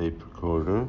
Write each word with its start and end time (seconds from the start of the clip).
tape 0.00 0.22
recorder. 0.24 0.88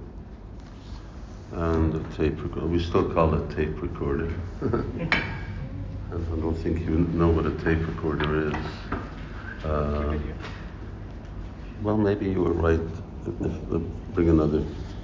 And 1.51 1.91
the 1.91 1.99
tape 2.15 2.41
recorder, 2.41 2.67
we 2.67 2.81
still 2.81 3.13
call 3.13 3.33
it 3.35 3.53
tape 3.53 3.81
recorder. 3.81 4.33
and 4.61 5.13
I 6.13 6.39
don't 6.39 6.55
think 6.55 6.79
you 6.79 6.91
know 6.91 7.27
what 7.27 7.45
a 7.45 7.51
tape 7.51 7.85
recorder 7.87 8.47
is. 8.47 9.65
Uh, 9.65 10.17
well, 11.81 11.97
maybe 11.97 12.29
you 12.29 12.41
were 12.41 12.53
right. 12.53 12.79
If, 13.27 13.73
if, 13.73 13.81
bring 14.13 14.29
another 14.29 14.63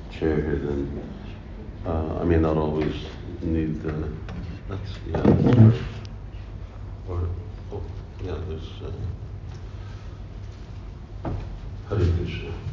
chair 0.10 0.36
here, 0.36 0.56
then 0.56 1.04
uh, 1.86 2.20
I 2.22 2.24
may 2.24 2.38
not 2.38 2.56
always 2.56 2.96
need. 3.42 3.86
Uh, 3.86 3.92
that's 4.70 4.92
yeah. 5.06 5.22
That's 5.22 5.58
right. 5.58 5.82
Or 7.10 7.28
oh 7.74 7.84
yeah, 8.24 8.38
there's. 8.48 8.72
Uh, 11.26 11.32
Hare 11.90 12.00
Krishna. 12.18 12.67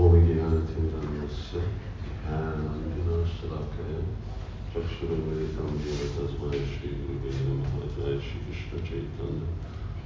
ओमिज्ञानतिमिरण्यस्य 0.00 1.60
ध्यानाञ्जनाशलाकय 2.24 3.94
चक्षुर्वलितं 4.72 5.70
तस्मै 6.16 6.60
श्रीगुरुवे 6.72 7.32
नमः 7.38 7.74
जय 7.96 8.18
श्रीकृष्णचैतन्य 8.26 9.46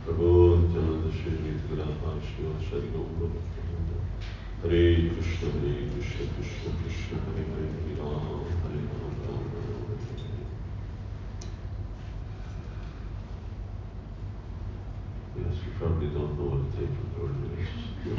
प्रभो 0.05 0.31
नित्यानन्द 0.63 1.07
श्रीगुरापाश्यो 1.19 2.55
हरिगौरव 2.69 3.35
हरे 4.63 4.85
कृष्ण 5.11 5.51
हरे 5.57 5.75
कृष्ण 5.91 6.19
कृष्ण 6.37 6.65
कृष्ण 6.83 7.11
हरे 7.27 7.43
हरे 7.51 7.99
राम 7.99 8.31
हरे 8.63 8.81
Ram 8.93 9.16
probably 15.79 16.09
don't 16.09 16.39
know 16.39 16.57
what 16.57 16.61
a 16.61 16.71
tape 16.77 16.97
recorder 17.05 17.49
is. 17.61 17.69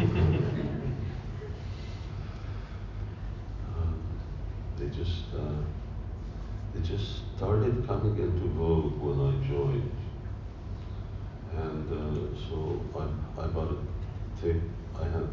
um, 3.76 3.98
they 4.78 4.88
just 4.90 5.34
uh, 5.34 5.62
they 6.74 6.82
just 6.88 7.36
started 7.36 7.88
coming 7.88 8.18
into 8.18 8.48
vogue 8.50 9.00
when 9.02 9.20
I 9.20 9.32
joined, 9.48 9.92
and 11.56 11.86
uh, 11.92 12.38
so 12.48 12.80
I, 12.96 13.42
I 13.42 13.48
bought 13.48 13.72
a 13.72 14.42
tape. 14.42 14.62
I 15.00 15.06
had 15.06 15.30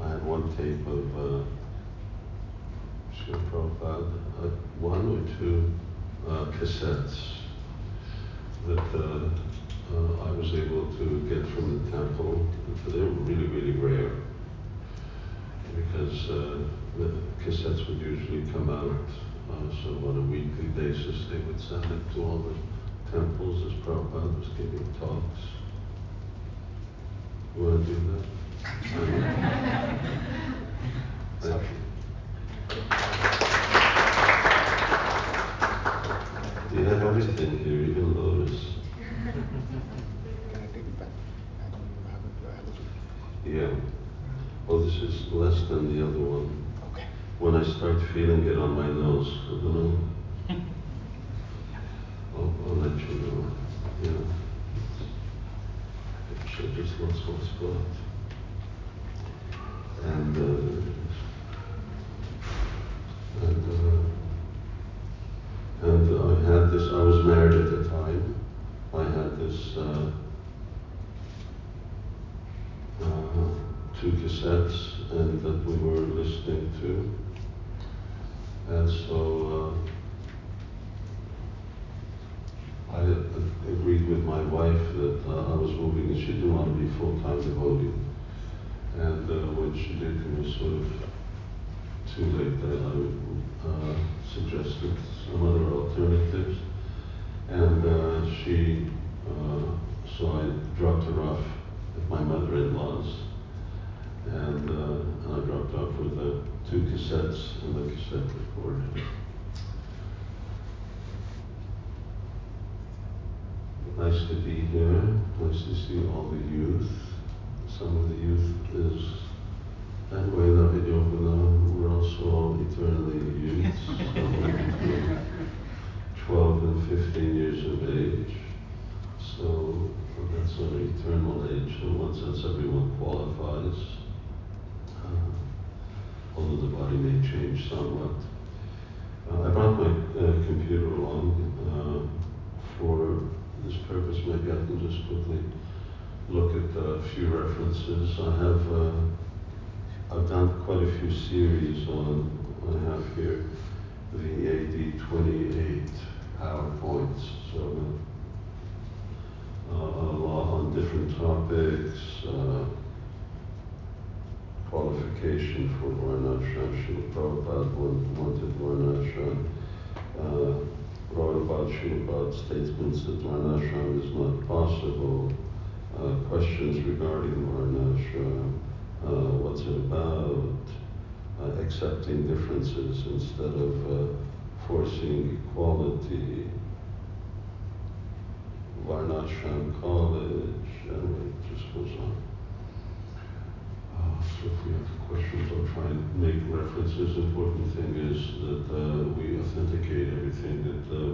I 0.00 0.08
had 0.08 0.24
one 0.24 0.56
tape 0.56 0.86
of 0.86 1.16
uh, 1.18 1.44
Prabhupada, 3.50 4.12
uh, 4.40 4.50
one 4.78 5.04
or 5.12 5.22
two 5.38 5.72
uh, 6.26 6.44
cassettes 6.52 7.18
that. 8.66 8.78
Uh, 8.94 9.28
uh, 9.94 10.24
I 10.24 10.30
was 10.32 10.52
able 10.54 10.86
to 10.98 11.20
get 11.28 11.46
from 11.54 11.84
the 11.84 11.90
temple. 11.90 12.46
They 12.88 12.98
were 12.98 13.06
really, 13.06 13.46
really 13.46 13.72
rare 13.72 14.10
because 15.74 16.30
uh, 16.30 16.58
the 16.98 17.12
cassettes 17.44 17.86
would 17.88 18.00
usually 18.00 18.42
come 18.52 18.70
out 18.70 19.08
uh, 19.50 19.68
so 19.82 19.90
on 20.08 20.16
a 20.16 20.22
weekly 20.22 20.68
basis. 20.74 21.26
They 21.30 21.38
would 21.38 21.60
send 21.60 21.84
it 21.84 22.14
to 22.14 22.22
all 22.22 22.38
the 22.38 22.54
temples 23.12 23.66
as 23.66 23.72
Prabhupada 23.84 24.38
was 24.38 24.48
giving 24.56 24.86
talks. 24.98 25.40
You 27.56 27.62
want 27.62 27.86
to 27.86 27.94
do 27.94 28.00
that? 28.12 28.24
Thank 31.40 31.62
you. 31.62 31.68
You 36.76 36.84
have 36.84 37.02
everything 37.02 37.58
here, 37.64 37.80
even 37.80 38.14
Lotus? 39.24 39.42
Yeah. 43.44 43.70
Well, 44.66 44.80
this 44.80 44.96
is 44.96 45.32
less 45.32 45.68
than 45.68 45.96
the 45.96 46.04
other 46.04 46.18
one. 46.18 46.66
Okay. 46.92 47.06
When 47.38 47.54
I 47.54 47.62
start 47.62 48.02
feeling 48.12 48.44
it 48.46 48.58
on 48.58 48.70
my 48.72 48.88
nose, 48.88 49.28
I 49.46 49.50
don't 49.50 49.74
know. 49.74 49.98
I'll, 52.36 52.54
I'll 52.66 52.76
let 52.76 52.98
you 52.98 53.14
know. 53.14 53.50
Yeah. 54.02 54.20
Picture 56.42 56.68
just 56.74 57.00
lost 57.00 57.22
my 57.28 57.38
spot. 57.46 57.86
And, 60.02 60.36
uh, 60.36 60.85
cassettes 74.36 75.10
and 75.10 75.42
that 75.42 75.64
we 75.64 75.76
were 75.76 76.00
listening 76.00 76.72
to. 76.80 77.12
And 78.68 78.88
so 78.90 79.76
uh, 82.92 82.96
I 82.96 83.00
agreed 83.70 84.08
with 84.08 84.24
my 84.24 84.42
wife 84.42 84.80
that 84.96 85.22
uh, 85.28 85.52
I 85.52 85.56
was 85.56 85.70
moving 85.72 86.10
and 86.10 86.18
she 86.18 86.32
didn't 86.32 86.54
want 86.54 86.66
to 86.66 86.82
be 86.82 86.88
full-time 86.98 87.40
devotee. 87.40 87.92
And 88.98 89.30
uh, 89.30 89.52
when 89.52 89.74
she 89.76 89.94
did, 89.94 90.20
it 90.20 90.38
was 90.38 90.56
sort 90.56 90.72
of 90.72 90.86
too 92.14 92.24
late 92.32 92.60
that 92.60 92.78
I 92.78 92.90
uh, 92.90 93.25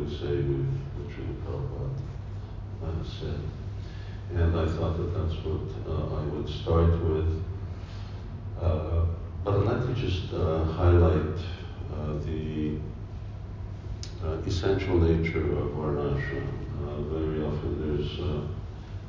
we 0.03 0.11
say 0.11 0.37
with 0.43 0.67
what 0.97 1.09
Srila 1.11 1.35
Prabhupada 1.45 1.91
uh, 2.83 3.05
said. 3.05 3.41
And 4.35 4.57
I 4.57 4.67
thought 4.67 4.97
that 4.97 5.15
that's 5.15 5.35
what 5.45 5.69
uh, 5.87 6.17
I 6.17 6.23
would 6.25 6.49
start 6.49 6.91
with. 7.05 7.45
Uh, 8.61 9.07
but 9.45 9.55
I'd 9.55 9.67
like 9.67 9.87
to 9.87 9.95
just 9.95 10.33
uh, 10.33 10.65
highlight 10.65 11.39
the 12.25 12.79
essential 14.47 14.99
nature 14.99 15.57
of 15.59 15.71
Varnashram. 15.71 16.49
Uh, 16.83 17.01
very 17.03 17.43
often 17.43 17.71
there's 17.81 18.21
uh, 18.21 18.47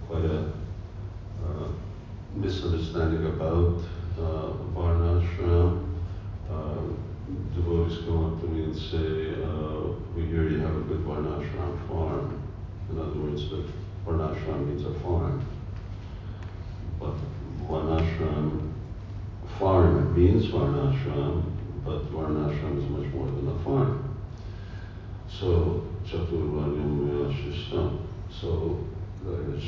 quite 0.07 0.25
a 0.25 0.51
misunderstanding 2.35 3.25
about 3.25 3.81
uh, 4.19 4.53
Varnashram. 4.75 5.93
Uh, 7.23 7.55
devotees 7.55 8.05
come 8.05 8.33
up 8.33 8.41
to 8.41 8.47
me 8.47 8.63
and 8.63 8.75
say, 8.75 9.41
uh, 9.43 9.93
we 10.15 10.25
hear 10.25 10.49
you 10.49 10.59
have 10.59 10.75
a 10.75 10.81
good 10.81 11.05
Varnashram 11.05 11.87
farm. 11.87 12.41
In 12.89 12.99
other 12.99 13.17
words, 13.19 13.49
the 13.49 13.63
Varnashram 14.05 14.67
means 14.67 14.85
a 14.85 14.93
farm. 14.99 15.45
But 16.99 17.15
Varnashram 17.67 18.73
farm 19.57 20.15
means 20.15 20.47
Varnashram, 20.47 21.43
but 21.85 22.11
Varnashram 22.11 22.77
is 22.77 22.89
much 22.89 23.13
more 23.13 23.27
than 23.27 23.47
a 23.47 23.63
farm. 23.63 24.17
So, 25.29 25.85
Chaturvarnyam 26.05 27.33
Shishtam. 27.33 27.99
So, 28.29 28.83
there's 29.23 29.63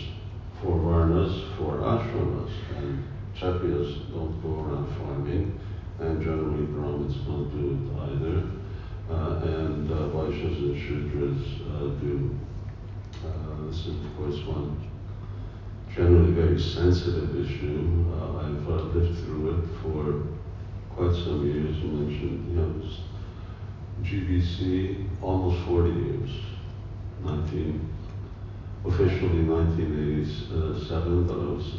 four 0.62 0.78
Varnas, 0.78 1.57
four 1.57 1.78
Ashramas, 1.78 2.52
and 2.78 3.04
Kshatriyas 3.36 4.12
don't 4.13 4.42
go 4.42 4.63
around 4.63 4.88
farming, 4.98 5.60
and 6.00 6.21
generally 6.21 6.65
Brahmins 6.65 7.15
don't 7.25 7.50
do 7.51 7.65
it 7.74 8.01
either. 8.03 8.50
Uh, 9.09 9.39
and 9.44 9.92
uh, 9.92 10.09
Vaishyas 10.09 10.57
and 10.57 10.75
Shudras 10.75 11.42
uh, 11.69 12.00
do. 12.01 12.36
Uh, 13.24 13.68
this 13.69 13.86
is, 13.86 14.06
of 14.06 14.18
course, 14.18 14.44
one 14.45 14.89
generally 15.94 16.31
very 16.31 16.59
sensitive 16.59 17.36
issue. 17.45 18.03
I've 18.39 18.68
lived 18.68 19.18
through 19.24 19.59
it 19.59 19.63
for 19.81 20.24
quite 20.95 21.15
some 21.24 21.45
years. 21.45 21.77
You 21.77 21.89
mentioned, 21.89 22.50
you 22.50 22.56
know, 22.57 22.81
GBC, 24.01 25.07
almost 25.21 25.65
40 25.65 25.89
years. 25.92 26.30
19, 27.24 27.89
officially 28.86 29.44
1987, 29.44 31.27
but 31.27 31.33
I 31.33 31.38
was 31.38 31.74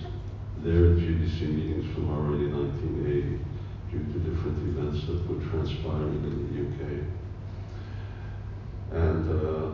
there 0.63 0.93
at 0.93 0.99
GBC 0.99 1.41
meetings 1.55 1.95
from 1.95 2.11
already 2.11 2.47
1980 2.49 3.56
due 3.91 3.99
to 3.99 4.19
different 4.19 4.59
events 4.69 5.07
that 5.07 5.29
were 5.29 5.45
transpiring 5.51 6.23
in 6.25 6.35
the 6.49 6.55
UK. 6.67 6.81
And 8.93 9.31
uh, 9.31 9.71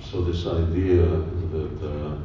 so 0.00 0.22
this 0.22 0.46
idea 0.46 1.06
that 1.06 1.78
uh, 1.82 2.16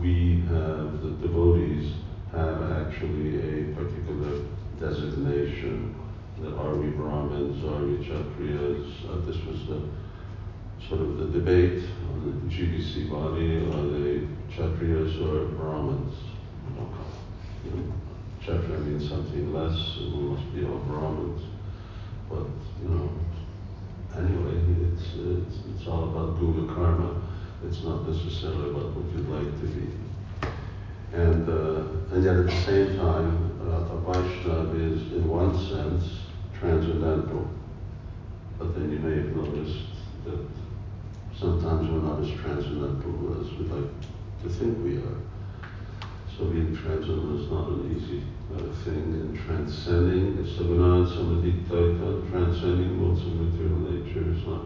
we 0.00 0.42
have, 0.48 1.02
the 1.02 1.10
devotees 1.20 1.92
have 2.32 2.62
actually 2.86 3.38
a 3.38 3.74
particular 3.74 4.44
designation. 4.78 5.94
That 6.40 6.54
are 6.56 6.74
we 6.76 6.90
Brahmins, 6.90 7.64
are 7.64 7.84
we 7.84 7.96
Kshatriyas? 7.96 9.10
Uh, 9.10 9.26
this 9.26 9.44
was 9.44 9.66
the 9.66 9.82
sort 10.88 11.00
of 11.00 11.18
the 11.18 11.26
debate 11.26 11.82
on 12.10 12.48
the 12.48 12.54
GBC 12.54 13.10
body. 13.10 13.56
Are 13.66 13.86
they 13.98 14.28
Kshatriyas 14.54 15.20
or 15.26 15.46
Brahmins? 15.56 16.14
Kshatriya 18.48 18.80
means 18.80 19.10
something 19.10 19.52
less, 19.52 19.98
we 19.98 20.20
must 20.20 20.54
be 20.54 20.64
all 20.64 20.78
Brahmins. 20.78 21.42
But, 22.30 22.48
you 22.82 22.88
know, 22.88 23.10
anyway, 24.16 24.56
it's, 24.88 25.02
it's, 25.20 25.56
it's 25.74 25.86
all 25.86 26.04
about 26.04 26.38
guna 26.38 26.72
karma. 26.72 27.20
It's 27.66 27.82
not 27.82 28.08
necessarily 28.08 28.70
about 28.70 28.96
what 28.96 29.04
you'd 29.12 29.28
like 29.28 29.52
to 29.60 29.66
be. 29.66 29.92
And, 31.12 31.46
uh, 31.46 32.14
and 32.14 32.24
yet 32.24 32.36
at 32.36 32.46
the 32.46 32.60
same 32.64 32.96
time, 32.96 33.60
uh, 33.68 33.92
a 33.92 34.00
Vaishnava 34.00 34.76
is, 34.76 35.12
in 35.12 35.28
one 35.28 35.52
sense, 35.68 36.20
transcendental. 36.58 37.50
But 38.58 38.72
then 38.74 38.90
you 38.90 38.98
may 38.98 39.16
have 39.16 39.36
noticed 39.36 39.92
that 40.24 40.46
sometimes 41.38 41.90
we're 41.90 42.00
not 42.00 42.22
as 42.22 42.30
transcendental 42.40 43.42
as 43.42 43.52
we'd 43.58 43.70
like 43.70 43.90
to 44.42 44.48
think 44.48 44.82
we 44.82 44.96
are. 44.96 45.27
So 46.38 46.44
being 46.44 46.70
transcendental 46.70 47.42
is 47.42 47.50
not 47.50 47.66
an 47.66 47.96
easy 47.98 48.22
uh, 48.54 48.72
thing, 48.84 49.10
and 49.10 49.36
transcending, 49.36 50.36
the 50.36 50.48
samanad 50.48 51.10
samadiktaita, 51.10 52.30
transcending 52.30 52.94
modes 53.02 53.22
of 53.22 53.34
material 53.34 53.80
nature 53.90 54.22
is 54.30 54.46
not 54.46 54.62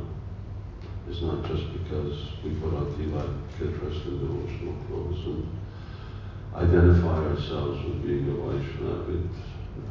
is 1.09 1.23
not 1.23 1.43
just 1.49 1.73
because 1.73 2.29
we 2.45 2.51
put 2.61 2.75
on 2.75 2.93
tilak, 2.93 3.27
get 3.59 3.73
dressed 3.81 4.05
in 4.05 4.21
devotional 4.21 4.77
clothes, 4.87 5.25
and 5.25 5.49
identify 6.55 7.25
ourselves 7.25 7.83
with 7.87 8.05
being 8.05 8.29
a 8.29 8.35
Vaishnava. 8.35 9.11
It 9.11 9.33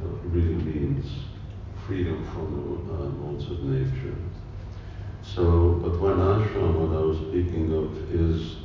uh, 0.05 0.29
really 0.29 0.61
means 0.61 1.07
freedom 1.87 2.23
from 2.25 2.85
the 2.85 2.93
uh, 2.93 3.09
modes 3.09 3.49
of 3.49 3.63
nature. 3.63 4.15
So, 5.23 5.79
but 5.81 5.99
one 5.99 6.19
ashram, 6.19 6.75
what 6.75 6.95
I 6.95 7.01
was 7.01 7.17
speaking 7.17 7.73
of, 7.73 7.97
is 8.13 8.60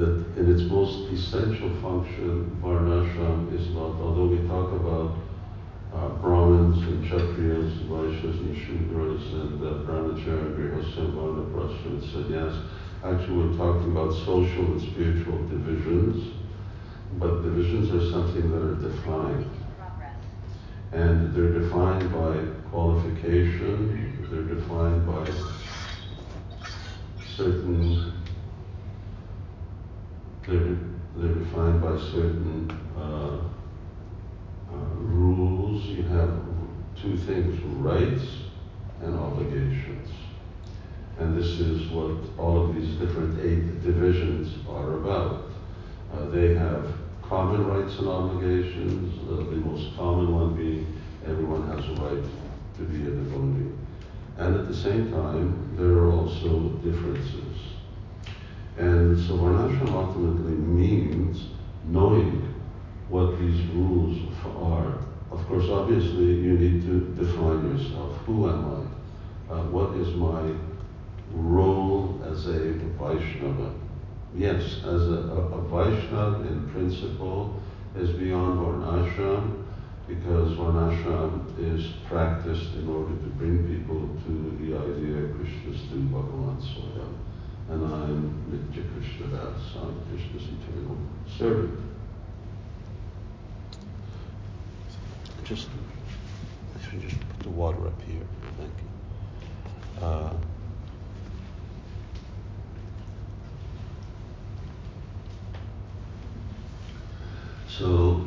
that 0.00 0.38
in 0.38 0.50
its 0.50 0.62
most 0.62 1.12
essential 1.12 1.68
function, 1.82 2.58
Varnashram 2.62 3.52
is 3.52 3.68
not, 3.74 4.00
although 4.00 4.26
we 4.26 4.38
talk 4.48 4.72
about 4.72 5.16
uh, 5.92 6.08
Brahmins 6.22 6.82
and 6.86 7.04
Kshatriyas, 7.04 7.86
Vaishyas 7.86 8.38
and 8.40 8.56
Shudras 8.56 9.32
and 9.34 9.62
uh, 9.62 9.84
Brahmacharya, 9.84 10.56
Grihastha, 10.56 11.12
Vanaprastha 11.12 11.86
and 11.86 12.02
Sannyas, 12.02 12.56
actually 13.04 13.48
we're 13.48 13.56
talking 13.56 13.90
about 13.92 14.12
social 14.24 14.72
and 14.72 14.80
spiritual 14.80 15.38
divisions, 15.48 16.32
but 17.18 17.42
divisions 17.42 17.90
are 17.90 18.10
something 18.10 18.50
that 18.50 18.62
are 18.62 18.76
defined. 18.76 19.50
And 20.92 21.34
they're 21.34 21.60
defined 21.60 22.10
by 22.12 22.38
qualification, 22.70 24.26
they're 24.30 24.54
defined 24.54 25.06
by 25.06 25.30
certain, 27.36 28.19
they're, 30.50 30.76
they're 31.16 31.34
defined 31.34 31.80
by 31.80 31.96
certain 31.96 32.70
uh, 32.96 33.38
uh, 34.72 34.76
rules. 34.96 35.84
You 35.84 36.02
have 36.04 36.40
two 37.00 37.16
things, 37.16 37.62
rights 37.62 38.24
and 39.02 39.18
obligations. 39.18 40.08
And 41.18 41.36
this 41.36 41.60
is 41.60 41.88
what 41.90 42.16
all 42.38 42.64
of 42.64 42.74
these 42.74 42.96
different 42.96 43.38
eight 43.40 43.82
divisions 43.82 44.66
are 44.68 44.94
about. 44.94 45.50
Uh, 46.12 46.26
they 46.30 46.54
have 46.54 46.92
common 47.22 47.66
rights 47.66 47.98
and 47.98 48.08
obligations, 48.08 49.16
uh, 49.30 49.36
the 49.36 49.56
most 49.56 49.96
common 49.96 50.34
one 50.34 50.56
being 50.56 51.00
everyone 51.26 51.68
has 51.68 51.84
a 51.86 52.02
right 52.02 52.24
to 52.76 52.82
be 52.84 53.02
a 53.02 53.10
devotee. 53.10 53.70
And 54.38 54.56
at 54.56 54.66
the 54.66 54.74
same 54.74 55.12
time, 55.12 55.76
there 55.76 55.98
are 55.98 56.12
also 56.12 56.70
differences. 56.82 57.49
And 58.80 59.18
so 59.26 59.34
Varnashram 59.34 59.92
ultimately 59.92 60.56
means 60.56 61.48
knowing 61.84 62.54
what 63.10 63.38
these 63.38 63.60
rules 63.74 64.16
are. 64.56 65.00
Of 65.30 65.46
course, 65.48 65.68
obviously, 65.68 66.36
you 66.40 66.56
need 66.56 66.86
to 66.86 67.00
define 67.14 67.76
yourself. 67.76 68.16
Who 68.24 68.48
am 68.48 68.64
I? 68.64 69.52
Uh, 69.52 69.64
what 69.64 69.94
is 69.98 70.14
my 70.14 70.54
role 71.34 72.22
as 72.24 72.46
a 72.46 72.72
Vaishnava? 72.98 73.74
Yes, 74.34 74.62
as 74.78 75.02
a, 75.08 75.28
a, 75.28 75.58
a 75.58 75.62
Vaishnava 75.68 76.48
in 76.48 76.66
principle 76.70 77.60
is 77.98 78.08
beyond 78.12 78.60
Varnashram 78.60 79.62
because 80.08 80.52
Varnashram 80.52 81.44
is 81.58 81.86
practiced 82.08 82.72
in 82.76 82.88
order 82.88 83.14
to 83.14 83.28
bring 83.36 83.58
people 83.68 84.08
to 84.24 84.56
the 84.58 84.74
idea 84.74 85.24
of 85.24 85.30
Krishnas 85.36 85.86
tu 85.90 85.98
Bhagavan 86.08 86.56
Swayam. 86.62 87.19
And 87.70 87.84
I'm 87.84 88.34
Nitya 88.50 88.84
Krishna 88.92 89.26
Das, 89.28 89.76
I'm 89.76 89.94
Krishna's 90.10 90.42
eternal 90.42 90.98
servant. 91.38 91.78
Just, 95.44 95.68
I 96.76 96.90
should 96.90 97.00
just 97.00 97.20
put 97.28 97.38
the 97.40 97.50
water 97.50 97.86
up 97.86 98.02
here. 98.02 98.26
Thank 98.58 98.72
you. 100.00 100.04
Uh, 100.04 100.32
So, 107.80 108.20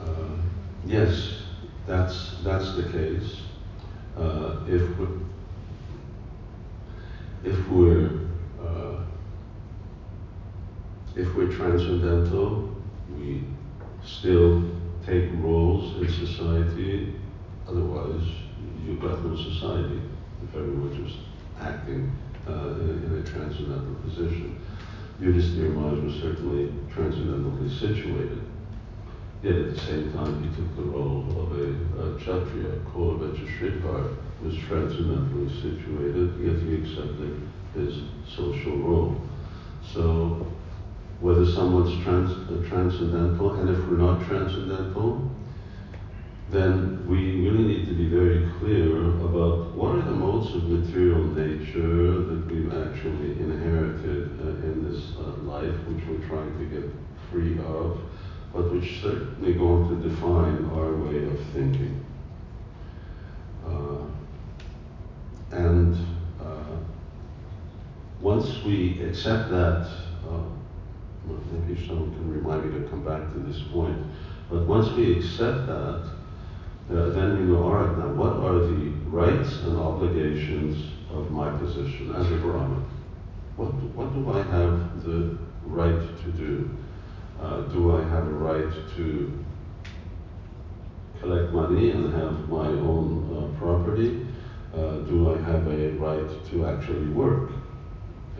uh, 0.00 0.06
yes, 0.84 1.42
that's, 1.86 2.34
that's 2.42 2.74
the 2.74 2.82
case. 2.90 3.42
Uh, 4.16 4.56
if, 4.66 4.98
we, 4.98 5.06
if 7.44 7.68
we're 7.68 8.28
uh, 8.60 9.04
if 11.14 11.32
we're 11.34 11.56
transcendental, 11.68 12.74
we 13.18 13.44
still 14.04 14.62
take 15.04 15.30
roles 15.34 16.00
in 16.00 16.26
society. 16.26 17.14
Otherwise, 17.66 18.26
got 19.00 19.24
no 19.24 19.36
society 19.36 20.00
if 20.42 20.54
everyone's 20.54 20.96
just 21.06 21.20
acting 21.60 22.10
uh, 22.48 22.70
in, 22.80 23.22
a 23.22 23.30
transcendental 23.30 23.94
position. 24.02 24.58
Yudhisthira 25.20 25.74
Maharaj 25.74 26.04
was 26.04 26.14
certainly 26.14 26.72
transcendentally 26.90 27.68
situated. 27.68 28.40
Yet 29.42 29.54
at 29.54 29.74
the 29.74 29.80
same 29.80 30.12
time, 30.12 30.42
he 30.42 30.56
took 30.56 30.74
the 30.76 30.82
role 30.82 31.26
of 31.38 31.52
a, 31.58 31.64
a 32.02 32.18
Kshatriya. 32.18 32.80
Kolavecha 32.92 33.46
Sridhar 33.58 34.16
was 34.42 34.56
transcendentally 34.56 35.52
situated, 35.60 36.40
yet 36.40 36.62
he 36.62 36.74
accepted 36.76 37.42
his 37.74 38.02
social 38.34 38.76
role. 38.78 39.20
So 39.92 40.46
whether 41.20 41.44
someone's 41.44 42.02
trans, 42.04 42.30
uh, 42.30 42.68
transcendental, 42.68 43.54
and 43.54 43.68
if 43.70 43.78
we're 43.88 43.96
not 43.96 44.24
transcendental, 44.26 45.30
then 46.50 47.06
we 47.06 47.46
really 47.46 47.64
need 47.64 47.86
to 47.86 47.94
be 47.94 48.08
very 48.08 48.48
clear 48.58 49.04
about 49.04 49.74
what 49.74 49.96
are 49.96 50.02
the 50.02 50.12
modes 50.12 50.54
of 50.54 50.64
material 50.64 51.24
nature 51.24 52.22
that 52.22 52.46
we've 52.46 52.72
actually 52.72 53.32
inherited 53.32 54.30
uh, 54.40 54.48
in 54.64 54.88
this 54.88 55.12
uh, 55.18 55.42
life, 55.42 55.74
which 55.88 56.04
we're 56.06 56.26
trying 56.26 56.56
to 56.58 56.64
get 56.66 56.90
free 57.30 57.58
of, 57.58 58.00
but 58.54 58.72
which 58.72 59.02
certainly 59.02 59.54
going 59.54 59.88
to 59.88 60.08
define 60.08 60.70
our 60.72 60.94
way 60.94 61.24
of 61.24 61.38
thinking. 61.52 62.02
Uh, 63.66 63.98
and 65.50 65.96
uh, 66.40 66.76
once 68.22 68.62
we 68.64 69.02
accept 69.02 69.50
that, 69.50 69.90
maybe 71.52 71.86
someone 71.86 72.12
can 72.12 72.30
remind 72.30 72.64
me 72.64 72.80
to 72.80 72.88
come 72.88 73.04
back 73.04 73.32
to 73.32 73.38
this 73.40 73.62
point, 73.72 73.96
but 74.50 74.66
once 74.66 74.90
we 74.96 75.16
accept 75.16 75.66
that, 75.66 76.10
uh, 76.90 77.10
then 77.10 77.38
we 77.38 77.44
know, 77.44 77.64
all 77.64 77.74
right, 77.74 77.98
now 77.98 78.08
what 78.14 78.32
are 78.36 78.60
the 78.60 78.88
rights 79.10 79.60
and 79.64 79.76
obligations 79.76 80.92
of 81.10 81.30
my 81.30 81.50
position 81.58 82.14
as 82.14 82.30
a 82.30 82.36
Brahmin? 82.36 82.82
What, 83.56 83.72
what 83.94 84.12
do 84.14 84.30
I 84.30 84.42
have 84.42 85.04
the 85.04 85.36
right 85.66 86.00
to 86.22 86.30
do? 86.32 86.70
Uh, 87.40 87.62
do 87.72 87.94
I 87.94 88.02
have 88.02 88.26
a 88.26 88.30
right 88.30 88.72
to 88.96 89.44
collect 91.20 91.52
money 91.52 91.90
and 91.90 92.12
have 92.14 92.48
my 92.48 92.66
own 92.66 93.52
uh, 93.54 93.58
property? 93.58 94.26
Uh, 94.72 94.98
do 95.00 95.32
I 95.34 95.38
have 95.42 95.66
a 95.66 95.90
right 95.94 96.44
to 96.50 96.66
actually 96.66 97.08
work? 97.08 97.50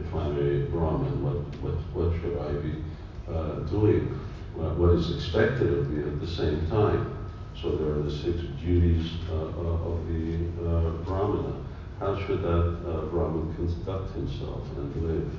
If 0.00 0.14
I'm 0.14 0.38
a 0.38 0.66
Brahmin, 0.66 1.22
what, 1.22 1.36
what, 1.62 1.74
what 1.94 2.20
should 2.20 2.38
I 2.38 2.52
be 2.62 2.84
uh, 3.28 3.60
doing? 3.70 4.18
what 4.58 4.90
is 4.90 5.14
expected 5.14 5.72
of 5.72 5.88
me 5.90 6.02
at 6.02 6.18
the 6.20 6.26
same 6.26 6.66
time? 6.68 7.16
So 7.60 7.76
there 7.76 7.92
are 7.92 8.02
the 8.02 8.10
six 8.10 8.40
duties 8.60 9.10
uh, 9.30 9.34
uh, 9.34 9.90
of 9.90 10.06
the 10.08 10.46
uh, 10.62 10.90
Brahmana. 11.04 11.54
How 11.98 12.16
should 12.26 12.42
that 12.42 13.08
Brahmin 13.10 13.54
conduct 13.54 14.14
himself 14.14 14.64
and 14.76 14.96
live? 15.02 15.32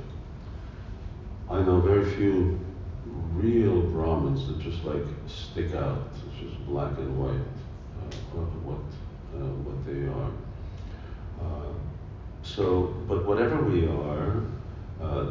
I 1.49 1.61
know 1.61 1.79
very 1.79 2.05
few 2.15 2.59
real 3.33 3.81
Brahmins 3.81 4.47
that 4.47 4.59
just 4.59 4.83
like 4.83 5.03
stick 5.27 5.73
out, 5.73 6.09
it's 6.27 6.39
just 6.39 6.65
black 6.65 6.97
and 6.97 7.17
white, 7.17 7.39
uh, 8.01 8.39
what, 8.63 8.79
uh, 9.35 9.45
what 9.63 9.85
they 9.85 10.07
are. 10.07 10.31
Uh, 12.51 12.55
so, 12.55 12.95
but 13.07 13.25
whatever 13.25 13.63
we 13.63 13.87
are, 13.87 14.43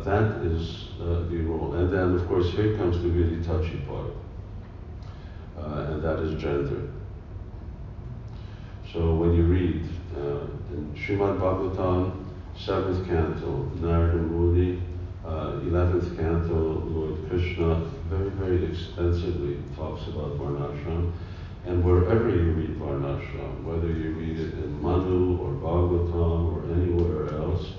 that 0.05 0.45
is 0.45 0.89
the 0.99 1.39
role. 1.43 1.75
And 1.75 1.93
then, 1.93 2.15
of 2.15 2.27
course, 2.29 2.51
here 2.51 2.77
comes 2.77 3.03
the 3.03 3.09
really 3.09 3.43
touchy 3.45 3.79
part 3.89 4.13
uh, 5.61 5.91
and 5.91 6.03
that 6.03 6.19
is 6.21 6.41
gender. 6.41 6.89
So 8.93 9.15
when 9.17 9.35
you 9.35 9.43
read 9.45 9.85
uh, 10.17 10.47
in 10.73 10.95
Srimad 10.95 11.39
Bhagavatam, 11.39 12.25
7th 12.57 13.07
canto, 13.07 13.71
Narada 13.81 14.17
Muni, 14.17 14.81
uh, 15.25 15.61
11th 15.63 16.17
canto, 16.17 16.55
Lord 16.55 17.29
Krishna 17.29 17.85
very, 18.09 18.31
very 18.31 18.65
extensively 18.73 19.59
talks 19.77 20.07
about 20.09 20.39
Varnashram. 20.39 21.13
And 21.67 21.85
wherever 21.85 22.31
you 22.31 22.53
read 22.53 22.79
Varnashram, 22.79 23.65
whether 23.65 23.89
you 23.89 24.13
read 24.13 24.39
it 24.41 24.55
in 24.55 24.81
Manu 24.81 25.39
or 25.39 25.53
Bhagavatam 25.53 26.57
or 26.57 26.75
anywhere 26.75 27.35
else, 27.41 27.73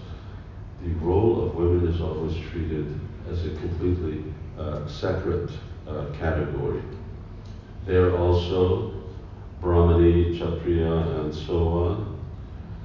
the 0.84 0.90
role 1.06 1.46
of 1.46 1.56
women 1.56 1.88
is 1.88 2.02
always 2.02 2.38
treated 2.52 3.00
as 3.30 3.46
a 3.46 3.50
completely 3.50 4.24
uh, 4.58 4.88
separate 4.88 5.52
uh, 5.88 6.06
category. 6.18 6.82
They're 7.86 8.16
also 8.16 8.94
Brahmani, 9.62 10.36
Kshatriya, 10.36 11.22
and 11.22 11.34
so 11.34 11.68
on. 11.68 12.20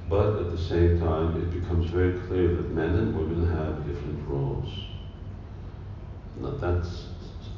But 0.09 0.37
at 0.39 0.51
the 0.51 0.57
same 0.57 0.99
time, 0.99 1.41
it 1.41 1.61
becomes 1.61 1.89
very 1.89 2.19
clear 2.27 2.49
that 2.49 2.71
men 2.71 2.89
and 2.95 3.15
women 3.15 3.47
have 3.55 3.87
different 3.87 4.27
roles. 4.27 4.69
Now, 6.39 6.51
that's 6.51 7.07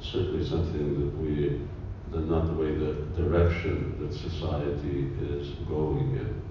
certainly 0.01 0.45
something 0.45 0.99
that 0.99 1.17
we, 1.17 1.61
that 2.11 2.29
not 2.29 2.47
the 2.47 2.53
way 2.53 2.73
the 2.75 2.93
direction 3.15 3.97
that 3.99 4.13
society 4.13 5.11
is 5.21 5.49
going 5.67 6.15
in. 6.17 6.41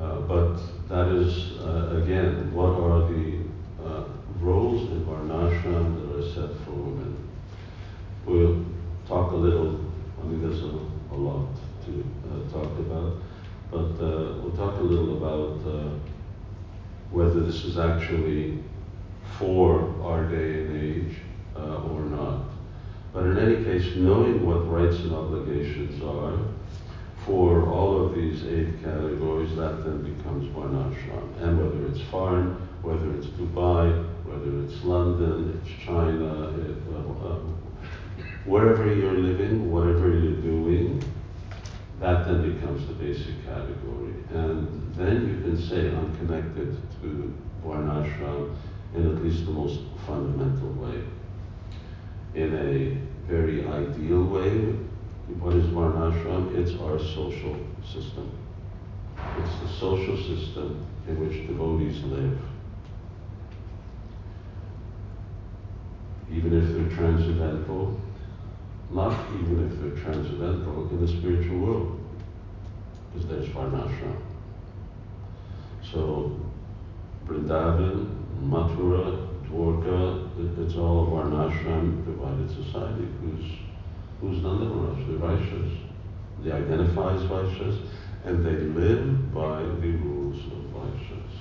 Uh, 0.00 0.20
but 0.20 0.56
that 0.88 1.08
is, 1.08 1.58
uh, 1.60 2.00
again, 2.02 2.52
what 2.52 2.70
are 2.70 3.08
the 3.08 3.38
uh, 3.84 4.04
roles 4.40 4.90
in 4.90 5.04
Varnashram 5.04 6.00
that 6.00 6.18
are 6.18 6.28
set 6.28 6.64
for 6.64 6.72
women? 6.72 7.16
We'll 8.26 8.64
talk 9.06 9.32
a 9.32 9.36
little 9.36 9.84
I 10.24 10.26
mean, 10.26 10.40
there's 10.40 10.62
a, 10.62 11.14
a 11.14 11.16
lot 11.16 11.48
to 11.84 12.04
uh, 12.30 12.50
talk 12.50 12.78
about, 12.78 13.18
but 13.70 14.02
uh, 14.02 14.40
we'll 14.40 14.56
talk 14.56 14.78
a 14.78 14.82
little 14.82 15.18
about 15.18 15.60
uh, 15.70 15.90
whether 17.10 17.40
this 17.40 17.64
is 17.64 17.78
actually 17.78 18.62
for 19.38 19.94
our 20.02 20.24
day 20.24 20.64
and 20.64 20.80
age 20.80 21.16
or 21.56 22.00
not. 22.00 22.53
But 23.14 23.26
in 23.26 23.38
any 23.38 23.62
case, 23.62 23.94
knowing 23.94 24.44
what 24.44 24.68
rights 24.68 24.96
and 25.04 25.14
obligations 25.14 26.02
are 26.02 26.36
for 27.24 27.64
all 27.64 28.04
of 28.04 28.14
these 28.16 28.44
eight 28.44 28.82
categories, 28.82 29.54
that 29.54 29.84
then 29.84 30.02
becomes 30.02 30.52
Varnashram. 30.52 31.40
And 31.40 31.56
whether 31.62 31.86
it's 31.86 32.00
foreign, 32.10 32.56
whether 32.82 33.14
it's 33.14 33.28
Dubai, 33.28 34.04
whether 34.24 34.64
it's 34.64 34.82
London, 34.82 35.62
it's 35.62 35.84
China, 35.84 36.48
it, 36.58 36.76
uh, 36.92 37.28
uh 37.28 37.38
wherever 38.46 38.92
you're 38.92 39.16
living, 39.16 39.70
whatever 39.70 40.08
you're 40.08 40.42
doing, 40.42 41.00
that 42.00 42.26
then 42.26 42.52
becomes 42.52 42.84
the 42.88 42.94
basic 42.94 43.46
category. 43.46 44.14
And 44.30 44.92
then 44.96 45.28
you 45.28 45.40
can 45.40 45.56
say, 45.56 45.94
I'm 45.94 46.14
connected 46.16 46.76
to 47.00 47.32
Varnashram 47.64 48.56
in 48.96 49.06
at 49.06 49.22
least 49.22 49.46
the 49.46 49.52
most 49.52 49.80
fundamental 50.04 50.72
way. 50.72 51.04
In 52.34 52.52
a 52.52 53.30
very 53.30 53.64
ideal 53.64 54.24
way, 54.24 54.74
what 55.38 55.54
is 55.54 55.66
Varnashram? 55.66 56.56
It's 56.56 56.72
our 56.80 56.98
social 56.98 57.56
system. 57.84 58.30
It's 59.38 59.60
the 59.60 59.68
social 59.78 60.16
system 60.16 60.84
in 61.06 61.20
which 61.20 61.46
devotees 61.46 62.02
live. 62.04 62.38
Even 66.32 66.58
if 66.58 66.74
they're 66.74 66.96
transcendental, 66.96 68.00
not 68.90 69.16
even 69.40 69.70
if 69.70 69.80
they're 69.80 70.02
transcendental 70.02 70.88
in 70.90 71.00
the 71.00 71.08
spiritual 71.08 71.58
world, 71.58 72.00
because 73.12 73.28
there's 73.28 73.48
Varnashram. 73.48 74.16
So 75.82 76.40
Vrindavan, 77.26 78.08
Mathura, 78.42 79.28
It's 79.46 80.76
all 80.76 81.06
of 81.06 81.12
our 81.12 81.24
Varnashram 81.24 82.04
divided 82.04 82.48
society. 82.48 83.06
Who's 83.20 83.44
who's 84.20 84.42
Nanda 84.42 84.64
Maharaj? 84.64 85.06
The 85.06 85.12
Vaishyas. 85.14 85.78
They 86.42 86.52
identify 86.52 87.14
as 87.14 87.22
Vaishyas 87.22 87.86
and 88.24 88.44
they 88.44 88.52
live 88.52 89.32
by 89.34 89.62
the 89.62 89.92
rules 90.02 90.38
of 90.46 90.58
Vaishyas. 90.72 91.36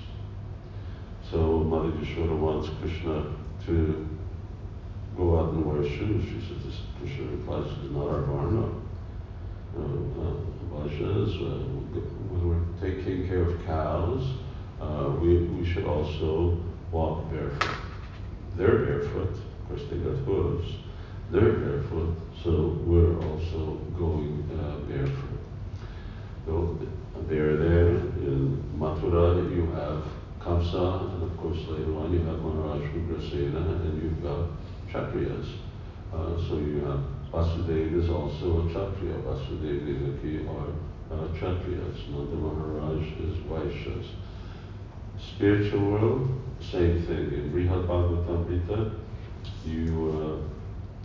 So 1.32 1.60
Mother 1.60 1.90
Yashoda 1.92 2.38
wants 2.38 2.70
Krishna 2.82 3.34
to 3.66 4.08
go 5.16 5.40
out 5.40 5.54
and 5.54 5.66
wear 5.66 5.84
shoes. 5.84 6.24
She 6.26 6.48
said, 6.48 6.62
this 6.64 6.82
Krishna 7.00 7.26
replies, 7.32 7.70
this 7.70 7.86
is 7.86 7.92
not 7.92 8.10
our 8.10 8.22
varna. 8.22 8.70
Uh, 9.76 9.82
uh, 9.82 10.34
uh, 10.76 10.88
when 12.30 12.50
we're 12.50 12.82
taking 12.82 13.28
care 13.28 13.44
of 13.44 13.66
cows, 13.66 14.24
uh, 14.82 15.16
we, 15.22 15.38
we 15.38 15.66
should 15.66 15.86
also 15.86 16.58
walk 16.92 17.30
barefoot. 17.32 17.83
They're 18.56 18.86
barefoot, 18.86 19.32
of 19.32 19.68
course 19.68 19.82
they 19.90 19.98
got 19.98 20.18
hooves. 20.26 20.76
They're 21.32 21.54
barefoot, 21.54 22.16
so 22.44 22.80
we're 22.86 23.18
also 23.18 23.82
going 23.98 24.48
uh, 24.60 24.78
barefoot. 24.88 25.40
So 26.46 26.78
they're 27.28 27.58
there 27.58 27.88
in 27.90 28.64
Mathura, 28.78 29.50
you 29.56 29.66
have 29.72 30.04
Kamsa, 30.40 31.14
and 31.14 31.24
of 31.24 31.38
course 31.38 31.58
later 31.68 31.96
on 31.98 32.14
you 32.14 32.20
have 32.20 32.40
Maharaj 32.40 32.82
Ugrasena, 32.92 33.82
and 33.82 34.04
you've 34.04 34.22
got 34.22 34.50
Kshatriyas. 34.90 35.56
Uh, 36.14 36.38
so 36.48 36.58
you 36.58 36.86
have 36.86 37.00
Vasudeva 37.32 38.04
is 38.04 38.10
also 38.10 38.62
a 38.62 38.70
Kshatriya. 38.70 39.18
Vasudeva 39.26 39.86
Devaki 39.88 40.46
are 40.48 40.70
uh, 41.12 41.28
Kshatriyas. 41.34 42.10
Nanda 42.10 42.36
Maharaj 42.36 43.02
is 43.02 43.38
Vaishyas. 43.50 44.06
Spiritual 45.28 45.92
world, 45.92 46.42
same 46.60 47.02
thing. 47.04 47.32
In 47.34 47.52
Brihad 47.52 47.88
Bhagavatamrita, 47.88 49.00
you 49.66 50.42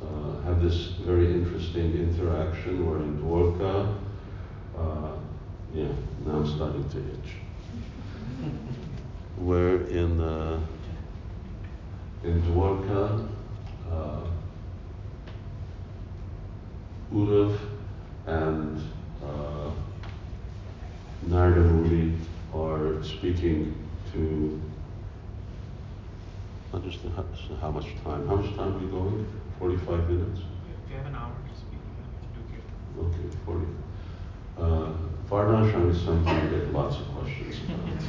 uh, 0.01 0.05
uh, 0.05 0.43
have 0.43 0.63
this 0.63 0.93
very 1.07 1.33
interesting 1.33 1.95
interaction 1.95 2.87
where 2.89 2.99
in 2.99 3.19
Dwarka, 3.19 3.95
uh, 4.77 5.17
yeah, 5.75 5.89
now 6.27 6.37
I'm 6.37 6.47
starting 6.47 6.89
to 6.89 6.99
itch. 6.99 7.31
where 9.37 9.83
in, 9.87 10.21
uh, 10.21 10.61
in 12.25 12.43
Dwarka, 12.43 13.29
uh, 13.91 14.21
and 18.29 18.81
uh, 19.25 19.71
Narada 21.27 21.61
Muni 21.61 22.15
are 22.55 23.03
speaking 23.03 23.75
to 24.19 24.61
understand 26.75 27.15
how, 27.15 27.25
how 27.61 27.71
much 27.71 27.87
time. 28.05 28.27
How 28.27 28.37
much 28.37 28.55
time 28.57 28.75
are 28.75 28.79
we 28.79 28.87
going? 28.91 29.27
45 29.59 30.11
minutes? 30.11 30.41
We 30.89 30.97
have 30.97 31.07
an 31.07 31.15
hour 31.15 31.33
to 31.33 31.55
speak, 31.55 31.79
we 31.87 32.55
can 32.55 32.67
Okay, 33.07 33.37
40. 33.47 33.67
Uh, 34.59 34.93
Varnashram 35.31 35.91
is 35.91 36.03
something 36.03 36.27
I 36.27 36.47
get 36.49 36.73
lots 36.73 36.97
of 36.97 37.07
questions 37.15 37.57
about. 37.65 37.89
it. 37.89 38.03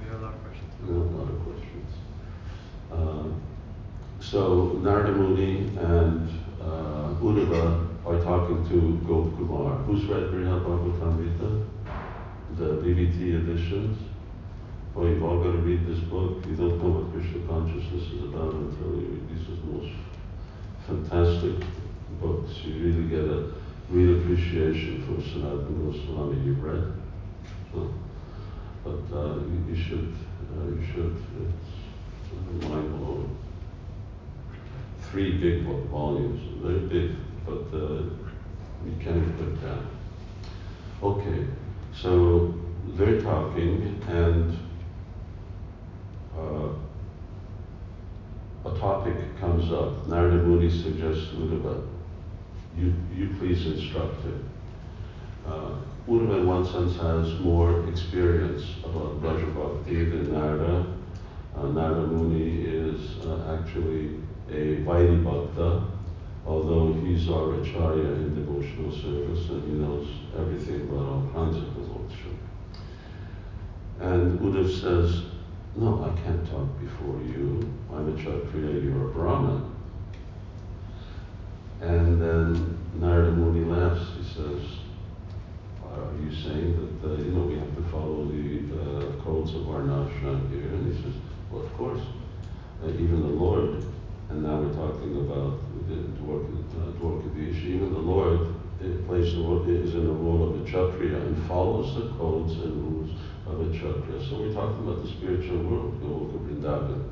We 0.00 0.08
have 0.10 0.20
a 0.20 0.24
lot 0.24 0.34
of 0.34 0.44
questions. 0.44 0.70
We 0.86 0.94
have 0.94 1.02
a 1.02 1.16
lot 1.16 1.28
of 1.28 1.38
questions. 1.48 1.90
Uh, 2.92 3.26
so 4.20 4.78
Narada 4.82 5.12
Muni 5.12 5.76
and 5.76 6.28
uh, 6.60 7.14
Uddhava 7.20 7.86
are 8.06 8.22
talking 8.22 8.68
to 8.68 9.00
Gop 9.08 9.36
Kumar. 9.36 9.76
Who's 9.84 10.04
read 10.04 10.30
Brihad 10.30 10.62
Bhagavatamrita? 10.64 11.66
The 12.56 12.64
BBT 12.82 13.42
editions? 13.42 14.09
Well, 14.94 15.08
you've 15.08 15.22
all 15.22 15.38
got 15.38 15.52
to 15.52 15.58
read 15.58 15.86
this 15.86 16.00
book. 16.00 16.44
You 16.46 16.56
don't 16.56 16.82
know 16.82 16.90
what 16.90 17.12
Krishna 17.12 17.46
consciousness 17.46 18.12
is 18.12 18.24
about 18.24 18.54
until 18.54 19.00
you 19.00 19.06
read 19.06 19.28
these 19.28 19.46
most 19.64 19.92
fantastic 20.86 21.64
books. 22.20 22.50
You 22.64 22.84
really 22.84 23.08
get 23.08 23.20
a 23.20 23.52
real 23.88 24.20
appreciation 24.20 25.02
for 25.06 25.22
Sanatana 25.22 25.92
Goswami 25.92 26.40
you've 26.44 26.62
read. 26.62 26.92
So, 27.72 27.94
but 28.82 29.16
uh, 29.16 29.36
you, 29.36 29.64
you 29.68 29.76
should, 29.76 30.12
uh, 30.58 30.64
you 30.64 30.84
should. 30.92 31.16
It's 32.52 32.64
mind 32.68 32.98
blowing. 32.98 33.38
Three 35.02 35.38
big 35.38 35.62
vo- 35.62 35.84
volumes. 35.84 36.62
They're 36.64 36.88
big, 36.88 37.14
but 37.46 37.76
uh, 37.76 38.02
you 38.84 38.96
can't 39.00 39.36
put 39.38 39.62
down. 39.62 39.86
Okay, 41.00 41.46
so 41.92 42.54
they're 42.96 43.20
talking, 43.20 44.02
and 44.08 44.56
uh, 46.40 46.68
a 48.68 48.78
topic 48.78 49.16
comes 49.38 49.72
up. 49.72 50.06
Narada 50.08 50.36
Muni 50.36 50.70
suggests 50.70 51.28
Uddhava, 51.34 51.86
you, 52.76 52.94
you 53.14 53.34
please 53.38 53.66
instruct 53.66 54.22
him. 54.22 54.48
Uh, 55.46 55.72
Uddhava 56.08 56.40
in 56.40 56.46
one 56.46 56.64
sense 56.64 56.96
has 56.96 57.38
more 57.40 57.88
experience 57.88 58.64
about 58.84 59.20
Braja 59.20 59.46
Bhakti 59.46 60.04
than 60.04 60.32
Narada. 60.32 60.86
Uh, 61.56 61.66
Narada 61.68 62.06
Muni 62.06 62.62
is 62.62 63.18
uh, 63.26 63.58
actually 63.58 64.20
a 64.48 64.82
Vaidhi 64.84 65.22
Bhakta, 65.22 65.84
although 66.46 66.92
he's 66.92 67.28
our 67.28 67.60
Acharya 67.60 68.12
in 68.12 68.34
devotional 68.34 68.92
service 68.92 69.48
and 69.50 69.62
he 69.64 69.72
knows 69.72 70.08
everything 70.38 70.82
about 70.88 71.06
all 71.06 71.30
kinds 71.32 71.56
of 71.56 71.74
devotion. 71.74 72.38
And 74.00 74.40
Uddhav 74.40 74.68
says, 74.80 75.29
No, 75.76 76.04
I 76.04 76.20
can't 76.20 76.44
talk 76.50 76.68
before 76.80 77.20
you. 77.22 77.60
I'm 77.92 78.12
a 78.12 78.16
Kshatriya, 78.16 78.80
you're 78.80 79.08
a 79.08 79.12
Brahmin. 79.12 79.70
And 81.80 82.20
then 82.20 82.78
Narada 83.00 83.30
Muni 83.32 83.64
laughs. 83.64 84.04
He 84.18 84.24
says, 84.24 84.62
Are 85.84 86.10
you 86.20 86.34
saying 86.34 86.98
that, 87.02 87.08
uh, 87.08 87.16
you 87.16 87.30
know, 87.30 87.44
we 87.44 87.56
have 87.56 87.74
to 87.76 87.82
follow 87.90 88.26
the 88.26 88.58
uh, 88.74 89.22
codes 89.22 89.54
of 89.54 89.70
our 89.70 89.82
ashram 89.82 90.50
here? 90.50 90.68
And 90.68 90.92
he 90.92 91.02
says, 91.02 91.14
Well, 91.50 91.62
of 91.62 91.72
course. 91.76 92.02
Uh, 92.82 92.88
even 92.88 93.20
the 93.20 93.28
Lord, 93.28 93.84
and 94.30 94.42
now 94.42 94.60
we're 94.60 94.72
talking 94.72 95.18
about 95.18 95.60
uh, 95.90 96.92
Dwarkadish, 96.98 97.64
even 97.64 97.92
the 97.92 97.98
Lord 97.98 98.54
uh, 98.80 99.06
plays 99.06 99.34
the 99.34 99.62
is 99.68 99.94
in 99.94 100.06
the 100.06 100.12
role 100.12 100.48
of 100.48 100.60
a 100.60 100.64
Kshatriya 100.64 101.18
and 101.18 101.46
follows 101.46 101.94
the 101.94 102.08
codes 102.16 102.52
and 102.52 102.72
rules 102.82 103.10
of 103.52 103.60
a 103.60 103.70
Kshatriya. 103.70 104.28
So 104.28 104.40
we're 104.40 104.52
talking 104.52 104.86
about 104.86 105.02
the 105.02 105.08
spiritual 105.08 105.58
world, 105.64 106.00
Goloka 106.02 106.38
Vrindavan. 106.46 107.08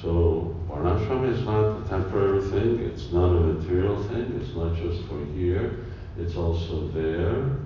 So 0.00 0.56
Varnashram 0.68 1.30
is 1.32 1.44
not 1.44 1.80
a 1.80 1.88
temporary 1.88 2.42
thing, 2.50 2.80
it's 2.80 3.12
not 3.12 3.28
a 3.28 3.40
material 3.40 4.02
thing, 4.08 4.40
it's 4.40 4.54
not 4.56 4.74
just 4.74 5.06
for 5.06 5.24
here, 5.34 5.84
it's 6.18 6.36
also 6.36 6.88
there. 6.88 7.58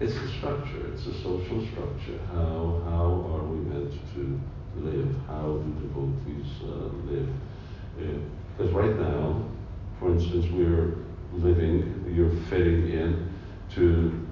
It's 0.00 0.14
a 0.14 0.28
structure, 0.38 0.90
it's 0.94 1.06
a 1.06 1.12
social 1.22 1.66
structure. 1.66 2.18
How, 2.32 2.80
how 2.86 3.28
are 3.34 3.44
we 3.44 3.58
meant 3.68 3.92
to 4.14 4.40
live? 4.76 5.14
How 5.26 5.58
do 5.58 5.72
devotees 5.82 6.46
uh, 6.62 6.88
live? 7.10 7.28
Because 8.56 8.72
right 8.72 8.96
now, 8.98 9.44
for 9.98 10.12
instance, 10.12 10.46
we're 10.52 10.94
living, 11.34 12.10
you're 12.14 12.34
fitting 12.48 12.90
in 12.90 13.30
to 13.74 14.26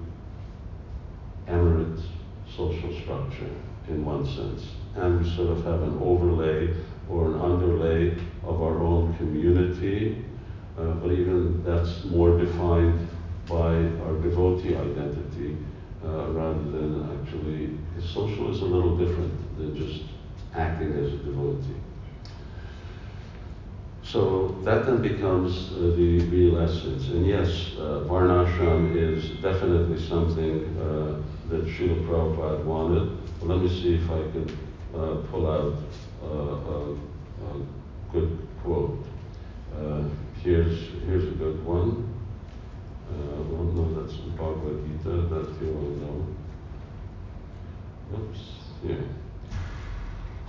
emirate 1.47 2.01
social 2.59 2.93
structure 3.01 3.55
in 3.87 4.03
one 4.03 4.25
sense. 4.25 4.63
And 4.95 5.21
we 5.21 5.29
sort 5.35 5.49
of 5.49 5.63
have 5.63 5.81
an 5.81 5.97
overlay 6.01 6.75
or 7.09 7.27
an 7.27 7.39
underlay 7.39 8.17
of 8.43 8.61
our 8.61 8.79
own 8.81 9.15
community, 9.15 10.25
uh, 10.77 10.91
but 11.01 11.11
even 11.11 11.63
that's 11.63 12.03
more 12.05 12.37
defined 12.37 13.07
by 13.47 13.73
our 14.03 14.15
devotee 14.21 14.75
identity 14.75 15.57
uh, 16.03 16.31
rather 16.31 16.63
than 16.75 16.91
actually, 17.15 17.77
social 18.01 18.51
is 18.51 18.61
a 18.61 18.65
little 18.65 18.95
different 18.97 19.57
than 19.57 19.75
just 19.75 20.01
acting 20.53 20.93
as 20.93 21.13
a 21.13 21.17
devotee. 21.17 21.79
So 24.03 24.55
that 24.63 24.85
then 24.85 25.01
becomes 25.01 25.71
uh, 25.73 25.93
the 25.95 26.19
real 26.35 26.59
essence. 26.59 27.07
And 27.09 27.25
yes, 27.27 27.71
uh, 27.77 28.01
is 28.05 28.09
definitely 29.41 29.99
something 29.99 30.65
uh, 30.77 31.21
that 31.49 31.65
Srila 31.65 32.05
Prabhupada 32.07 32.63
wanted. 32.63 33.17
But 33.39 33.49
let 33.49 33.59
me 33.59 33.69
see 33.69 33.95
if 33.95 34.09
I 34.09 34.21
can 34.31 34.57
uh, 34.95 35.15
pull 35.31 35.49
out 35.49 35.77
uh, 36.23 36.27
a, 36.27 36.95
good 38.11 38.47
quote. 38.63 39.05
Uh, 39.77 40.03
here's, 40.41 40.89
here's 41.05 41.25
a 41.25 41.35
good 41.35 41.63
one. 41.65 42.13
Uh, 43.09 43.41
well, 43.49 43.63
no, 43.63 44.01
that's 44.01 44.17
the 44.17 44.29
Bhagavad 44.31 44.83
Gita, 44.85 45.09
that 45.09 45.61
you 45.61 45.73
all 45.73 45.91
know. 46.01 46.27
Oops, 48.17 48.41
yeah. 48.83 48.95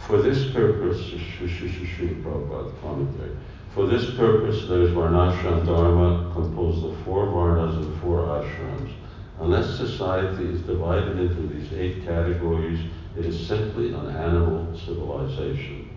For 0.07 0.23
this 0.23 0.51
purpose, 0.53 1.01
Srila 1.01 2.23
Prabhupada 2.23 2.81
commentary. 2.81 3.37
For 3.75 3.87
this 3.87 4.15
purpose, 4.17 4.67
there 4.69 4.83
is 4.83 4.91
Varnashram 4.91 5.65
Dharma 5.65 6.33
composed 6.33 6.85
of 6.85 7.05
four 7.05 7.27
Varnas 7.27 7.77
and 7.77 8.01
four 8.01 8.23
ashrams. 8.23 8.93
Unless 9.39 9.77
society 9.77 10.45
is 10.45 10.61
divided 10.63 11.19
into 11.19 11.47
these 11.47 11.73
eight 11.73 12.05
categories, 12.05 12.81
it 13.17 13.25
is 13.25 13.47
simply 13.47 13.95
an 13.95 14.09
animal 14.09 14.77
civilization. 14.77 15.89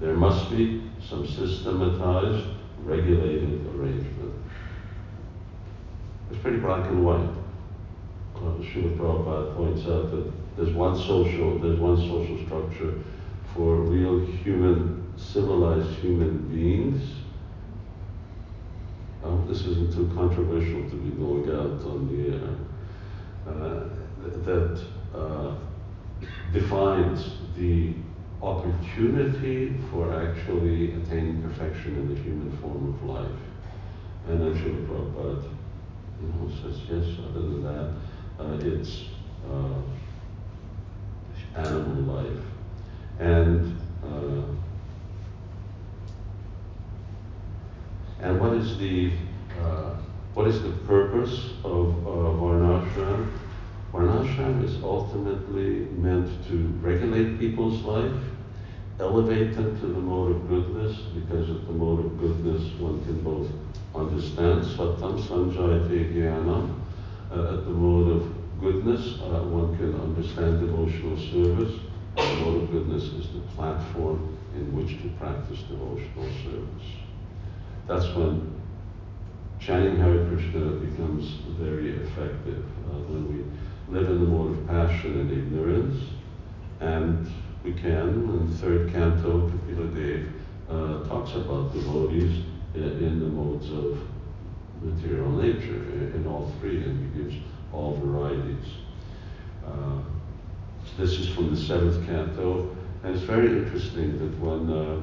There 0.00 0.14
must 0.14 0.50
be 0.50 0.90
some 1.06 1.26
systematized, 1.26 2.46
regulated 2.82 3.66
arrangement. 3.74 4.34
It's 6.30 6.40
pretty 6.40 6.58
black 6.58 6.88
and 6.88 7.04
white. 7.04 7.28
Uh, 8.36 8.62
Srila 8.62 8.96
Prabhupada 8.96 9.56
points 9.56 9.82
out 9.86 10.10
that 10.12 10.32
there's 10.56 10.72
one 10.72 10.96
social, 10.96 11.58
there's 11.58 11.78
one 11.78 11.96
social 11.96 12.42
structure 12.46 12.94
for 13.54 13.76
real 13.76 14.24
human, 14.24 14.97
civilized 15.18 15.98
human 15.98 16.48
beings. 16.48 17.02
I 19.24 19.28
hope 19.28 19.48
this 19.48 19.62
isn't 19.62 19.92
too 19.92 20.10
controversial 20.14 20.88
to 20.88 20.96
be 20.96 21.10
going 21.10 21.48
out 21.50 21.84
on 21.84 22.08
the 22.08 22.36
air. 22.36 22.56
Uh, 23.46 23.88
that 24.44 24.80
uh, 25.14 25.54
defines 26.52 27.32
the 27.56 27.94
opportunity 28.42 29.76
for 29.90 30.14
actually 30.14 30.92
attaining 30.94 31.42
perfection 31.42 31.96
in 31.96 32.14
the 32.14 32.20
human 32.20 32.56
form 32.58 32.94
of 32.94 33.02
life. 33.08 33.40
And 34.28 34.40
then 34.40 34.54
Srila 34.54 34.86
Prabhupada 34.86 35.42
you 36.20 36.28
know, 36.28 36.50
says, 36.50 36.80
yes, 36.90 37.18
other 37.28 37.40
than 37.40 37.62
that, 37.62 37.88
uh, 38.38 38.58
it's 38.60 39.04
uh, 39.50 39.78
animal 41.56 42.14
life. 42.14 42.44
And 43.18 43.78
and 48.20 48.40
what 48.40 48.52
is 48.54 48.76
the 48.78 49.12
uh, 49.62 49.94
what 50.34 50.46
is 50.46 50.62
the 50.62 50.72
purpose 50.86 51.50
of 51.64 52.06
uh, 52.06 52.10
Varnashram? 52.40 53.30
Varnashram 53.92 54.64
is 54.64 54.82
ultimately 54.82 55.86
meant 55.96 56.28
to 56.48 56.68
regulate 56.80 57.38
people's 57.38 57.82
life, 57.82 58.22
elevate 59.00 59.54
them 59.54 59.80
to 59.80 59.86
the 59.86 60.00
mode 60.00 60.36
of 60.36 60.48
goodness, 60.48 60.96
because 61.14 61.48
at 61.50 61.66
the 61.66 61.72
mode 61.72 62.04
of 62.04 62.18
goodness 62.20 62.72
one 62.78 63.04
can 63.04 63.20
both 63.22 63.48
understand 63.94 64.64
sattvat 64.64 65.20
sanjayate 65.22 66.14
jnanam. 66.14 66.74
Uh, 67.30 67.58
at 67.58 67.64
the 67.64 67.70
mode 67.70 68.10
of 68.16 68.60
goodness, 68.60 69.20
uh, 69.20 69.42
one 69.42 69.76
can 69.76 69.94
understand 70.00 70.60
devotional 70.60 71.16
service. 71.16 71.80
The 72.16 72.36
mode 72.40 72.62
of 72.62 72.70
goodness 72.70 73.04
is 73.04 73.28
the 73.32 73.40
platform 73.54 74.36
in 74.54 74.74
which 74.74 75.00
to 75.02 75.08
practice 75.18 75.60
devotional 75.62 76.24
service. 76.42 77.07
That's 77.88 78.04
when 78.14 78.52
chanting 79.58 79.96
Hare 79.96 80.26
Krishna 80.26 80.72
becomes 80.72 81.38
very 81.58 81.96
effective. 81.96 82.62
Uh, 82.86 82.98
when 83.08 83.32
we 83.32 83.98
live 83.98 84.10
in 84.10 84.20
the 84.20 84.26
mode 84.26 84.58
of 84.58 84.66
passion 84.66 85.20
and 85.20 85.32
ignorance, 85.32 86.04
and 86.80 87.26
we 87.64 87.72
can, 87.72 88.08
in 88.08 88.52
third 88.58 88.92
canto, 88.92 89.48
Kapila 89.48 89.86
Dev 89.94 90.28
uh, 90.68 91.08
talks 91.08 91.32
about 91.32 91.72
devotees 91.72 92.44
in, 92.74 92.82
in, 92.82 93.20
the 93.20 93.26
modes 93.26 93.70
of 93.72 93.98
material 94.82 95.30
nature, 95.30 95.82
in, 95.94 96.12
in, 96.14 96.26
all 96.26 96.52
three, 96.60 96.82
and 96.84 97.16
he 97.16 97.22
gives 97.22 97.42
all 97.72 97.98
varieties. 98.04 98.66
Uh, 99.66 100.02
this 100.98 101.12
is 101.12 101.30
from 101.30 101.54
the 101.54 101.60
seventh 101.60 102.06
canto, 102.06 102.76
and 103.02 103.14
it's 103.14 103.24
very 103.24 103.48
interesting 103.48 104.18
that 104.18 104.38
when 104.40 104.70
uh, 104.70 105.02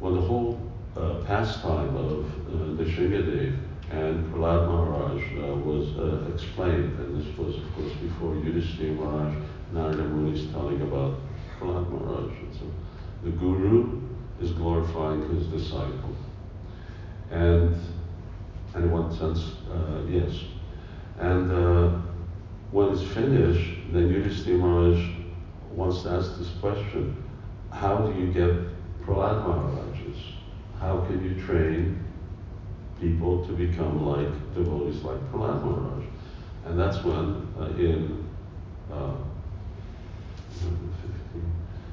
when 0.00 0.14
the 0.14 0.20
whole 0.20 0.58
uh, 0.98 1.22
pastime 1.24 1.96
of 1.96 2.24
uh, 2.24 2.82
Nrsingadev 2.82 3.56
and 3.90 4.32
Prahlad 4.32 4.68
Maharaj 4.68 5.22
uh, 5.38 5.54
was 5.56 5.96
uh, 5.96 6.30
explained, 6.32 6.98
and 6.98 7.20
this 7.20 7.38
was, 7.38 7.56
of 7.56 7.74
course, 7.74 7.92
before 8.02 8.34
Yudhishthira 8.36 8.92
Maharaj, 8.92 9.34
Narada 9.72 10.04
Muni 10.04 10.38
is 10.38 10.50
telling 10.52 10.80
about 10.82 11.18
Prahlad 11.58 11.90
Maharaj. 11.90 12.30
And 12.38 12.54
so 12.54 12.66
the 13.24 13.30
guru 13.30 14.00
is 14.40 14.50
glorifying 14.52 15.34
his 15.34 15.46
disciple. 15.46 16.16
And, 17.30 17.74
in 18.74 18.90
one 18.90 19.10
sense, 19.16 19.52
uh, 19.72 20.02
yes. 20.08 20.44
And 21.18 21.50
uh, 21.50 21.98
when 22.70 22.90
it's 22.90 23.02
finished, 23.02 23.78
then 23.92 24.08
Yudhishthira 24.10 24.58
Maharaj 24.58 25.10
wants 25.72 26.02
to 26.02 26.10
ask 26.10 26.38
this 26.38 26.50
question 26.60 27.16
How 27.70 27.96
do 27.98 28.20
you 28.20 28.32
get 28.32 28.50
Prahlad 29.06 29.46
Maharajas? 29.46 30.37
How 30.80 31.00
can 31.00 31.24
you 31.24 31.44
train 31.44 32.04
people 33.00 33.44
to 33.46 33.52
become 33.52 34.06
like 34.06 34.54
devotees 34.54 35.02
like 35.02 35.20
Prahlad 35.32 35.64
Maharaj? 35.64 36.04
And 36.66 36.78
that's 36.78 37.02
when, 37.04 37.48
uh, 37.58 37.66
in 37.76 38.28
uh, 38.92 39.14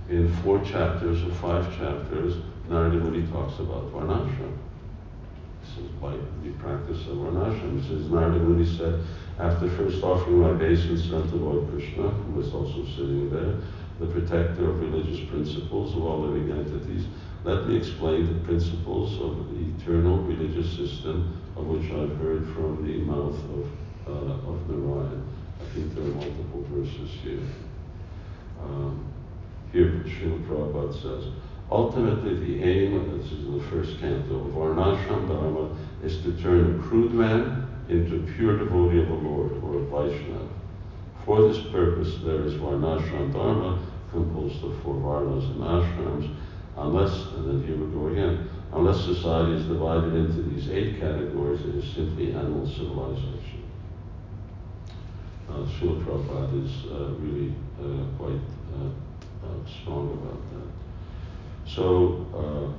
in 0.10 0.32
four 0.44 0.60
chapters 0.64 1.24
or 1.24 1.32
five 1.36 1.66
chapters, 1.78 2.36
Narada 2.70 2.98
Muni 2.98 3.26
talks 3.32 3.60
about 3.60 3.92
Varnashram. 3.92 4.58
This 5.62 5.84
is 5.84 5.92
by 6.00 6.16
the 6.44 6.52
practice 6.60 7.02
of 7.08 7.18
Varnashram. 7.18 7.82
He 7.82 7.88
says, 7.88 8.10
Narada 8.10 8.40
Muni 8.40 8.66
said, 8.66 9.02
after 9.40 9.68
first 9.70 10.04
offering 10.04 10.40
my 10.40 10.50
obeisance 10.50 11.12
unto 11.12 11.38
Lord 11.38 11.70
Krishna, 11.72 12.10
who 12.10 12.34
was 12.34 12.54
also 12.54 12.86
sitting 12.86 13.30
there, 13.32 13.56
the 14.00 14.06
protector 14.06 14.70
of 14.70 14.80
religious 14.80 15.28
principles 15.30 15.96
of 15.96 16.06
all 16.06 16.22
living 16.22 16.52
entities, 16.52 17.06
let 17.46 17.68
me 17.68 17.78
explain 17.78 18.26
the 18.26 18.44
principles 18.44 19.22
of 19.22 19.38
the 19.54 19.70
eternal 19.78 20.18
religious 20.18 20.68
system 20.76 21.40
of 21.56 21.68
which 21.68 21.92
I've 21.92 22.18
heard 22.18 22.48
from 22.56 22.84
the 22.84 22.98
mouth 22.98 23.38
of, 23.54 23.68
uh, 24.08 24.50
of 24.50 24.68
Narayan. 24.68 25.24
I 25.62 25.66
think 25.76 25.94
there 25.94 26.06
are 26.06 26.08
multiple 26.08 26.66
verses 26.72 27.12
here. 27.22 27.40
Um, 28.60 29.06
here, 29.72 30.04
Srila 30.08 30.44
Prabhupada 30.48 30.94
says, 30.94 31.32
ultimately 31.70 32.34
the 32.34 32.64
aim, 32.64 33.22
this 33.22 33.32
is 33.32 33.46
the 33.46 33.70
first 33.70 34.00
canto, 34.00 34.38
of 34.38 34.54
Varnashram 34.54 35.28
Dharma 35.28 35.70
is 36.04 36.24
to 36.24 36.36
turn 36.42 36.80
a 36.80 36.84
crude 36.84 37.14
man 37.14 37.68
into 37.90 38.16
a 38.16 38.34
pure 38.34 38.58
devotee 38.58 39.02
of 39.02 39.08
the 39.08 39.14
Lord, 39.14 39.52
or 39.64 39.76
a 39.76 39.86
Vaishnava. 39.86 40.50
For 41.26 41.48
this 41.48 41.62
purpose, 41.68 42.18
there 42.24 42.42
is 42.42 42.56
Varnashram 42.56 43.34
Dharma, 43.34 43.80
composed 44.12 44.64
of 44.64 44.82
four 44.82 44.96
Varnas 44.96 45.44
and 45.52 45.60
ashrams, 45.60 46.36
unless, 46.78 47.28
and 47.34 47.48
then 47.48 47.68
here 47.68 47.78
we 47.78 47.94
go 47.94 48.08
again, 48.08 48.50
unless 48.74 49.04
society 49.06 49.54
is 49.54 49.66
divided 49.66 50.14
into 50.14 50.42
these 50.44 50.70
eight 50.70 51.00
categories, 51.00 51.62
it 51.62 51.76
is 51.76 51.94
simply 51.94 52.34
animal 52.34 52.68
civilization. 52.68 53.64
Uh, 55.50 55.64
Srila 55.66 56.04
Prabhupada 56.04 56.66
is 56.66 56.86
uh, 56.92 57.14
really 57.20 57.54
uh, 57.80 58.04
quite 58.18 58.42
uh, 58.74 58.88
uh, 59.46 59.70
strong 59.82 60.12
about 60.12 60.42
that. 60.52 61.70
So, 61.70 62.26
uh, 62.36 62.74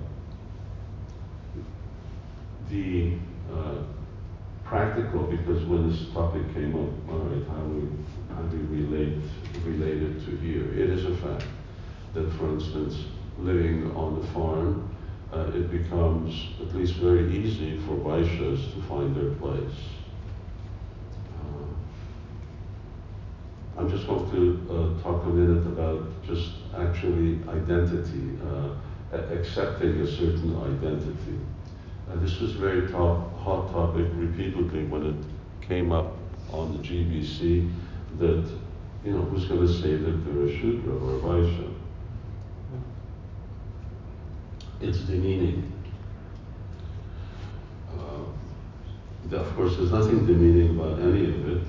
the 2.68 3.18
practical, 4.64 5.22
because 5.22 5.64
when 5.66 5.88
this 5.88 6.08
topic 6.12 6.42
came 6.52 6.74
up, 6.74 6.90
all 7.08 7.20
right, 7.20 7.46
how 7.48 7.62
we, 7.62 7.88
how 8.34 8.42
we 8.42 8.82
relate, 8.82 9.22
relate 9.64 10.02
it 10.02 10.24
to 10.26 10.36
here, 10.38 10.72
it 10.72 10.90
is 10.90 11.04
a 11.04 11.16
fact 11.18 11.46
that, 12.14 12.32
for 12.32 12.48
instance, 12.48 13.04
living 13.38 13.94
on 13.94 14.20
the 14.20 14.26
farm, 14.28 14.88
uh, 15.32 15.50
it 15.54 15.70
becomes 15.70 16.48
at 16.60 16.74
least 16.74 16.94
very 16.94 17.36
easy 17.36 17.78
for 17.80 17.96
Vaishyas 17.96 18.72
to 18.74 18.82
find 18.82 19.14
their 19.14 19.30
place. 19.34 19.76
Uh, 21.38 21.66
I'm 23.78 23.90
just 23.90 24.06
going 24.06 24.30
to 24.30 24.66
uh, 24.70 25.02
talk 25.02 25.24
a 25.24 25.28
minute 25.28 25.66
about 25.66 26.24
just 26.24 26.52
actually 26.76 27.40
identity, 27.48 28.38
uh, 28.46 28.70
accepting 29.32 30.00
a 30.00 30.06
certain 30.06 30.56
identity. 30.62 31.38
Uh, 32.10 32.16
this 32.16 32.40
was 32.40 32.52
very 32.52 32.88
top, 32.90 33.36
hot 33.40 33.70
topic 33.72 34.06
repeatedly 34.14 34.84
when 34.84 35.04
it 35.06 35.66
came 35.66 35.92
up 35.92 36.16
on 36.52 36.72
the 36.72 36.78
GBC 36.78 37.70
that, 38.18 38.48
you 39.04 39.12
know, 39.12 39.22
who's 39.22 39.46
going 39.46 39.66
to 39.66 39.72
say 39.72 39.96
that 39.96 40.24
they're 40.24 40.44
a 40.44 40.60
Shudra 40.60 40.94
or 40.94 41.16
a 41.16 41.20
Vaishya? 41.20 41.75
It's 44.80 44.98
demeaning. 45.00 45.72
Uh, 47.98 49.36
of 49.36 49.56
course, 49.56 49.76
there's 49.76 49.92
nothing 49.92 50.26
demeaning 50.26 50.78
about 50.78 51.00
any 51.00 51.24
of 51.24 51.48
it 51.48 51.62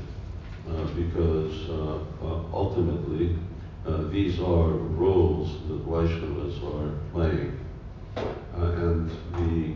uh, 0.70 0.84
because 0.96 1.70
uh, 1.70 2.00
uh 2.22 2.44
ultimately 2.54 3.36
uh, 3.88 4.04
these 4.10 4.40
are 4.40 4.70
roles 5.00 5.54
that 5.68 5.86
Vaishnavas 5.88 6.62
are 6.74 6.92
playing. 7.14 7.58
Uh, 8.18 8.62
and 8.62 9.12
the 9.34 9.74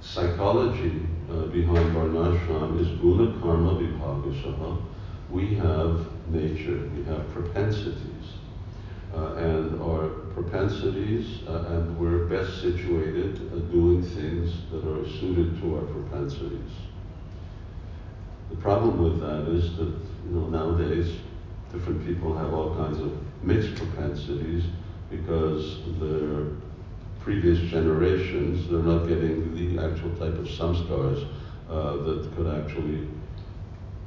psychology 0.00 1.06
behind 1.52 1.94
Varnashram 1.94 2.80
is 2.80 2.88
guna 3.00 3.38
karma 3.40 3.74
vibhagashaha. 3.74 4.82
We 5.30 5.54
have 5.56 6.06
nature, 6.30 6.88
we 6.96 7.04
have 7.04 7.28
propensities 7.30 8.38
and 9.12 9.80
our 9.82 10.27
propensities, 10.42 11.40
uh, 11.48 11.64
and 11.68 11.98
we're 11.98 12.26
best 12.26 12.62
situated 12.62 13.34
at 13.52 13.72
doing 13.72 14.02
things 14.02 14.52
that 14.70 14.86
are 14.86 15.04
suited 15.18 15.60
to 15.60 15.76
our 15.76 15.82
propensities. 15.82 16.70
The 18.50 18.56
problem 18.56 19.02
with 19.02 19.20
that 19.20 19.52
is 19.52 19.76
that 19.78 19.92
you 20.26 20.30
know 20.30 20.46
nowadays 20.46 21.16
different 21.72 22.06
people 22.06 22.36
have 22.36 22.52
all 22.54 22.74
kinds 22.76 22.98
of 23.00 23.12
mixed 23.42 23.74
propensities 23.74 24.64
because 25.10 25.78
their 26.00 26.46
previous 27.20 27.58
generations 27.58 28.68
they're 28.70 28.78
not 28.94 29.08
getting 29.08 29.54
the 29.54 29.82
actual 29.82 30.10
type 30.10 30.38
of 30.38 30.46
samskars 30.46 31.26
uh, 31.68 31.96
that 32.04 32.30
could 32.36 32.46
actually 32.46 33.08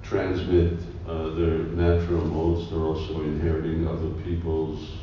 transmit 0.01 0.79
uh, 1.07 1.29
their 1.35 1.57
natural 1.75 2.25
modes, 2.25 2.69
they're 2.69 2.79
also 2.79 3.21
inheriting 3.21 3.87
other 3.87 4.09
people's 4.23 4.79
uh, 4.79 5.00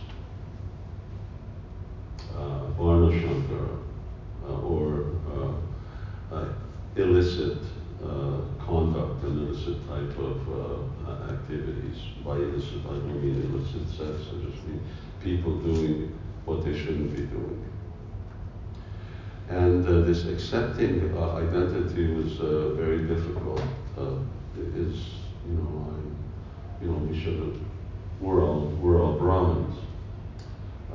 Varna 2.78 3.10
Shankara 3.10 3.78
uh, 4.48 4.60
or 4.60 5.06
uh, 5.34 6.34
uh 6.34 6.48
illicit 6.96 7.58
uh, 8.04 8.40
conduct 8.64 9.22
and 9.24 9.48
illicit 9.48 9.76
type 9.88 10.18
of 10.18 10.38
uh, 10.48 11.32
activities. 11.32 11.98
By 12.24 12.36
illicit, 12.36 12.84
I 12.86 12.94
don't 12.94 13.22
mean 13.22 13.42
illicit 13.42 13.88
sex, 13.88 14.28
I 14.32 14.50
just 14.50 14.66
mean 14.66 14.80
people 15.22 15.56
doing 15.58 16.16
what 16.44 16.64
they 16.64 16.76
shouldn't 16.76 17.14
be 17.16 17.22
doing. 17.22 17.64
And 19.48 19.86
uh, 19.86 20.00
this 20.02 20.26
accepting 20.26 21.16
uh, 21.16 21.36
identity 21.36 22.12
was 22.12 22.40
uh, 22.40 22.74
very 22.74 23.06
difficult. 23.06 23.62
Uh, 23.96 24.18
is 24.74 25.18
you 25.48 25.54
know, 25.54 25.94
I, 25.94 26.84
you 26.84 26.90
know, 26.90 26.98
we 26.98 27.18
should 27.18 27.38
have, 27.38 27.56
we're 28.20 28.44
all, 28.44 28.66
we're 28.80 29.02
all 29.02 29.18
Brahmins. 29.18 29.76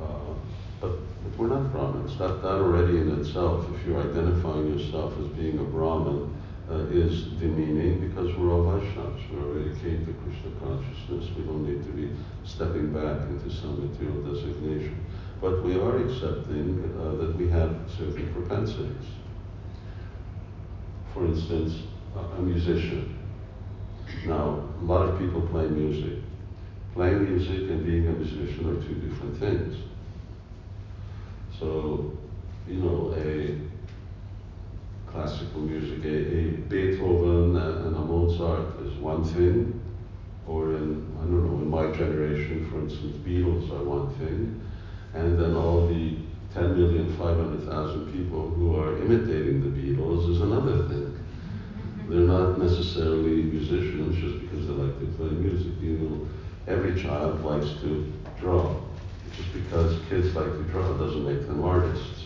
Uh, 0.00 0.34
but, 0.80 0.98
but 1.24 1.38
we're 1.38 1.48
not 1.48 1.72
Brahmins. 1.72 2.16
That, 2.18 2.42
that 2.42 2.60
already 2.60 2.98
in 2.98 3.18
itself, 3.18 3.66
if 3.74 3.86
you're 3.86 4.00
identifying 4.00 4.78
yourself 4.78 5.12
as 5.20 5.26
being 5.28 5.58
a 5.58 5.64
Brahmin, 5.64 6.32
uh, 6.70 6.76
is 6.90 7.24
demeaning 7.40 8.08
because 8.08 8.34
we're 8.36 8.52
all 8.52 8.64
Vaishnavas. 8.64 9.20
We 9.30 9.38
already 9.38 9.74
came 9.80 10.06
to 10.06 10.12
Krishna 10.12 10.50
consciousness. 10.60 11.34
We 11.36 11.42
don't 11.42 11.66
need 11.66 11.84
to 11.84 11.92
be 11.92 12.10
stepping 12.44 12.92
back 12.92 13.28
into 13.28 13.50
some 13.50 13.90
material 13.90 14.22
designation. 14.22 15.04
But 15.40 15.62
we 15.62 15.74
are 15.74 15.98
accepting 15.98 16.94
uh, 16.98 17.16
that 17.16 17.36
we 17.36 17.50
have 17.50 17.76
certain 17.98 18.32
propensities. 18.32 19.08
For 21.12 21.26
instance, 21.26 21.82
a 22.16 22.40
musician 22.40 23.14
now, 24.26 24.62
a 24.80 24.84
lot 24.84 25.08
of 25.08 25.18
people 25.18 25.42
play 25.42 25.66
music, 25.66 26.20
playing 26.94 27.24
music 27.24 27.70
and 27.70 27.84
being 27.84 28.06
a 28.06 28.12
musician 28.12 28.70
are 28.70 28.82
two 28.82 28.94
different 28.94 29.36
things. 29.36 29.76
So, 31.58 32.12
you 32.66 32.76
know, 32.76 33.14
a 33.16 33.56
classical 35.06 35.60
music, 35.60 36.04
a, 36.04 36.08
a 36.08 36.50
Beethoven 36.68 37.56
and 37.56 37.96
a 37.96 38.00
Mozart 38.00 38.80
is 38.80 38.94
one 38.94 39.24
thing, 39.24 39.80
or 40.48 40.74
in, 40.74 41.06
I 41.18 41.22
don't 41.22 41.46
know, 41.46 41.60
in 41.60 41.70
my 41.70 41.96
generation, 41.96 42.68
for 42.70 42.80
instance, 42.80 43.16
Beatles 43.18 43.70
are 43.70 43.84
one 43.84 44.12
thing, 44.14 44.60
and 45.14 45.38
then 45.38 45.54
all 45.54 45.86
the 45.86 46.16
10,500,000 46.54 48.12
people 48.12 48.48
who 48.48 48.76
are 48.76 48.96
imitating 48.96 49.60
the 49.60 49.68
Beatles 49.68 50.30
is 50.30 50.40
another 50.40 50.88
thing. 50.88 51.16
They're 52.08 52.20
not 52.20 52.58
necessarily 52.58 53.42
musicians 53.42 54.16
just 54.16 54.40
because 54.40 54.66
they 54.66 54.72
like 54.72 54.98
to 54.98 55.06
play 55.16 55.30
music. 55.30 55.72
You 55.80 55.98
know, 55.98 56.28
every 56.66 57.00
child 57.00 57.44
likes 57.44 57.80
to 57.80 58.12
draw. 58.38 58.83
Just 59.36 59.52
because 59.52 60.00
kids 60.08 60.34
like 60.34 60.46
to 60.46 60.62
draw 60.70 60.96
doesn't 60.96 61.24
make 61.24 61.46
them 61.46 61.64
artists. 61.64 62.24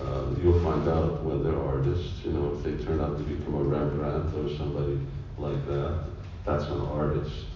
Uh, 0.00 0.26
you'll 0.42 0.62
find 0.62 0.86
out 0.88 1.22
when 1.22 1.42
they're 1.42 1.58
artists, 1.58 2.22
you 2.24 2.32
know, 2.32 2.54
if 2.54 2.62
they 2.62 2.84
turn 2.84 3.00
out 3.00 3.16
to 3.16 3.24
become 3.24 3.54
a 3.54 3.62
Rembrandt 3.62 4.34
or 4.34 4.54
somebody 4.56 5.00
like 5.38 5.66
that, 5.66 6.04
that's 6.44 6.64
an 6.64 6.80
artist. 6.80 7.46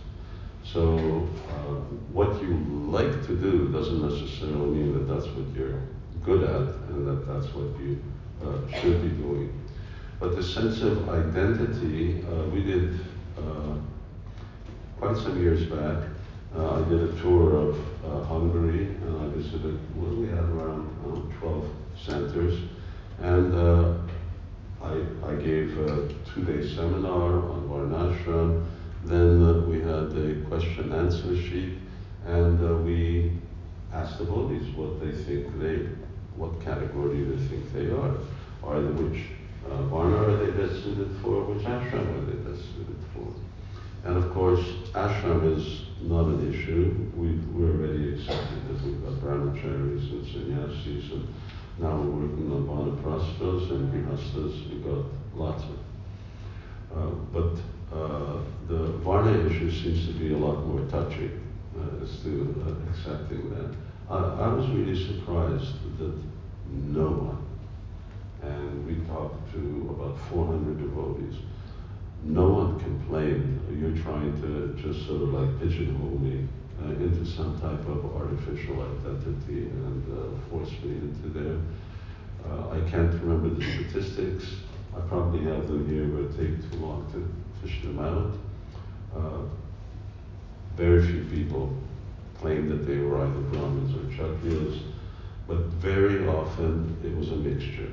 So 0.64 1.29
uh, 1.49 1.75
what 2.12 2.40
you 2.43 2.55
like 2.88 3.27
to 3.27 3.37
do 3.37 3.69
doesn't 3.69 4.03
necessarily 4.09 4.71
mean 4.71 4.93
that 4.95 5.12
that's 5.12 5.27
what 5.27 5.47
you're 5.55 5.83
good 6.25 6.45
at 6.45 6.75
and 6.90 7.07
that 7.07 7.27
that's 7.27 7.53
what 7.55 7.79
you 7.81 8.03
uh, 8.43 8.81
should 8.81 9.03
be 9.03 9.09
doing. 9.23 9.53
But 10.19 10.37
the 10.37 10.43
sense 10.43 10.83
of 10.83 11.09
identity, 11.09 12.25
uh, 12.31 12.45
we 12.51 12.62
did 12.62 13.01
uh, 13.38 13.77
quite 14.99 15.16
some 15.16 15.40
years 15.40 15.64
back. 15.64 16.10
Uh, 16.57 16.81
I 16.81 16.89
did 16.89 17.01
a 17.03 17.21
tour 17.21 17.55
of 17.55 17.79
uh, 18.05 18.25
Hungary 18.25 18.87
and 18.87 19.23
I 19.23 19.29
visited, 19.37 19.79
what 19.95 20.17
we 20.17 20.27
had 20.27 20.45
around 20.45 21.33
12 21.39 21.65
centers. 21.97 22.59
And 23.21 23.55
uh, 23.55 23.95
I, 24.83 25.05
I 25.25 25.35
gave 25.37 25.79
a 25.79 26.09
two-day 26.35 26.67
seminar 26.75 27.35
on 27.51 27.69
Varnashram. 27.69 28.67
Then 29.05 29.45
uh, 29.45 29.61
we 29.69 29.79
had 29.79 30.13
a 30.17 30.45
question 30.49 30.93
answer 30.93 31.37
sheet, 31.37 31.79
and 32.27 32.61
uh, 32.69 32.75
we 32.75 33.33
asked 33.93 34.19
the 34.19 34.25
devotees 34.25 34.75
what 34.75 35.01
they 35.01 35.13
think 35.13 35.59
they, 35.61 35.89
what 36.37 36.61
category 36.63 37.23
they 37.23 37.47
think 37.47 37.73
they 37.73 37.87
are. 37.91 38.15
Are 38.65 38.81
they 38.81 39.03
which 39.03 39.23
uh, 39.71 39.83
varna 39.85 40.17
are 40.17 40.37
they 40.45 40.51
best 40.51 40.83
suited 40.83 41.11
for? 41.23 41.45
Which 41.45 41.65
ashram 41.65 42.09
are 42.17 42.25
they 42.27 42.51
best 42.51 42.63
suited 42.75 42.99
for? 43.15 43.33
And 44.05 44.17
of 44.17 44.33
course, 44.33 44.65
ashram 44.93 45.57
is 45.57 45.89
not 46.03 46.27
an 46.27 46.53
issue. 46.53 47.11
We've, 47.17 47.47
we're 47.55 47.73
already 47.73 48.15
accepted 48.15 48.69
that 48.69 48.85
we've 48.85 49.03
got 49.05 49.13
brahmacharis 49.21 50.11
and 50.13 50.27
sannyasis, 50.27 51.13
and 51.13 51.29
now 51.79 51.97
we're 51.97 52.27
working 52.27 52.51
on 52.53 52.67
vanaprasthas 52.67 53.71
and 53.71 53.93
grihastas. 53.93 54.71
We've 54.71 54.85
got 54.85 55.05
lots 55.35 55.65
of. 55.65 55.79
Uh, 56.97 57.11
but 57.33 57.97
uh, 57.97 58.41
the 58.67 58.99
varna 58.99 59.47
issue 59.47 59.71
seems 59.71 60.07
to 60.07 60.13
be 60.15 60.33
a 60.33 60.37
lot 60.37 60.67
more 60.67 60.81
touchy 60.89 61.31
uh, 61.79 62.03
as 62.03 62.23
to 62.23 62.55
uh, 62.67 62.91
accepting 62.91 63.51
that. 63.51 63.75
I, 64.09 64.17
I 64.17 64.53
was 64.53 64.69
really 64.71 64.97
surprised 65.07 65.99
that 65.99 66.15
no 66.73 67.09
one, 67.09 67.47
and 68.43 68.87
we 68.87 68.95
talked 69.07 69.53
to 69.53 69.97
about 69.97 70.19
400 70.31 70.79
devotees, 70.79 71.35
no 72.25 72.49
one 72.49 72.81
complained. 72.81 73.61
You're 73.73 73.97
trying 74.03 74.41
to 74.43 74.75
just 74.81 75.07
sort 75.07 75.23
of 75.23 75.29
like 75.31 75.61
pigeonhole 75.61 76.19
me 76.19 76.47
uh, 76.83 76.91
into 76.91 77.25
some 77.25 77.59
type 77.61 77.87
of 77.87 78.15
artificial 78.17 78.83
identity 78.83 79.69
and 79.69 80.05
uh, 80.13 80.51
force 80.51 80.71
me 80.83 80.97
into 80.97 81.29
there. 81.29 81.59
Uh, 82.45 82.71
I 82.71 82.91
can't 82.91 83.13
remember 83.23 83.51
the 83.51 83.63
statistics. 83.63 84.45
I 84.97 85.01
probably 85.09 85.45
have 85.45 85.69
them 85.69 85.89
here, 85.89 86.07
but 86.07 86.35
it 86.35 86.61
take 86.61 86.71
too 86.71 86.79
long 86.79 87.11
to 87.13 87.67
fish 87.67 87.83
them 87.83 87.99
out. 87.99 88.37
Uh, 89.17 89.43
very 90.77 91.07
few 91.07 91.25
people 91.25 91.75
claimed 92.39 92.71
that 92.71 92.87
they 92.87 92.97
were 92.99 93.19
either 93.19 93.41
Brahmins 93.53 93.95
or 93.95 94.11
Kshatriyas, 94.13 94.83
but 95.47 95.59
very 95.81 96.27
often 96.27 96.97
it 97.05 97.15
was 97.17 97.31
a 97.31 97.37
mixture. 97.37 97.91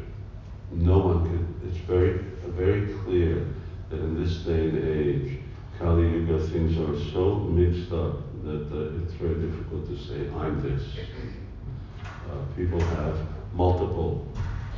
No 0.72 1.00
one 1.00 1.30
could, 1.30 1.70
it's 1.70 1.80
very, 1.86 2.20
very 2.46 2.94
clear 3.04 3.46
that 3.90 4.00
in 4.00 4.22
this 4.22 4.38
day 4.40 4.70
and 4.70 4.84
age, 4.84 5.40
Kali 5.80 6.04
Yuga, 6.04 6.46
things 6.48 6.78
are 6.78 7.12
so 7.14 7.36
mixed 7.36 7.92
up 7.92 8.18
that 8.44 8.68
uh, 8.72 9.04
it's 9.04 9.14
very 9.14 9.36
difficult 9.36 9.88
to 9.88 9.98
say, 9.98 10.30
I'm 10.36 10.62
this. 10.62 10.84
Uh, 12.30 12.56
people 12.56 12.80
have 12.80 13.18
multiple 13.54 14.28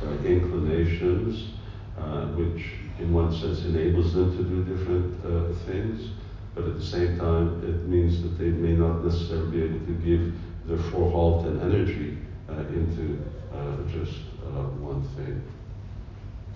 uh, 0.02 0.10
inclinations, 0.24 1.52
uh, 1.98 2.26
which 2.36 2.74
in 2.98 3.12
one 3.12 3.32
sense 3.32 3.64
enables 3.64 4.14
them 4.14 4.36
to 4.36 4.42
do 4.42 4.64
different 4.64 5.24
uh, 5.24 5.52
things, 5.66 6.10
but 6.54 6.64
at 6.64 6.74
the 6.74 6.84
same 6.84 7.18
time, 7.18 7.62
it 7.64 7.86
means 7.86 8.22
that 8.22 8.38
they 8.38 8.50
may 8.50 8.72
not 8.72 9.04
necessarily 9.04 9.50
be 9.50 9.62
able 9.64 9.86
to 9.86 9.94
give 10.04 10.34
their 10.66 10.90
full 10.90 11.10
halt 11.10 11.46
and 11.46 11.60
energy 11.62 12.18
uh, 12.48 12.60
into 12.68 13.18
just 13.90 14.20
one 14.80 15.02
thing. 15.16 15.42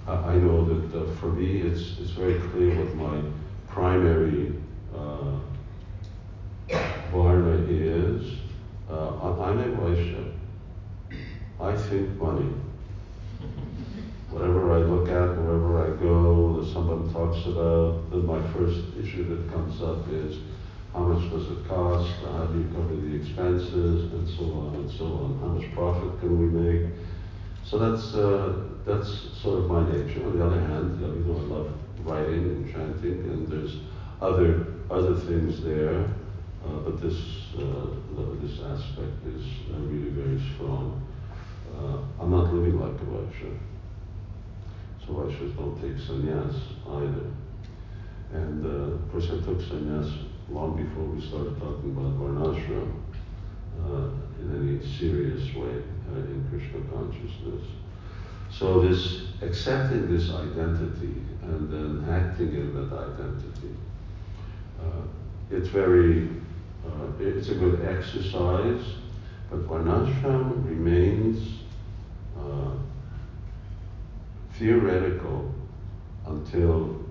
I 0.06 0.34
know 0.34 0.64
that 0.66 0.98
uh, 0.98 1.16
for 1.16 1.28
me, 1.28 1.62
it's, 1.62 1.98
it's 1.98 2.10
very 2.10 2.38
clear 2.50 2.78
what 2.78 2.94
my 2.94 3.22
primary 3.68 4.54
uh, 4.94 5.38
is. 7.70 8.38
Uh, 8.90 9.40
I'm 9.40 9.58
a 9.60 9.64
Vaishya. 9.76 10.32
I 11.60 11.76
think 11.88 12.20
money. 12.20 12.52
Whatever 14.30 14.72
I 14.72 14.78
look 14.78 15.08
at, 15.08 15.38
wherever 15.38 15.86
I 15.86 16.00
go, 16.00 16.60
that 16.60 16.72
someone 16.72 17.12
talks 17.12 17.46
about, 17.46 18.10
then 18.10 18.26
my 18.26 18.42
first 18.52 18.80
issue 19.00 19.24
that 19.28 19.50
comes 19.52 19.80
up 19.80 20.06
is 20.10 20.38
how 20.92 21.00
much 21.00 21.30
does 21.30 21.50
it 21.50 21.66
cost? 21.66 22.12
How 22.22 22.44
do 22.46 22.58
you 22.58 22.68
cover 22.74 22.94
the 22.94 23.14
expenses? 23.14 24.12
And 24.12 24.28
so 24.28 24.44
on 24.44 24.74
and 24.74 24.90
so 24.90 25.04
on. 25.04 25.38
How 25.40 25.46
much 25.46 25.72
profit 25.72 26.20
can 26.20 26.38
we 26.38 26.46
make? 26.46 26.90
So 27.64 27.78
that's 27.78 28.14
uh, 28.14 28.60
that's 28.84 29.08
sort 29.40 29.60
of 29.60 29.70
my 29.70 29.90
nature. 29.90 30.22
On 30.26 30.38
the 30.38 30.44
other 30.44 30.60
hand, 30.60 31.00
you 31.00 31.24
know, 31.24 31.38
I 31.38 31.42
love 31.48 31.72
writing 32.04 32.44
and 32.44 32.70
chanting, 32.70 33.20
and 33.24 33.48
there's 33.48 33.78
other 34.20 34.66
other 34.90 35.16
things 35.16 35.64
there, 35.64 36.04
uh, 36.62 36.78
but 36.84 37.00
this 37.00 37.16
uh, 37.56 37.86
this 38.42 38.60
aspect 38.60 39.16
is 39.34 39.46
uh, 39.72 39.78
really 39.78 40.10
very 40.10 40.38
strong. 40.54 41.00
Uh, 41.74 42.22
I'm 42.22 42.30
not 42.30 42.52
living 42.52 42.78
like 42.78 43.00
a 43.00 43.04
Vaishya, 43.04 43.56
so 45.00 45.14
Vaishyas 45.14 45.56
don't 45.56 45.80
take 45.80 45.96
sannyas 45.96 46.54
either. 46.86 47.30
And 48.34 48.66
of 48.66 49.10
course, 49.10 49.24
I 49.30 49.42
took 49.42 49.60
sannyas 49.62 50.12
long 50.50 50.76
before 50.76 51.04
we 51.04 51.26
started 51.26 51.58
talking 51.58 51.96
about 51.96 52.12
varnashram 52.20 53.00
uh, 53.80 54.10
in 54.38 54.52
any 54.54 54.86
serious 54.86 55.54
way 55.54 55.82
in 56.16 56.46
Krishna 56.50 56.80
consciousness. 56.92 57.62
So 58.50 58.80
this 58.80 59.22
accepting 59.42 60.10
this 60.10 60.30
identity 60.30 61.14
and 61.42 61.70
then 61.70 62.08
acting 62.08 62.54
in 62.54 62.74
that 62.74 62.96
identity, 62.96 63.74
uh, 64.80 65.02
it's 65.50 65.68
very, 65.68 66.28
uh, 66.86 67.06
it's 67.18 67.48
a 67.48 67.54
good 67.54 67.84
exercise, 67.84 68.82
but 69.50 69.68
Varnashram 69.68 70.64
remains 70.68 71.60
uh, 72.38 72.70
theoretical 74.52 75.52
until 76.26 77.04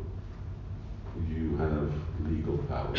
you 1.27 1.57
have 1.57 1.91
legal 2.29 2.57
power. 2.69 2.95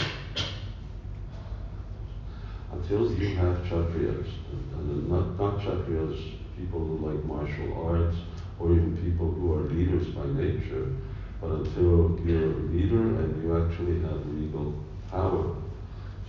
Until 2.74 3.12
you 3.12 3.36
have 3.36 3.56
Kshatriyas, 3.58 4.28
and 4.74 5.08
not, 5.08 5.38
not 5.38 5.58
Kshatriyas, 5.60 6.34
people 6.56 6.80
who 6.80 7.06
like 7.06 7.24
martial 7.24 7.86
arts, 7.86 8.16
or 8.58 8.72
even 8.72 8.96
people 8.96 9.30
who 9.30 9.54
are 9.54 9.62
leaders 9.62 10.08
by 10.08 10.26
nature, 10.26 10.92
but 11.40 11.50
until 11.50 12.18
you're 12.24 12.52
a 12.52 12.62
leader 12.72 13.02
and 13.20 13.42
you 13.42 13.64
actually 13.64 14.00
have 14.02 14.26
legal 14.26 14.74
power. 15.10 15.54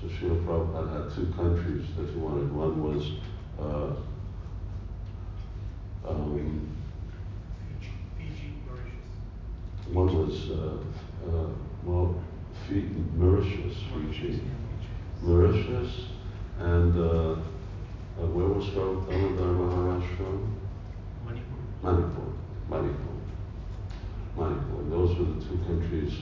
So 0.01 0.07
Srila 0.07 0.45
Prabhupada 0.45 1.05
had 1.05 1.15
two 1.15 1.31
countries 1.33 1.87
that 1.97 2.09
he 2.09 2.17
wanted. 2.17 2.51
One 2.53 2.83
was 2.83 3.11
uh, 3.59 3.95
um, 6.07 6.75
Fiji, 8.17 8.53
Mauritius. 8.67 9.93
One 9.93 10.27
was 10.27 10.49
uh, 10.51 10.77
uh, 11.27 11.49
well, 11.83 12.23
Mauritius, 13.15 13.77
Fiji, 13.93 14.41
Mauritius, 15.21 16.14
and 16.59 16.97
uh, 16.97 17.31
uh, 17.31 18.27
where 18.31 18.47
was 18.47 18.67
Damodar 18.69 19.53
Maharaj 19.53 20.03
from? 20.17 20.55
Manipur. 21.25 21.55
Manipur, 21.83 22.29
Manipur, 22.69 23.15
Manipur. 24.37 24.89
Those 24.89 25.17
were 25.17 25.25
the 25.25 25.41
two 25.43 25.57
countries 25.67 26.13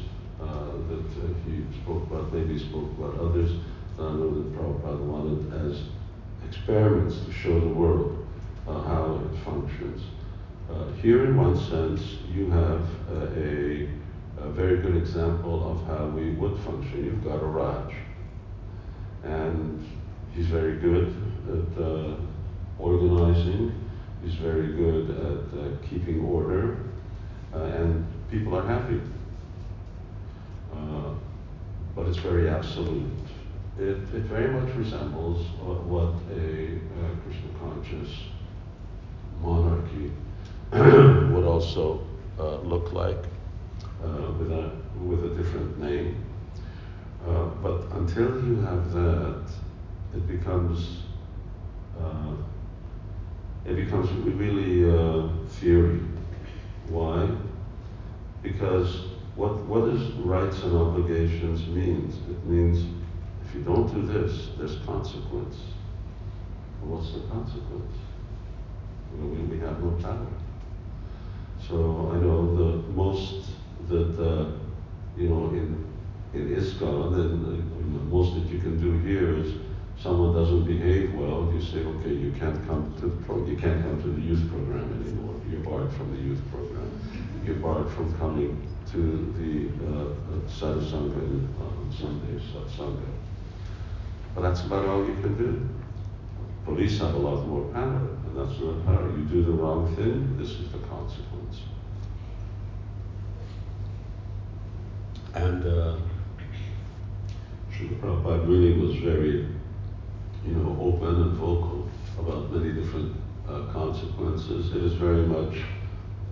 uh, 0.42 0.72
that 0.90 1.06
uh, 1.22 1.34
he 1.46 1.64
spoke 1.82 2.04
about. 2.10 2.34
Maybe 2.34 2.58
he 2.58 2.60
spoke 2.60 2.90
about 2.98 3.20
others, 3.20 3.52
I 4.00 4.02
know 4.02 4.34
that 4.34 4.56
Prabhupada 4.56 5.00
wanted 5.06 5.70
as 5.70 5.84
experiments 6.48 7.24
to 7.26 7.32
show 7.32 7.60
the 7.60 7.68
world 7.68 8.26
uh, 8.68 8.82
how 8.82 9.22
it 9.24 9.38
functions. 9.46 10.02
Uh, 10.70 10.92
here, 10.94 11.26
in 11.26 11.38
one 11.38 11.56
sense, 11.56 12.02
you 12.34 12.50
have 12.50 12.82
uh, 13.12 13.28
a, 13.38 13.88
a, 14.42 14.50
very 14.50 14.78
good 14.78 14.98
example 14.98 15.72
of 15.72 15.86
how 15.86 16.08
we 16.08 16.32
would 16.32 16.60
function. 16.62 17.06
You've 17.06 17.24
got 17.24 17.44
a 17.44 17.46
Raj, 17.46 17.94
and 19.24 19.86
he's 20.36 20.48
very 20.48 20.78
good 20.78 21.16
at 21.48 21.84
uh, 21.84 22.16
organizing, 22.80 23.74
he's 24.24 24.36
very 24.36 24.74
good 24.74 25.10
at 25.12 25.60
uh, 25.60 25.88
keeping 25.88 26.24
order, 26.26 26.78
uh, 27.54 27.60
and 27.60 28.06
people 28.32 28.56
are 28.56 28.66
happy. 28.66 29.00
Uh, 30.74 31.14
but 31.96 32.08
it's 32.08 32.18
very 32.18 32.50
absolute. 32.50 33.12
It, 33.78 33.98
it 34.14 34.24
very 34.24 34.52
much 34.52 34.74
resembles 34.76 35.46
what 35.88 36.14
a 36.32 36.80
Krishna 37.24 37.50
conscious 37.60 38.10
monarchy 39.42 40.12
would 40.72 41.46
also 41.46 42.06
uh, 42.40 42.58
look 42.62 42.94
like 42.94 43.24
uh, 44.04 44.32
with, 44.40 44.52
a, 44.52 44.72
with 45.04 45.32
a 45.32 45.36
different 45.36 45.80
name. 45.80 46.24
Uh, 47.28 47.46
but 47.62 47.84
until 47.98 48.44
you 48.44 48.60
have 48.62 48.92
that, 48.92 49.44
it 50.16 50.28
becomes 50.28 51.04
uh, 52.00 52.36
it 53.66 53.76
becomes 53.76 54.12
really 54.12 54.84
uh, 54.84 55.28
theory. 55.48 56.02
Why? 56.90 57.30
Because 58.42 59.06
what 59.36 59.66
what 59.66 59.86
does 59.86 60.12
rights 60.14 60.62
and 60.64 60.76
obligations 60.76 61.66
means? 61.68 62.16
It 62.30 62.46
means 62.46 62.86
if 63.46 63.56
you 63.56 63.62
don't 63.64 63.92
do 63.94 64.06
this, 64.06 64.50
there's 64.58 64.76
consequence. 64.86 65.58
what's 66.82 67.14
the 67.14 67.20
consequence? 67.22 67.96
We, 69.18 69.42
we 69.44 69.60
have 69.60 69.82
no 69.84 69.92
power. 70.02 70.28
So 71.68 72.12
I 72.14 72.18
know 72.18 72.56
the 72.56 72.88
most 72.90 73.52
that 73.88 74.20
uh, 74.20 74.52
you 75.18 75.30
know 75.30 75.50
in 75.50 75.86
in 76.34 76.56
ISKCON, 76.56 77.14
and 77.14 77.46
uh, 77.46 78.04
most 78.10 78.34
that 78.36 78.50
you 78.52 78.60
can 78.60 78.80
do 78.82 78.92
here 79.00 79.38
is 79.38 79.54
someone 80.04 80.34
doesn't 80.36 80.66
behave 80.66 81.14
well, 81.14 81.50
you 81.56 81.62
say, 81.62 81.80
okay, 81.80 82.14
you 82.14 82.34
can't 82.38 82.68
come 82.68 82.94
to 83.00 83.08
the 83.08 83.26
pro- 83.26 83.46
you 83.46 83.56
can't 83.56 83.82
come 83.82 84.02
to 84.02 84.10
the 84.10 84.22
youth 84.22 84.50
program 84.50 84.84
anymore. 85.02 85.36
You're 85.50 85.62
barred 85.62 85.94
from 85.94 86.14
the 86.14 86.22
youth 86.22 86.42
program. 86.52 86.92
You're 87.46 87.56
barred 87.56 87.90
from 87.92 88.14
coming 88.18 88.68
to 88.92 89.00
the 89.40 89.70
uh, 89.88 90.04
uh 90.04 90.40
sadhusanga 90.46 91.48
on 91.58 91.96
Sundays, 91.98 92.42
satsanga. 92.52 93.08
But 94.36 94.42
that's 94.42 94.66
about 94.66 94.86
all 94.88 95.06
you 95.06 95.16
can 95.22 95.38
do. 95.38 95.70
Police 96.66 97.00
have 97.00 97.16
a 97.16 97.18
lot 97.18 97.48
more 97.48 97.64
power, 97.72 98.08
and 98.26 98.36
that's 98.36 98.60
not 98.60 98.86
power. 98.86 99.10
You 99.18 99.24
do 99.24 99.46
the 99.46 99.52
wrong 99.52 99.96
thing, 99.96 100.38
this 100.38 100.50
is 100.50 100.70
the 100.72 100.80
consequence. 100.80 101.62
And 105.34 105.66
uh, 105.66 105.98
Srila 107.72 108.00
Prabhupada 108.02 108.48
really 108.48 108.74
was 108.80 108.96
very, 108.98 109.48
you 110.46 110.54
know, 110.54 110.78
open 110.82 111.22
and 111.22 111.32
vocal 111.34 111.88
about 112.20 112.52
many 112.52 112.74
different 112.74 113.16
uh, 113.48 113.72
consequences. 113.72 114.74
It 114.76 114.84
is 114.84 114.94
very 114.94 115.26
much 115.26 115.64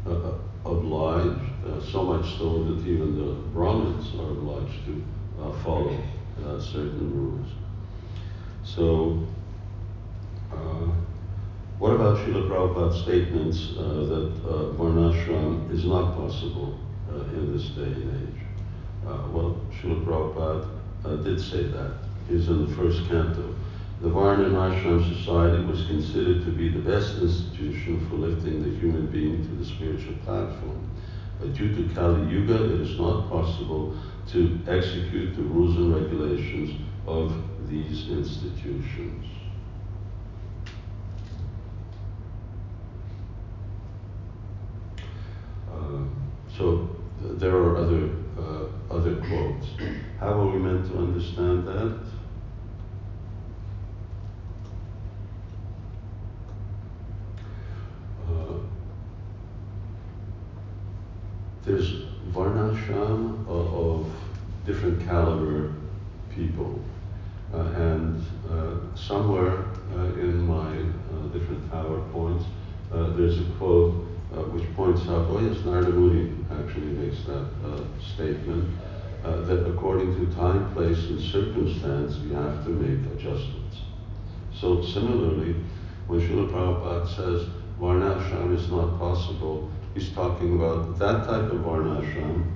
uh, 0.06 0.12
uh 0.12 0.38
obliged, 0.64 1.42
uh, 1.66 1.82
so 1.82 2.04
much 2.04 2.38
so 2.38 2.64
that 2.64 2.86
even 2.86 3.18
the 3.18 3.34
Brahmins 3.52 4.14
are 4.20 4.30
obliged 4.30 4.86
to 4.86 5.04
uh, 5.42 5.52
follow 5.64 5.98
uh, 6.46 6.60
certain 6.60 7.12
rules. 7.16 7.50
So, 8.64 9.26
what 11.80 11.94
about 11.94 12.20
Srila 12.20 12.48
Prabhupada's 12.48 13.02
statements 13.02 13.70
that 13.76 14.32
varnashram 14.78 15.72
is 15.72 15.84
not 15.84 16.14
possible 16.14 16.78
in 17.34 17.52
this 17.52 17.70
day 17.70 17.82
and 17.82 18.28
age? 18.28 18.42
well, 19.04 19.60
Srila 19.72 20.06
Prabhupada 20.06 20.70
uh, 21.06 21.16
did 21.24 21.42
say 21.42 21.64
that. 21.64 21.94
He's 22.28 22.48
in 22.48 22.68
the 22.68 22.76
first 22.76 23.00
canto. 23.08 23.56
The 24.02 24.10
Varna 24.10 24.46
and 24.46 24.56
Ashram 24.56 25.04
Society 25.16 25.64
was 25.64 25.86
considered 25.86 26.44
to 26.46 26.52
be 26.52 26.70
the 26.70 26.80
best 26.80 27.18
institution 27.20 28.08
for 28.10 28.16
lifting 28.16 28.64
the 28.64 28.80
human 28.80 29.06
being 29.08 29.44
to 29.44 29.56
the 29.56 29.66
spiritual 29.66 30.16
platform. 30.26 30.90
But 31.40 31.54
due 31.54 31.76
to 31.76 31.94
Kali 31.94 32.28
Yuga, 32.32 32.66
it 32.66 32.82
is 32.82 33.00
not 33.00 33.30
possible 33.30 33.96
to 34.30 34.60
execute 34.68 35.36
the 35.36 35.44
rules 35.44 35.76
and 35.78 35.94
regulations 35.96 36.82
of 37.06 37.34
these 37.68 38.10
institutions. 38.10 39.26
Uh, 45.72 46.04
so 46.58 46.90
there 47.22 47.56
are 47.56 47.78
other 47.78 48.10
uh, 48.38 48.66
other 48.94 49.16
quotes. 49.16 49.68
How 50.20 50.34
are 50.42 50.48
we 50.48 50.60
meant 50.60 50.86
to 50.92 50.98
understand 50.98 51.68
that? 51.68 52.00
Uh, 58.28 58.58
there's 61.64 62.04
varnashram 62.32 63.48
of, 63.48 63.74
of 63.74 64.12
different 64.66 65.06
caliber 65.08 65.74
people. 66.34 66.80
Uh, 67.54 67.64
and 67.76 68.24
uh, 68.50 68.76
somewhere 68.96 69.66
uh, 69.94 70.14
in 70.14 70.48
my 70.48 70.72
uh, 70.80 71.28
different 71.34 71.70
PowerPoints, 71.70 72.46
uh, 72.94 73.10
there's 73.18 73.40
a 73.40 73.44
quote 73.58 74.08
which 74.54 74.64
points 74.76 75.02
out, 75.02 75.28
oh 75.30 75.40
yes, 75.40 75.66
Narada 75.66 75.90
Muni 75.90 76.32
actually 76.50 76.96
makes 77.12 77.24
that 77.26 77.86
statement 78.16 78.70
uh, 79.24 79.42
that 79.42 79.68
according 79.68 80.16
to 80.16 80.36
time, 80.36 80.74
place, 80.74 80.98
and 81.10 81.22
circumstance, 81.22 82.18
we 82.20 82.34
have 82.34 82.64
to 82.64 82.70
make 82.70 83.12
adjustments. 83.14 83.82
So 84.54 84.82
similarly, 84.82 85.56
when 86.08 86.22
Srila 86.22 86.52
Prabhupada 86.52 87.08
says 87.08 87.50
Varnashram 87.80 88.56
is 88.56 88.70
not 88.70 88.98
possible, 88.98 89.70
he's 89.94 90.10
talking 90.12 90.56
about 90.56 90.98
that 91.00 91.26
type 91.26 91.52
of 91.52 91.60
Varnashram 91.60 92.52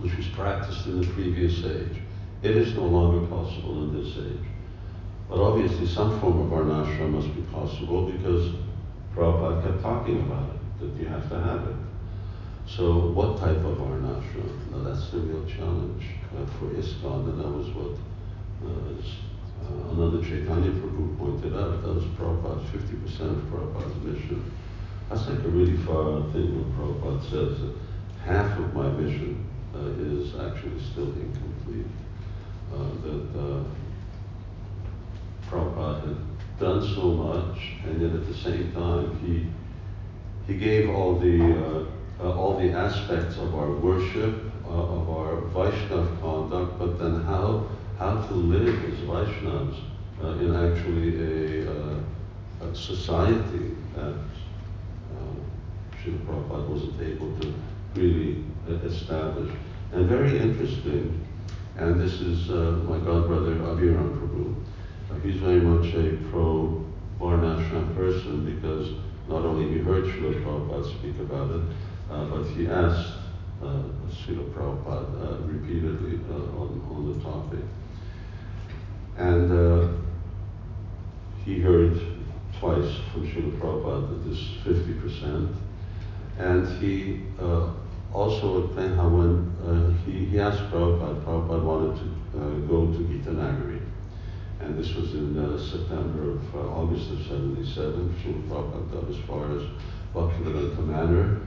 which 0.00 0.16
was 0.16 0.26
practiced 0.28 0.86
in 0.86 1.00
the 1.00 1.06
previous 1.08 1.64
age. 1.64 2.02
It 2.42 2.56
is 2.56 2.74
no 2.74 2.86
longer 2.86 3.24
possible 3.26 3.84
in 3.84 4.02
this 4.02 4.16
age. 4.16 4.48
But 5.28 5.38
obviously 5.38 5.86
some 5.86 6.20
form 6.20 6.40
of 6.40 6.50
Varnashram 6.50 7.10
must 7.10 7.34
be 7.34 7.42
possible 7.52 8.10
because 8.10 8.52
Prabhupada 9.14 9.62
kept 9.62 9.82
talking 9.82 10.20
about 10.22 10.50
it, 10.50 10.80
that 10.80 11.00
you 11.00 11.06
have 11.08 11.28
to 11.28 11.38
have 11.38 11.68
it. 11.68 11.76
So 12.76 13.08
what 13.08 13.36
type 13.36 13.58
of 13.58 13.76
varnashram? 13.76 14.70
Now 14.70 14.88
that's 14.88 15.10
the 15.10 15.18
real 15.18 15.44
challenge 15.44 16.04
uh, 16.32 16.46
for 16.56 16.72
ISKCON, 16.72 17.28
and 17.28 17.38
that 17.38 17.48
was 17.48 17.68
what 17.76 17.98
uh, 18.64 18.96
uh, 19.60 19.90
Ananda 19.90 20.24
Chaitanya 20.26 20.70
Prabhu 20.70 21.18
pointed 21.18 21.52
out. 21.52 21.82
That 21.82 21.94
was 21.94 22.04
Prabhupada's 22.16 22.70
50% 22.70 23.20
of 23.28 23.44
Prabhupada's 23.52 24.02
mission. 24.02 24.50
That's 25.10 25.28
like 25.28 25.40
a 25.40 25.48
really 25.48 25.76
far 25.84 26.22
thing 26.32 26.48
when 26.56 26.72
Prabhupada 26.72 27.20
says 27.24 27.60
that 27.60 27.74
half 28.24 28.58
of 28.58 28.72
my 28.72 28.88
mission 28.92 29.46
uh, 29.74 29.88
is 30.00 30.34
actually 30.40 30.80
still 30.80 31.12
incomplete. 31.12 31.92
Uh, 32.72 32.88
that 33.04 33.38
uh, 33.38 33.64
Prabhupada 35.50 36.06
had 36.06 36.58
done 36.58 36.94
so 36.94 37.10
much, 37.10 37.58
and 37.84 38.00
yet 38.00 38.12
at 38.12 38.26
the 38.26 38.34
same 38.34 38.72
time 38.72 39.18
he 39.18 39.46
he 40.50 40.58
gave 40.58 40.88
all 40.88 41.18
the 41.18 41.54
uh, 41.54 41.84
all 42.30 42.58
the 42.58 42.70
aspects 42.70 43.36
of 43.38 43.54
our 43.54 43.70
worship, 43.72 44.34
uh, 44.64 44.68
of 44.68 45.10
our 45.10 45.36
Vaishnav 45.52 46.20
conduct, 46.20 46.78
but 46.78 46.98
then 46.98 47.22
how, 47.22 47.66
how 47.98 48.20
to 48.22 48.34
live 48.34 48.84
as 48.84 48.98
Vaishnavas 49.00 49.76
uh, 50.22 50.28
in 50.38 50.54
actually 50.54 51.64
a, 51.64 51.70
uh, 51.70 52.00
a 52.60 52.74
society 52.74 53.76
that 53.94 54.14
uh, 54.14 55.34
Srila 56.02 56.18
Prabhupada 56.26 56.68
wasn't 56.68 57.00
able 57.00 57.36
to 57.40 57.54
really 57.94 58.44
establish. 58.84 59.52
And 59.92 60.08
very 60.08 60.38
interesting, 60.38 61.26
and 61.76 62.00
this 62.00 62.20
is 62.20 62.50
uh, 62.50 62.80
my 62.88 62.98
godbrother 62.98 63.56
Abhiram 63.56 64.16
Prabhu. 64.18 64.54
Uh, 65.10 65.18
he's 65.20 65.36
very 65.36 65.60
much 65.60 65.92
a 65.94 66.16
pro 66.30 66.84
Varnashram 67.20 67.94
person 67.96 68.44
because 68.44 68.90
not 69.28 69.44
only 69.44 69.68
he 69.72 69.78
heard 69.78 70.04
Srila 70.04 70.42
Prabhupada 70.44 70.98
speak 70.98 71.18
about 71.18 71.50
it, 71.50 71.62
uh, 72.10 72.24
but 72.26 72.44
he 72.50 72.66
asked 72.66 73.14
uh, 73.62 73.82
Srila 74.10 74.50
Prabhupada 74.52 75.22
uh, 75.22 75.46
repeatedly 75.46 76.20
on, 76.30 76.82
on 76.90 77.12
the 77.12 77.24
topic. 77.24 77.64
And 79.16 80.02
he 81.44 81.60
heard 81.60 82.00
twice 82.58 82.98
from 83.12 83.26
Srila 83.26 83.58
Prabhupada 83.58 84.08
that 84.08 84.30
this 84.30 84.38
50%. 84.64 85.54
And 86.38 86.66
he 86.80 87.22
uh, 87.40 87.70
also 88.12 88.64
explained 88.64 88.96
how 88.96 89.08
when 89.08 89.50
uh, 89.66 89.90
he, 90.04 90.26
he 90.26 90.40
asked 90.40 90.62
Prabhupada, 90.70 91.24
Prabhupada 91.24 91.62
wanted 91.62 91.96
to 91.96 92.38
uh, 92.38 92.50
go 92.68 92.86
to 92.86 92.98
Gita 93.08 93.30
Nagari. 93.30 93.80
and 94.60 94.78
this 94.78 94.94
was 94.94 95.14
in 95.14 95.36
uh, 95.36 95.58
September 95.58 96.32
of 96.32 96.54
uh, 96.54 96.58
August 96.58 97.10
of 97.10 97.18
77. 97.26 98.14
Srila 98.22 98.42
Prabhupada 98.48 98.92
got 98.92 99.10
as 99.10 99.18
far 99.26 99.56
as 99.56 99.62
Bhaktivedanta 100.14 100.86
Manor, 100.86 101.40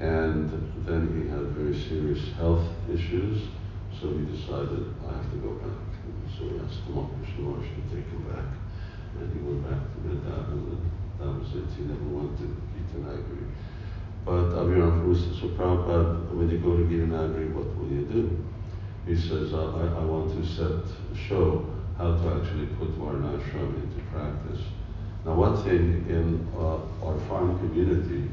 and 0.00 0.48
then 0.86 1.12
he 1.12 1.28
had 1.28 1.52
very 1.52 1.76
serious 1.76 2.32
health 2.36 2.64
issues, 2.88 3.48
so 3.92 4.08
he 4.08 4.24
decided, 4.32 4.94
I 5.04 5.12
have 5.12 5.30
to 5.30 5.36
go 5.36 5.52
back. 5.60 5.76
So 6.32 6.48
he 6.48 6.58
asked 6.58 6.88
Tamal 6.88 7.12
Krishna 7.20 7.44
Maharaj 7.44 7.68
to 7.68 7.82
take 7.92 8.08
him 8.08 8.24
back, 8.32 8.48
and 9.20 9.28
he 9.28 9.40
went 9.44 9.68
back 9.68 9.76
to 9.92 9.96
Vrindavan, 10.00 10.52
and 10.56 10.90
that 11.20 11.28
was 11.36 11.52
it. 11.52 11.68
He 11.76 11.84
never 11.84 12.08
went 12.08 12.32
to 12.38 12.48
Gitanagari. 12.72 13.44
But 14.24 14.56
Abhiram 14.56 15.04
Prabhu 15.04 15.38
so 15.38 15.48
Prabhupada, 15.48 16.32
when 16.32 16.48
you 16.48 16.58
go 16.58 16.78
to 16.78 16.84
Gitanagari, 16.84 17.52
what 17.52 17.68
will 17.76 17.92
you 17.92 18.06
do? 18.06 18.44
He 19.06 19.16
says, 19.16 19.52
I, 19.52 20.00
I 20.00 20.04
want 20.04 20.32
to 20.32 20.46
set, 20.48 20.80
show 21.14 21.66
how 21.98 22.16
to 22.16 22.40
actually 22.40 22.66
put 22.80 22.98
Varnashram 22.98 23.74
into 23.76 24.00
practice. 24.10 24.64
Now, 25.26 25.34
one 25.34 25.62
thing 25.62 26.06
in 26.08 26.48
uh, 26.56 26.78
our 27.04 27.18
farm 27.28 27.58
community 27.58 28.30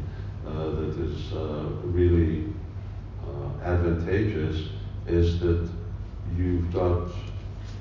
uh, 0.48 0.70
that 0.72 0.98
is 1.00 1.34
uh, 1.34 1.70
really 1.84 2.54
uh, 3.24 3.64
advantageous 3.64 4.70
is 5.08 5.40
that 5.40 5.70
you've 6.36 6.72
got, 6.74 7.10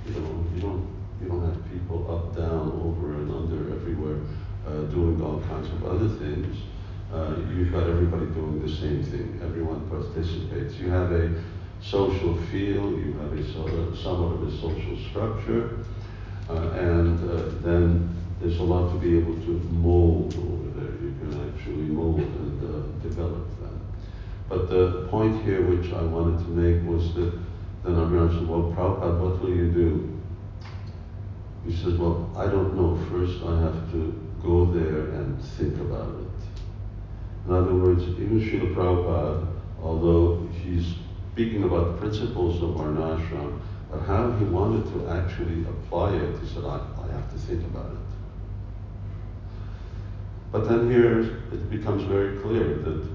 you 0.07 0.13
know, 0.21 0.45
you 0.55 0.61
don't, 0.61 0.89
you 1.21 1.29
don't 1.29 1.45
have 1.45 1.73
people 1.73 2.11
up, 2.11 2.37
down, 2.37 2.81
over 2.85 3.15
and 3.15 3.31
under 3.31 3.75
everywhere 3.75 4.19
uh, 4.67 4.83
doing 4.93 5.21
all 5.23 5.41
kinds 5.41 5.69
of 5.69 5.85
other 5.87 6.09
things. 6.09 6.57
You've 7.57 7.73
got 7.73 7.89
everybody 7.89 8.27
doing 8.27 8.61
the 8.61 8.69
same 8.69 9.03
thing. 9.03 9.41
Everyone 9.43 9.89
participates. 9.89 10.75
You 10.75 10.91
have 10.91 11.13
a 11.13 11.43
social 11.81 12.37
feel, 12.51 12.99
you 12.99 13.15
have 13.21 13.33
a 13.33 13.53
sort 13.53 13.73
of, 13.73 13.99
somewhat 13.99 14.35
of 14.35 14.49
a 14.49 14.51
social 14.51 14.97
structure, 15.09 15.79
uh, 16.49 16.71
and 16.73 17.19
uh, 17.31 17.49
then 17.63 18.17
there's 18.41 18.59
a 18.59 18.63
lot 18.63 18.93
to 18.93 18.99
be 18.99 19.19
able 19.19 19.35
to 19.35 19.61
mold 19.71 20.35
over 20.35 20.81
there. 20.81 20.93
You 21.01 21.15
can 21.21 21.49
actually 21.49 21.89
mold 21.89 22.21
develop 23.17 23.49
that. 23.61 24.49
But 24.49 24.69
the 24.69 25.09
point 25.11 25.43
here 25.45 25.63
which 25.67 25.93
I 25.93 26.03
wanted 26.03 26.39
to 26.45 26.51
make 26.51 26.87
was 26.87 27.15
that 27.15 27.33
then 27.85 27.95
Abhiram 27.95 28.33
said, 28.33 28.49
well, 28.49 28.73
Prabhupada, 28.77 29.21
what 29.21 29.41
will 29.41 29.51
you 29.51 29.71
do? 29.71 30.21
He 31.65 31.75
says, 31.75 31.95
well, 31.95 32.31
I 32.37 32.47
don't 32.47 32.77
know. 32.77 32.97
First 33.11 33.43
I 33.43 33.61
have 33.61 33.91
to 33.93 34.13
go 34.43 34.67
there 34.67 35.11
and 35.19 35.43
think 35.43 35.77
about 35.81 36.15
it. 36.21 36.27
In 37.47 37.55
other 37.55 37.75
words, 37.75 38.03
even 38.03 38.41
Srila 38.41 38.75
Prabhupada, 38.75 39.47
although 39.83 40.49
he's 40.63 40.95
speaking 41.33 41.65
about 41.65 41.95
the 41.95 42.01
principles 42.01 42.63
of 42.63 42.71
Varnashram, 42.71 43.61
but 43.91 44.01
how 44.01 44.33
he 44.33 44.45
wanted 44.47 44.85
to 44.93 45.09
actually 45.09 45.63
apply 45.63 46.15
it, 46.15 46.39
he 46.41 46.49
said, 46.49 46.65
I, 46.65 46.81
I 47.03 47.13
have 47.13 47.31
to 47.33 47.39
think 47.39 47.65
about 47.65 47.93
it. 47.93 48.16
But 50.53 50.69
then 50.69 50.91
here 50.91 51.21
it 51.53 51.71
becomes 51.71 52.05
very 52.05 52.39
clear 52.39 52.75
that 52.77 53.09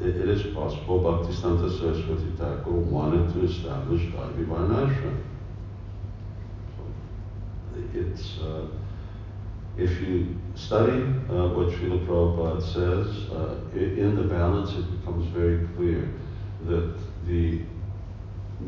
it 0.00 0.28
is 0.28 0.54
possible 0.54 1.00
Bhaktisiddhanta 1.00 1.78
Saraswati 1.78 2.30
Thakur 2.38 2.70
wanted 2.70 3.32
to 3.34 3.44
establish 3.44 4.02
Vaidhi 4.12 4.46
Varnashram. 4.46 5.22
It's, 7.92 8.38
uh, 8.38 8.66
if 9.76 10.00
you 10.00 10.34
study 10.54 11.02
uh, 11.28 11.48
what 11.48 11.68
Srila 11.68 12.06
Prabhupada 12.06 12.62
says, 12.62 13.30
uh, 13.30 13.56
in 13.74 14.16
the 14.16 14.22
balance 14.22 14.72
it 14.72 15.00
becomes 15.00 15.26
very 15.28 15.66
clear 15.76 16.08
that 16.64 16.94
the 17.26 17.60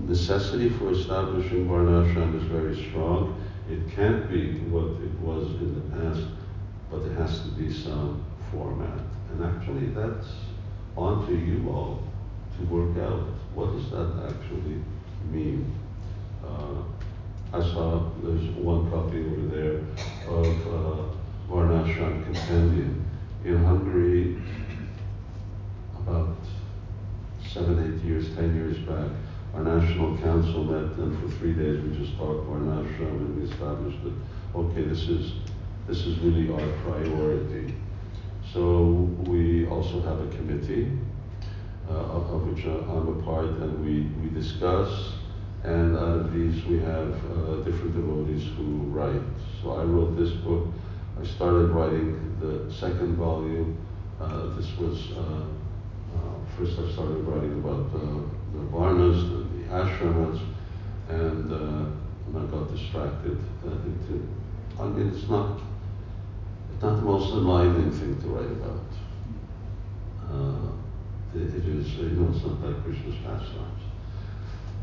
necessity 0.07 0.69
for 0.69 0.93
establishing 0.93 1.67
Varnashram 1.67 2.37
is 2.37 2.45
very 2.45 2.77
strong. 2.91 3.43
It 3.71 3.91
can't 3.95 4.31
be 4.31 4.59
what 4.71 5.01
it 5.03 5.19
was 5.21 5.47
in 5.63 5.75
the 5.75 5.97
past, 5.97 6.27
but 6.91 7.05
there 7.05 7.15
has 7.15 7.41
to 7.41 7.49
be 7.49 7.73
some 7.73 8.25
format. 8.51 9.01
And 9.31 9.45
actually 9.45 9.87
that's 9.89 10.27
on 10.97 11.27
to 11.27 11.35
you 11.35 11.69
all 11.69 12.03
to 12.59 12.65
work 12.67 12.97
out 12.99 13.29
what 13.55 13.73
does 13.73 13.91
that 13.91 14.35
actually 14.35 14.83
mean. 15.31 15.73
Uh, 16.45 16.83
I 17.53 17.61
saw 17.61 18.11
there's 18.23 18.49
one 18.57 18.91
copy 18.91 19.21
over 19.21 19.47
there 19.55 19.81
of 20.29 20.47
uh, 20.67 21.51
Varnashram 21.51 22.25
Compendium. 22.25 23.05
In 23.45 23.65
Hungary, 23.65 24.37
about 25.97 26.37
seven, 27.53 27.79
eight 27.83 28.05
years, 28.05 28.35
ten 28.35 28.55
years 28.55 28.79
back, 28.79 29.11
our 29.55 29.63
national 29.63 30.19
council 30.19 30.65
met 30.65 30.99
and 30.99 31.19
for 31.21 31.37
three 31.39 31.55
days 31.55 31.83
we 31.83 31.97
just 31.97 32.17
talked 32.19 32.47
Varnashram 32.49 33.01
and 33.01 33.41
we 33.41 33.51
established 33.51 33.99
that, 34.05 34.13
okay, 34.55 34.83
this 34.83 35.09
is, 35.09 35.33
this 35.89 36.05
is 36.05 36.19
really 36.19 36.53
our 36.53 36.69
priority. 36.85 37.75
So 38.53 39.09
we 39.27 39.67
also 39.67 40.03
have 40.03 40.21
a 40.21 40.29
committee 40.37 40.93
uh, 41.89 41.95
of, 41.95 42.31
of, 42.31 42.47
which 42.47 42.67
uh, 42.67 42.93
I'm 42.93 43.09
a 43.09 43.23
part 43.23 43.47
and 43.47 43.85
we, 43.85 44.03
we 44.23 44.29
discuss 44.39 45.15
and 45.65 45.97
out 45.97 46.19
of 46.21 46.33
these, 46.33 46.65
we 46.67 46.79
have 46.79 47.15
uh, 47.33 47.57
different 47.65 47.95
devotees 47.95 48.49
who 48.57 48.65
write. 48.93 49.23
So 49.61 49.73
I 49.73 49.83
wrote 49.83 50.17
this 50.17 50.31
book. 50.31 50.69
I 51.21 51.27
started 51.27 51.71
writing 51.71 52.37
the 52.41 52.73
second 52.73 53.17
volume. 53.17 53.77
Uh, 54.21 54.55
this 54.57 54.71
was, 54.79 55.13
uh, 55.13 55.45
uh 56.15 56.57
first 56.57 56.79
I 56.79 56.93
started 56.93 57.25
writing 57.25 57.59
about 57.59 57.93
the 57.93 58.59
Varnas, 58.71 59.29
the, 59.31 59.39
the 59.57 59.65
ashramas, 59.73 60.41
and, 61.09 61.51
and 61.51 62.37
I 62.37 62.45
got 62.51 62.71
distracted 62.73 63.39
into, 63.65 64.29
I 64.79 64.85
mean, 64.85 65.13
it's 65.13 65.29
not, 65.29 65.61
it's 66.79 66.85
not 66.85 66.95
the 66.95 67.03
most 67.03 67.33
enlightening 67.33 67.91
thing 67.91 68.21
to 68.21 68.29
write 68.29 68.53
about. 68.53 68.85
it 71.35 71.65
is, 71.67 71.95
you 71.97 72.11
know, 72.11 72.31
it's 72.33 72.47
not 72.47 72.61
like 72.63 72.85
Krishna's 72.85 73.17
pastimes. 73.17 73.83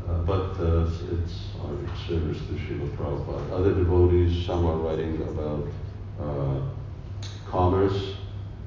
Uh, 0.06 0.18
but 0.18 0.60
uh, 0.60 0.90
it's 1.10 1.56
our 1.58 1.74
service 2.06 2.36
to 2.48 2.52
Srila 2.52 2.94
Prabhupada. 2.98 3.50
Other 3.50 3.72
devotees, 3.72 4.44
some 4.44 4.66
are 4.66 4.76
writing 4.76 5.22
about 5.22 5.66
uh, 6.20 6.60
commerce. 7.46 8.16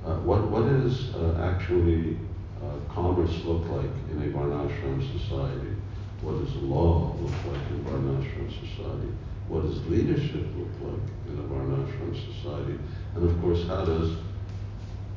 Uh, 0.03 0.15
what, 0.21 0.49
what 0.49 0.63
does 0.63 1.13
uh, 1.13 1.53
actually 1.53 2.17
uh, 2.63 2.91
commerce 2.91 3.43
look 3.45 3.69
like 3.69 3.91
in 4.09 4.23
a 4.23 4.35
Varnashram 4.35 4.99
society? 5.19 5.78
What 6.21 6.43
does 6.43 6.55
law 6.57 7.15
look 7.19 7.31
like 7.45 7.65
in 7.71 7.83
Varnashram 7.85 8.49
society? 8.49 9.11
What 9.47 9.63
does 9.63 9.85
leadership 9.87 10.45
look 10.57 10.91
like 10.91 11.09
in 11.27 11.39
a 11.39 11.43
Varnashram 11.43 12.13
society? 12.33 12.77
And 13.15 13.29
of 13.29 13.41
course, 13.41 13.65
how 13.67 13.85
does 13.85 14.11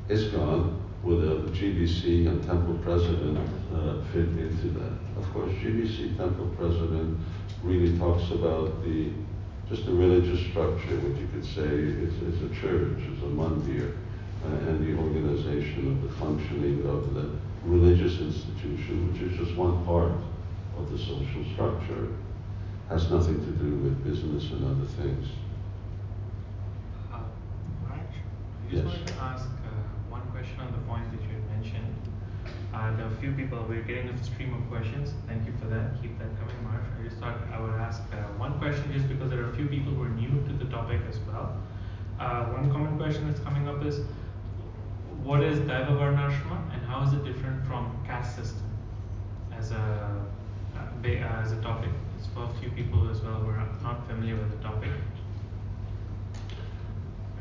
ISKCON 0.09 0.79
with 1.03 1.25
a 1.25 1.35
GBC 1.51 2.29
and 2.29 2.43
temple 2.45 2.79
president 2.83 3.39
uh, 3.75 4.01
fit 4.13 4.29
into 4.39 4.69
that. 4.79 4.93
Of 5.19 5.33
course, 5.33 5.51
GBC 5.55 6.17
temple 6.17 6.47
president 6.57 7.19
really 7.63 7.99
talks 7.99 8.31
about 8.31 8.85
the 8.85 9.11
just 9.69 9.87
the 9.87 9.93
religious 9.93 10.41
structure, 10.51 10.97
which 11.01 11.19
you 11.19 11.29
could 11.33 11.45
say 11.45 11.63
is, 11.63 12.13
is 12.23 12.43
a 12.43 12.55
church, 12.61 12.99
is 12.99 13.23
a 13.23 13.33
mandir, 13.33 13.97
uh, 14.45 14.69
and 14.69 14.85
the 14.85 15.01
organization 15.01 15.93
of 15.93 16.03
the 16.03 16.19
functioning 16.19 16.87
of 16.87 17.15
the 17.15 17.31
religious 17.65 18.21
institution, 18.21 19.11
which 19.11 19.23
is 19.23 19.39
just 19.39 19.57
one 19.57 19.85
part 19.87 20.13
of 20.79 20.91
the 20.91 20.99
social 20.99 21.45
structure, 21.53 22.09
has 22.89 23.11
nothing 23.11 23.39
to 23.41 23.51
do 23.53 23.77
with 23.77 24.05
business 24.05 24.51
and 24.53 24.65
other 24.65 24.87
things. 25.03 25.29
Uh, 27.13 27.21
Raj, 27.89 27.99
I 27.99 28.05
yes. 28.71 28.83
just 28.83 28.85
wanted 28.87 29.07
to 29.09 29.15
ask 29.21 29.49
one 30.09 30.23
question 30.31 30.61
on 30.61 30.73
the 30.73 30.79
point 30.89 31.05
that 31.13 31.23
you 31.23 31.29
had 31.35 31.47
mentioned. 31.51 31.95
Uh, 32.75 32.97
there 32.97 33.07
are 33.07 33.13
a 33.13 33.21
few 33.21 33.33
people, 33.33 33.65
we're 33.69 33.83
getting 33.83 34.09
a 34.09 34.25
stream 34.25 34.53
of 34.55 34.69
questions. 34.71 35.15
Thank 35.29 35.47
you 35.47 35.53
for 35.61 35.67
that. 35.67 36.01
Keep 36.03 36.19
that 36.19 36.29
coming, 36.41 36.57
Marsh. 36.65 36.85
I 36.99 37.05
just 37.05 37.17
thought 37.17 37.37
I 37.53 37.61
would 37.61 37.73
ask 37.81 38.03
uh, 38.13 38.17
one 38.39 38.59
question 38.59 38.93
just 38.93 39.09
because 39.09 39.31
there 39.31 39.41
are 39.43 39.51
a 39.51 39.57
few 39.57 39.67
people 39.67 39.93
who 39.93 40.03
are 40.03 40.09
new 40.09 40.29
to 40.49 40.53
the 40.65 40.71
topic 40.71 41.01
as 41.09 41.19
well. 41.29 41.57
Uh, 42.19 42.47
one 42.47 42.71
common 42.71 42.97
question 42.99 43.27
that's 43.29 43.41
coming 43.41 43.69
up 43.69 43.85
is 43.85 44.01
what 45.23 45.43
is 45.43 45.59
Daiva 45.61 45.93
Varnashrama 46.01 46.73
and 46.73 46.83
how 46.85 47.05
is 47.07 47.13
it 47.13 47.25
different 47.25 47.65
from 47.67 47.93
caste 48.07 48.37
system 48.37 48.69
as 49.57 49.71
a, 49.73 49.77
uh, 49.77 50.25
as 51.43 51.53
a 51.53 51.61
topic? 51.61 51.91
It's 52.19 52.29
for 52.29 52.45
a 52.45 52.61
few 52.61 52.71
people 52.71 53.09
as 53.11 53.21
well 53.21 53.35
who 53.35 53.51
are 53.51 53.69
not 53.83 54.07
familiar 54.07 54.37
with 54.37 54.51
the 54.51 54.63
topic. 54.63 54.91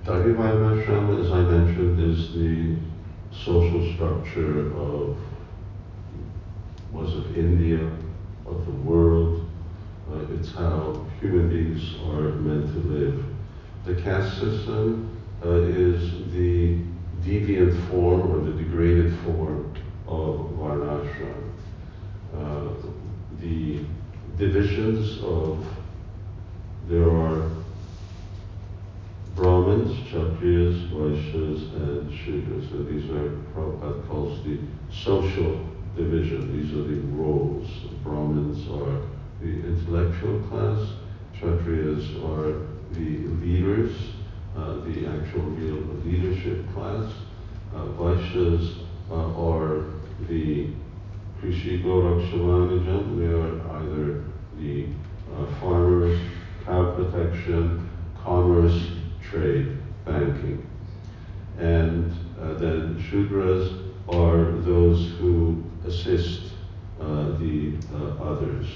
Daivi 0.06 1.26
as 1.26 1.32
I 1.32 1.42
mentioned, 1.42 2.00
is 2.00 2.34
the 2.34 2.78
social 3.32 3.94
structure 3.94 4.76
of 4.76 5.18
was 6.92 7.16
of 7.16 7.38
India, 7.38 7.90
of 8.46 8.66
the 8.66 8.72
world. 8.72 9.48
Uh, 10.12 10.26
it's 10.34 10.52
how 10.52 11.06
human 11.22 11.50
beings 11.50 11.96
are 12.06 12.32
meant 12.34 12.74
to 12.74 12.80
live. 12.90 13.24
The 13.86 13.96
caste 14.02 14.40
system 14.40 15.18
uh, 15.44 15.62
is 15.62 16.32
the 16.34 16.80
deviant 17.24 17.90
form 17.90 18.32
or 18.32 18.40
the 18.40 18.52
degraded 18.52 19.14
form 19.20 19.74
of 20.08 20.52
Varnashram. 20.60 21.52
Uh, 22.34 22.91
the 23.42 23.80
divisions 24.38 25.22
of 25.24 25.66
there 26.88 27.10
are 27.10 27.50
Brahmins, 29.36 29.98
Kshatriyas, 30.08 30.90
Vaishyas, 30.90 31.74
and 31.76 32.12
Shudras. 32.12 32.70
So 32.70 32.84
these 32.84 33.10
are 33.10 33.30
Prabhupada 33.54 34.08
calls 34.08 34.44
the 34.44 34.60
social 34.92 35.66
division. 35.96 36.58
These 36.58 36.74
are 36.74 36.84
the 36.84 37.02
roles. 37.16 37.68
Brahmins 38.04 38.68
are 38.70 39.02
the 39.42 39.68
intellectual 39.68 40.40
class, 40.50 40.88
Kshatriyas 41.36 42.24
are 42.24 42.68
the 42.94 43.28
leaders, 43.44 43.96
uh, 44.56 44.76
the 44.86 45.08
actual 45.08 45.42
real 45.42 45.82
leadership 46.06 46.64
class. 46.74 47.12
Uh, 47.74 47.86
Vaishyas 47.98 48.76
uh, 49.10 49.16
are 49.16 49.86
the 50.28 50.68
Krishi 51.42 51.84
Gorakshavanijam, 51.84 53.18
they 53.18 53.26
are 53.26 53.78
either 53.78 54.24
the 54.60 54.86
uh, 55.36 55.46
farmers, 55.60 56.20
cow 56.66 56.92
protection, 56.92 57.90
commerce, 58.24 58.92
trade, 59.28 59.76
banking. 60.06 60.64
And 61.58 62.14
uh, 62.40 62.54
then 62.60 63.04
Shudras 63.10 63.92
are 64.08 64.52
those 64.62 65.14
who 65.18 65.64
assist 65.84 66.52
uh, 67.00 67.32
the 67.40 67.74
uh, 67.92 68.24
others. 68.24 68.68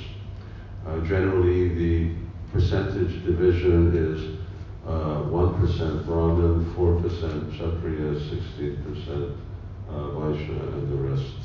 Uh, 0.87 1.01
generally, 1.01 1.69
the 1.69 2.15
percentage 2.51 3.23
division 3.25 3.95
is 3.95 4.39
1% 4.87 6.05
Brahmin, 6.05 6.65
4% 6.73 7.51
Kshatriya, 7.51 8.19
16% 8.19 9.37
Vaishya, 9.87 10.73
and 10.73 10.91
the 10.91 10.95
rest 10.95 11.44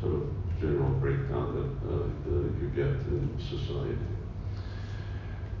sort 0.00 0.14
of 0.14 0.28
general 0.60 0.90
breakdown 1.00 1.54
that 1.56 1.92
uh, 1.92 2.04
you 2.60 2.68
get 2.74 2.86
in 3.08 3.30
society. 3.38 3.96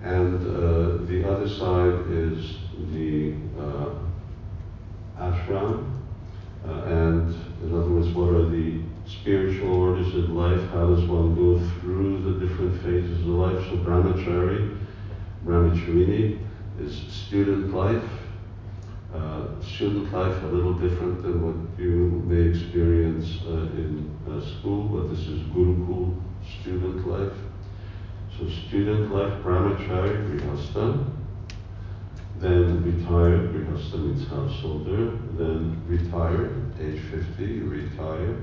And 0.02 0.40
uh, 0.46 1.04
the 1.06 1.30
other 1.30 1.48
side 1.48 2.10
is 2.10 2.56
the 2.92 3.34
uh, 3.58 3.90
ashram. 5.18 6.00
Uh, 6.66 6.72
and 6.84 7.34
in 7.62 7.74
other 7.74 7.90
words, 7.90 8.08
what 8.08 8.34
are 8.34 8.48
the 8.48 8.80
spiritual 9.06 9.74
orders 9.76 10.14
of 10.14 10.30
life? 10.30 10.60
How 10.70 10.86
does 10.94 11.04
one 11.04 11.34
go 11.34 11.58
through 11.80 12.22
the 12.22 12.46
different 12.46 12.82
phases 12.82 13.20
of 13.20 13.26
life? 13.26 13.62
So 13.68 13.76
brahmachari, 13.78 14.78
brahmacharini 15.44 16.38
is 16.80 16.96
student 17.10 17.74
life. 17.74 18.09
Uh, 19.14 19.60
student 19.60 20.12
life 20.12 20.40
a 20.44 20.46
little 20.46 20.74
different 20.74 21.20
than 21.22 21.42
what 21.42 21.56
you 21.76 22.22
may 22.26 22.48
experience 22.48 23.40
uh, 23.44 23.66
in 23.74 24.08
uh, 24.30 24.40
school, 24.40 24.84
but 24.84 25.10
this 25.10 25.26
is 25.26 25.40
Gurukul 25.48 26.14
student 26.60 27.04
life. 27.08 27.36
So 28.38 28.48
student 28.48 29.12
life, 29.12 29.42
brahmachari, 29.42 30.14
grihastha, 30.30 31.04
then 32.38 32.84
retired, 32.84 33.52
grihastha 33.52 33.98
means 33.98 34.28
householder, 34.28 35.18
then 35.36 35.82
retired, 35.88 36.72
age 36.80 37.00
50, 37.10 37.62
retire, 37.62 38.36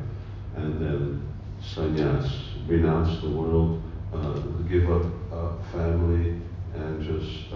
and 0.57 0.81
then 0.81 1.27
sannyas, 1.63 2.29
renounce 2.67 3.21
the 3.21 3.29
world, 3.29 3.81
uh, 4.13 4.33
give 4.67 4.91
up 4.91 5.05
uh, 5.31 5.63
family, 5.71 6.41
and 6.75 7.01
just 7.01 7.53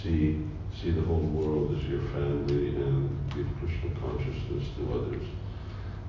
see 0.00 0.47
see 0.80 0.90
the 0.92 1.02
whole 1.02 1.16
world 1.18 1.76
as 1.76 1.84
your 1.88 2.02
family 2.02 2.68
and 2.68 3.10
give 3.34 3.46
Krishna 3.58 3.90
consciousness 4.00 4.68
to 4.76 4.94
others. 4.94 5.24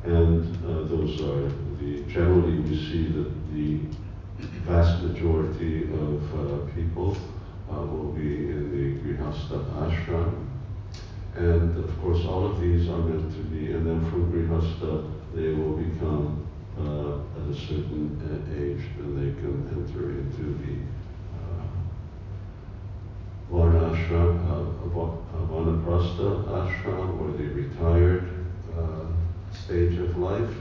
And 0.03 0.55
uh, 0.65 0.83
those 0.83 1.21
are 1.21 1.49
the 1.79 2.03
generally 2.03 2.59
we 2.59 2.77
see 2.77 3.07
that 3.07 3.53
the 3.53 3.79
vast 4.65 5.01
majority 5.03 5.83
of 5.83 6.23
uh, 6.35 6.65
people 6.75 7.17
uh, 7.71 7.81
will 7.81 8.11
be 8.11 8.49
in 8.49 8.69
the 8.71 9.01
Grihastha 9.01 9.65
ashram. 9.75 10.45
And 11.35 11.83
of 11.83 12.01
course, 12.01 12.25
all 12.25 12.45
of 12.45 12.61
these 12.61 12.89
are 12.89 12.97
meant 12.97 13.31
to 13.33 13.43
be, 13.49 13.71
and 13.71 13.87
then 13.87 14.01
from 14.09 14.31
Grihastha, 14.31 15.11
they 15.33 15.49
will 15.53 15.77
become 15.77 16.45
uh, 16.77 17.41
at 17.41 17.49
a 17.49 17.55
certain 17.55 18.17
uh, 18.21 18.61
age, 18.61 18.85
and 18.99 19.17
they 19.17 19.39
can 19.41 19.67
enter 19.73 20.11
into 20.11 20.57
the 20.63 20.98
Varnashram, 23.51 24.49
uh, 24.49 24.69
Vanaprastha 25.49 26.45
ashram, 26.47 27.19
or 27.19 27.31
the 27.37 27.47
retired 27.49 28.45
uh, 28.77 29.05
stage 29.51 29.97
of 29.97 30.17
life. 30.17 30.55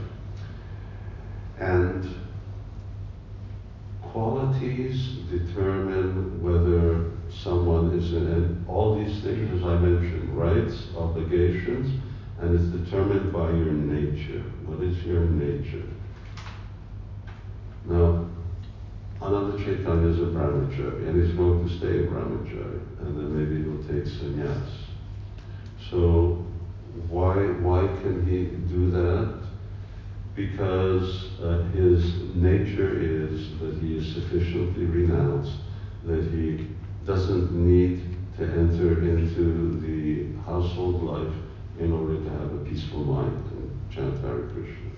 And 1.59 2.15
qualities 4.01 5.17
determine 5.29 6.41
whether 6.41 7.11
someone 7.31 7.97
is 7.97 8.13
in, 8.13 8.65
all 8.67 8.95
these 8.95 9.21
things, 9.21 9.53
as 9.53 9.63
I 9.63 9.75
mentioned, 9.77 10.35
rights, 10.35 10.87
obligations, 10.97 12.01
and 12.39 12.55
it's 12.55 12.89
determined 12.89 13.31
by 13.31 13.49
your 13.51 13.73
nature. 13.73 14.43
What 14.65 14.81
is 14.81 15.03
your 15.03 15.25
nature? 15.25 15.85
Now, 17.85 18.25
Ananda 19.21 19.57
Chaitanya 19.57 20.07
is 20.07 20.19
a 20.19 20.31
brahmachari, 20.31 21.07
and 21.07 21.21
he's 21.21 21.35
going 21.35 21.67
to 21.67 21.77
stay 21.77 21.99
a 21.99 22.07
brahmachari, 22.07 22.81
and 23.01 23.17
then 23.17 23.37
maybe 23.37 23.63
he'll 23.63 23.83
take 23.83 24.05
sannyas. 24.11 24.69
So, 25.89 26.45
why 27.09 27.35
why 27.61 27.87
can 28.01 28.25
he 28.25 28.45
do 28.73 28.91
that? 28.91 29.39
because 30.39 31.37
uh, 31.41 31.63
his 31.73 32.33
nature 32.33 32.97
is 32.97 33.59
that 33.59 33.77
he 33.81 33.97
is 33.97 34.13
sufficiently 34.13 34.85
renounced 34.85 35.57
that 36.05 36.23
he 36.31 36.65
doesn't 37.05 37.51
need 37.51 38.15
to 38.37 38.43
enter 38.45 39.03
into 39.03 39.81
the 39.81 40.39
household 40.43 41.03
life 41.03 41.35
in 41.77 41.91
order 41.91 42.15
to 42.23 42.29
have 42.29 42.53
a 42.53 42.57
peaceful 42.59 43.03
mind 43.03 43.43
and 43.51 43.91
chant 43.91 44.17
Hare 44.21 44.47
Krishna. 44.53 44.91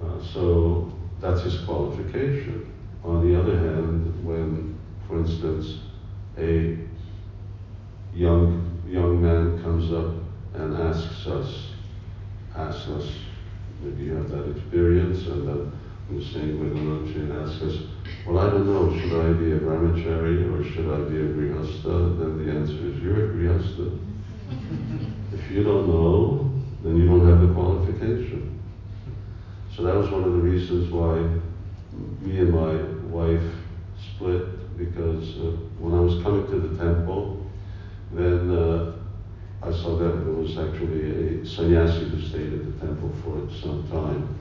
Uh, 0.00 0.22
so 0.32 0.92
that's 1.20 1.42
his 1.42 1.58
qualification. 1.62 2.72
On 3.04 3.28
the 3.28 3.38
other 3.38 3.58
hand, 3.58 4.24
when, 4.24 4.78
for 5.06 5.18
instance, 5.18 5.78
a 6.38 6.88
young 8.14 8.82
young 8.86 9.20
man 9.20 9.62
comes 9.62 9.92
up 9.92 10.14
and 10.54 10.74
asks 10.76 11.26
us, 11.26 11.72
asks 12.54 12.88
us 12.88 13.24
Maybe 13.84 14.04
you 14.04 14.14
have 14.14 14.30
that 14.30 14.50
experience, 14.56 15.26
and 15.26 15.46
then 15.46 15.72
the 16.08 16.16
Ananchi 16.16 17.16
and 17.16 17.32
ask 17.32 17.62
us, 17.62 17.80
well, 18.26 18.38
I 18.38 18.50
don't 18.50 18.66
know, 18.66 18.96
should 18.98 19.12
I 19.12 19.32
be 19.34 19.52
a 19.52 19.58
brahmachari 19.58 20.40
or 20.50 20.64
should 20.64 20.88
I 20.90 21.02
be 21.10 21.20
a 21.20 21.28
grihastha? 21.28 22.18
Then 22.18 22.46
the 22.46 22.52
answer 22.52 22.78
is, 22.86 23.02
you're 23.02 23.24
a 23.24 23.28
grihastha. 23.28 23.98
if 25.32 25.50
you 25.50 25.62
don't 25.62 25.86
know, 25.86 26.50
then 26.82 26.96
you 26.96 27.06
don't 27.06 27.26
have 27.26 27.46
the 27.46 27.52
qualification. 27.52 28.58
So 29.74 29.82
that 29.82 29.94
was 29.94 30.10
one 30.10 30.24
of 30.24 30.32
the 30.32 30.38
reasons 30.38 30.90
why 30.90 31.28
me 32.20 32.38
and 32.38 32.52
my 32.52 32.74
wife 33.10 33.44
split, 33.96 34.76
because 34.76 35.36
uh, 35.38 35.56
when 35.78 35.94
I 35.94 36.00
was 36.00 36.22
coming 36.22 36.46
to 36.46 36.58
the 36.58 36.76
temple, 36.76 37.46
then 38.12 38.50
uh, 38.50 38.92
I 39.62 39.70
saw 39.70 39.96
that 39.98 40.24
there 40.24 40.34
was 40.34 40.58
actually 40.58 41.40
a 41.40 41.46
sannyasi 41.46 42.08
who 42.10 42.20
stayed 42.20 42.52
at 42.52 42.64
the 42.66 42.86
temple 42.86 43.12
for 43.22 43.48
some 43.54 43.88
time. 43.88 44.38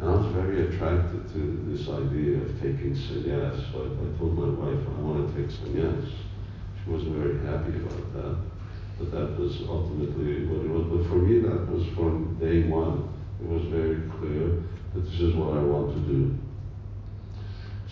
And 0.00 0.08
I 0.08 0.14
was 0.14 0.32
very 0.32 0.66
attracted 0.66 1.30
to 1.34 1.64
this 1.68 1.88
idea 1.88 2.40
of 2.40 2.60
taking 2.60 2.94
sannyas. 2.94 3.70
So 3.70 3.84
I, 3.84 3.86
I 3.86 4.18
told 4.18 4.38
my 4.38 4.48
wife, 4.48 4.86
I 4.88 5.00
want 5.00 5.28
to 5.28 5.40
take 5.40 5.50
sannyas. 5.50 6.08
She 6.82 6.90
wasn't 6.90 7.16
very 7.16 7.38
happy 7.46 7.76
about 7.76 8.12
that. 8.14 8.36
But 8.98 9.12
that 9.12 9.38
was 9.38 9.60
ultimately 9.68 10.46
what 10.46 10.64
it 10.64 10.70
was. 10.70 10.86
But 10.88 11.08
for 11.08 11.16
me, 11.16 11.40
that 11.40 11.68
was 11.70 11.86
from 11.94 12.36
day 12.40 12.64
one. 12.64 13.08
It 13.40 13.48
was 13.48 13.64
very 13.66 14.00
clear 14.18 14.62
that 14.94 15.00
this 15.04 15.20
is 15.20 15.34
what 15.34 15.56
I 15.56 15.62
want 15.62 15.94
to 15.94 16.00
do. 16.00 16.38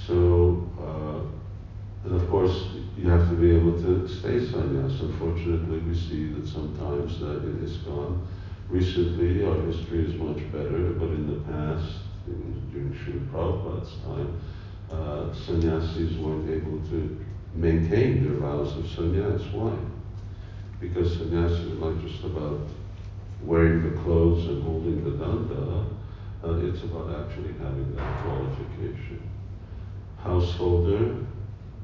So, 0.09 0.67
uh, 0.81 2.09
and 2.09 2.19
of 2.19 2.31
course, 2.31 2.69
you 2.97 3.11
have 3.11 3.29
to 3.29 3.37
be 3.37 3.55
able 3.55 3.79
to 3.83 4.09
stay 4.09 4.41
sannyas. 4.41 5.03
Unfortunately, 5.03 5.81
we 5.81 5.95
see 5.95 6.33
that 6.33 6.49
sometimes 6.49 7.21
that 7.21 7.45
it 7.45 7.63
is 7.63 7.77
gone. 7.79 8.27
recently 8.71 9.45
our 9.45 9.61
history 9.67 10.07
is 10.07 10.15
much 10.19 10.41
better, 10.51 10.93
but 10.93 11.11
in 11.11 11.27
the 11.27 11.41
past, 11.53 11.93
in, 12.27 12.71
during 12.73 12.93
Srila 12.95 13.29
Prabhupada's 13.31 13.93
time, 14.05 14.41
uh, 14.91 15.35
sannyasis 15.35 16.17
weren't 16.17 16.49
able 16.49 16.81
to 16.89 17.25
maintain 17.55 18.25
their 18.25 18.41
vows 18.41 18.79
of 18.79 18.85
sannyas. 18.85 19.53
Why? 19.53 19.77
Because 20.81 21.17
sannyas 21.19 21.53
is 21.53 21.79
not 21.79 22.01
just 22.01 22.25
about 22.25 22.61
wearing 23.43 23.83
the 23.83 24.01
clothes 24.01 24.47
and 24.47 24.63
holding 24.63 25.05
the 25.05 25.23
danda, 25.23 25.85
uh, 26.45 26.67
it's 26.67 26.83
about 26.85 27.09
actually 27.21 27.53
having 27.61 27.95
that 27.95 28.23
qualification. 28.23 29.28
Householder, 30.29 31.25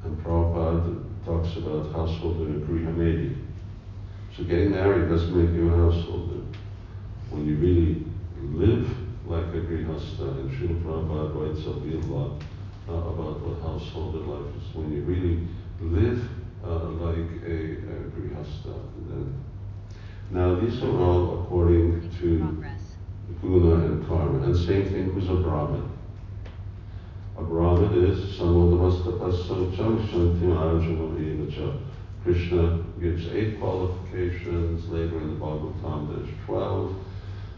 and 0.05 0.22
Prabhupada 0.22 1.03
talks 1.24 1.57
about 1.57 1.90
householder 1.92 2.45
grihamedhi. 2.66 3.38
So 4.36 4.45
getting 4.45 4.72
married 4.72 5.09
doesn't 5.09 5.34
make 5.34 5.57
you 5.57 5.72
a 5.72 5.76
householder. 5.76 6.42
When 7.30 7.47
you 7.49 7.57
really 7.57 8.05
live 8.53 8.86
like 9.26 9.47
a 9.47 9.61
grihastha, 9.64 10.40
and 10.40 10.51
Srila 10.51 10.82
Prabhupada 10.82 11.34
writes 11.34 11.64
a 11.64 11.70
lot 12.12 12.42
uh, 12.86 12.92
about 12.92 13.40
what 13.40 13.62
householder 13.62 14.18
life 14.18 14.55
is. 14.57 14.74
When 14.74 14.92
you 14.92 15.01
really 15.03 15.49
live 15.80 16.28
uh, 16.62 16.84
like 17.01 17.30
a, 17.47 17.80
a 17.92 17.97
grihasta, 18.12 18.76
then 19.09 19.42
now 20.30 20.61
these 20.61 20.82
are 20.82 21.01
all 21.01 21.40
according 21.40 22.11
to 22.20 22.62
guna 23.40 23.86
and 23.86 24.07
karma, 24.07 24.42
and 24.42 24.55
same 24.55 24.84
thing 24.90 25.12
who's 25.12 25.30
a 25.30 25.36
brahmin. 25.36 25.93
A 27.37 27.43
brahmin 27.43 28.05
is 28.05 28.39
samudamastapassamcham 28.39 30.07
shantim 30.09 30.57
arjunam 30.57 31.18
evacha. 31.18 31.80
Krishna 32.22 32.85
gives 33.01 33.26
eight 33.28 33.59
qualifications. 33.61 34.89
Later 34.89 35.18
in 35.18 35.35
the 35.35 35.45
Bhagavatam, 35.45 36.14
there's 36.14 36.35
twelve. 36.47 36.95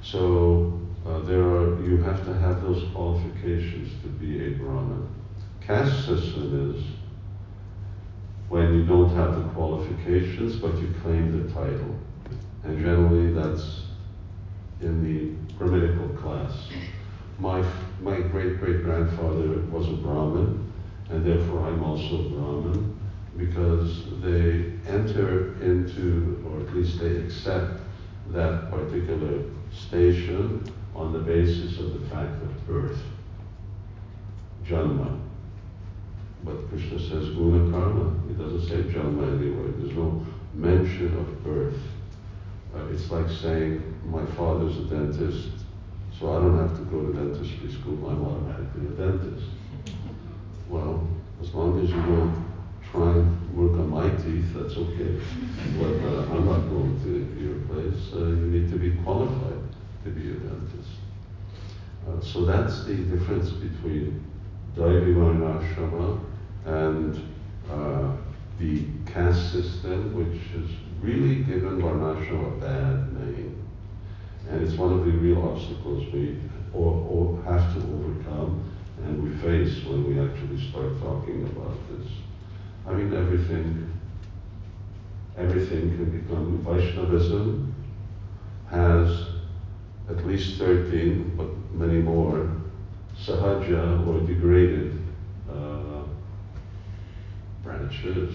So 0.03 0.81
uh, 1.07 1.21
there 1.21 1.43
are 1.43 1.83
you 1.85 1.99
have 1.99 2.25
to 2.25 2.35
have 2.35 2.63
those 2.63 2.85
qualifications 2.93 3.93
to 4.03 4.09
be 4.09 4.47
a 4.47 4.51
brahmin. 4.59 5.07
Caste 5.61 6.07
system 6.07 6.75
is 6.75 6.83
when 8.49 8.75
you 8.75 8.87
don't 8.87 9.11
have 9.15 9.37
the 9.37 9.49
qualifications 9.51 10.57
but 10.57 10.77
you 10.79 10.95
claim 11.03 11.47
the 11.47 11.53
title. 11.53 11.97
And 12.65 12.81
generally 12.81 13.33
that's 13.33 13.83
in 14.81 15.03
the 15.05 15.55
Brahminical 15.55 16.09
class. 16.17 16.69
My, 17.39 17.65
my 18.01 18.21
great 18.21 18.61
great 18.61 18.83
grandfather 18.83 19.61
was 19.71 19.89
a 19.89 19.93
Brahmin, 19.93 20.73
and 21.11 21.25
therefore 21.25 21.67
I'm 21.67 21.83
also 21.83 22.27
a 22.27 22.29
Brahmin, 22.31 22.99
because 23.37 24.21
they 24.23 24.73
enter 24.91 25.55
into, 25.63 26.45
or 26.49 26.61
at 26.61 26.75
least 26.75 26.99
they 26.99 27.17
accept 27.17 27.81
that 28.29 28.71
particular 28.71 29.45
station 29.73 30.65
on 30.95 31.13
the 31.13 31.19
basis 31.19 31.79
of 31.79 32.01
the 32.01 32.07
fact 32.09 32.43
of 32.43 32.67
birth, 32.67 32.99
Janma. 34.65 35.21
But 36.45 36.69
Krishna 36.69 36.99
says 37.01 37.31
guna 37.31 37.73
karma. 37.73 38.15
He 38.29 38.35
doesn't 38.35 38.69
say 38.69 38.83
janma 38.93 39.37
anywhere. 39.37 39.73
There's 39.79 39.97
no 39.97 40.25
mention 40.55 41.17
of 41.19 41.43
birth. 41.43 41.79
Uh, 42.75 42.87
it's 42.93 43.11
like 43.11 43.29
saying, 43.29 43.83
my 44.05 44.25
father's 44.37 44.77
a 44.77 44.85
dentist, 44.85 45.49
so 46.19 46.31
I 46.31 46.41
don't 46.41 46.59
have 46.59 46.77
to 46.79 46.85
go 46.85 47.07
to 47.07 47.13
dentistry 47.13 47.71
school. 47.73 48.09
I'm 48.09 48.25
automatically 48.25 48.87
a 48.87 48.91
dentist. 48.91 49.47
Well, 50.69 51.07
as 51.43 51.53
long 51.53 51.83
as 51.83 51.91
you 51.91 51.97
don't 51.97 52.45
try 52.91 53.13
and 53.13 53.57
work 53.57 53.73
on 53.73 53.91
my 53.91 54.09
teeth, 54.09 54.55
that's 54.55 54.77
okay. 54.77 55.21
But 55.79 55.97
uh, 56.09 56.33
I'm 56.33 56.47
not 56.47 56.61
going 56.71 56.99
to 57.05 57.41
your 57.41 57.61
place. 57.69 58.13
Uh, 58.15 58.29
you 58.29 58.47
need 58.47 58.71
to 58.71 58.79
be 58.79 58.93
qualified 59.03 59.61
to 60.05 60.11
be 60.11 60.31
a 60.31 60.35
dentist. 60.35 60.89
Uh, 62.09 62.21
so 62.21 62.45
that's 62.47 62.85
the 62.85 62.95
difference 62.95 63.51
between 63.51 64.25
Daivi 64.75 65.15
Varnashrama 65.15 66.21
and 66.65 67.23
uh, 67.71 68.13
the 68.59 68.85
caste 69.05 69.53
system, 69.53 70.15
which 70.15 70.41
has 70.53 70.71
really 71.03 71.43
given 71.45 71.83
Varnashrama 71.83 72.57
a 72.57 72.61
bad 72.61 73.13
name. 73.21 73.56
And 74.49 74.63
it's 74.63 74.77
one 74.77 74.93
of 74.93 75.05
the 75.05 75.13
real 75.13 75.49
obstacles 75.49 76.13
we 76.13 76.41
all, 76.73 77.41
have 77.45 77.73
to 77.75 77.81
overcome 77.81 78.63
and 79.05 79.23
we 79.23 79.31
face 79.39 79.85
when 79.87 80.07
we 80.07 80.21
actually 80.21 80.59
start 80.71 80.99
talking 81.01 81.45
about 81.45 81.77
this. 81.89 82.09
I 82.87 82.93
mean, 82.93 83.15
everything, 83.15 83.89
everything 85.37 85.91
can 85.91 86.23
become 86.23 86.59
Vaishnavism 86.59 87.75
has 88.71 89.25
at 90.09 90.25
least 90.25 90.59
13, 90.59 91.35
but 91.37 91.49
many 91.73 91.99
more, 91.99 92.49
sahaja 93.17 94.07
or 94.07 94.21
degraded 94.27 94.93
uh, 95.51 96.03
branches. 97.63 98.35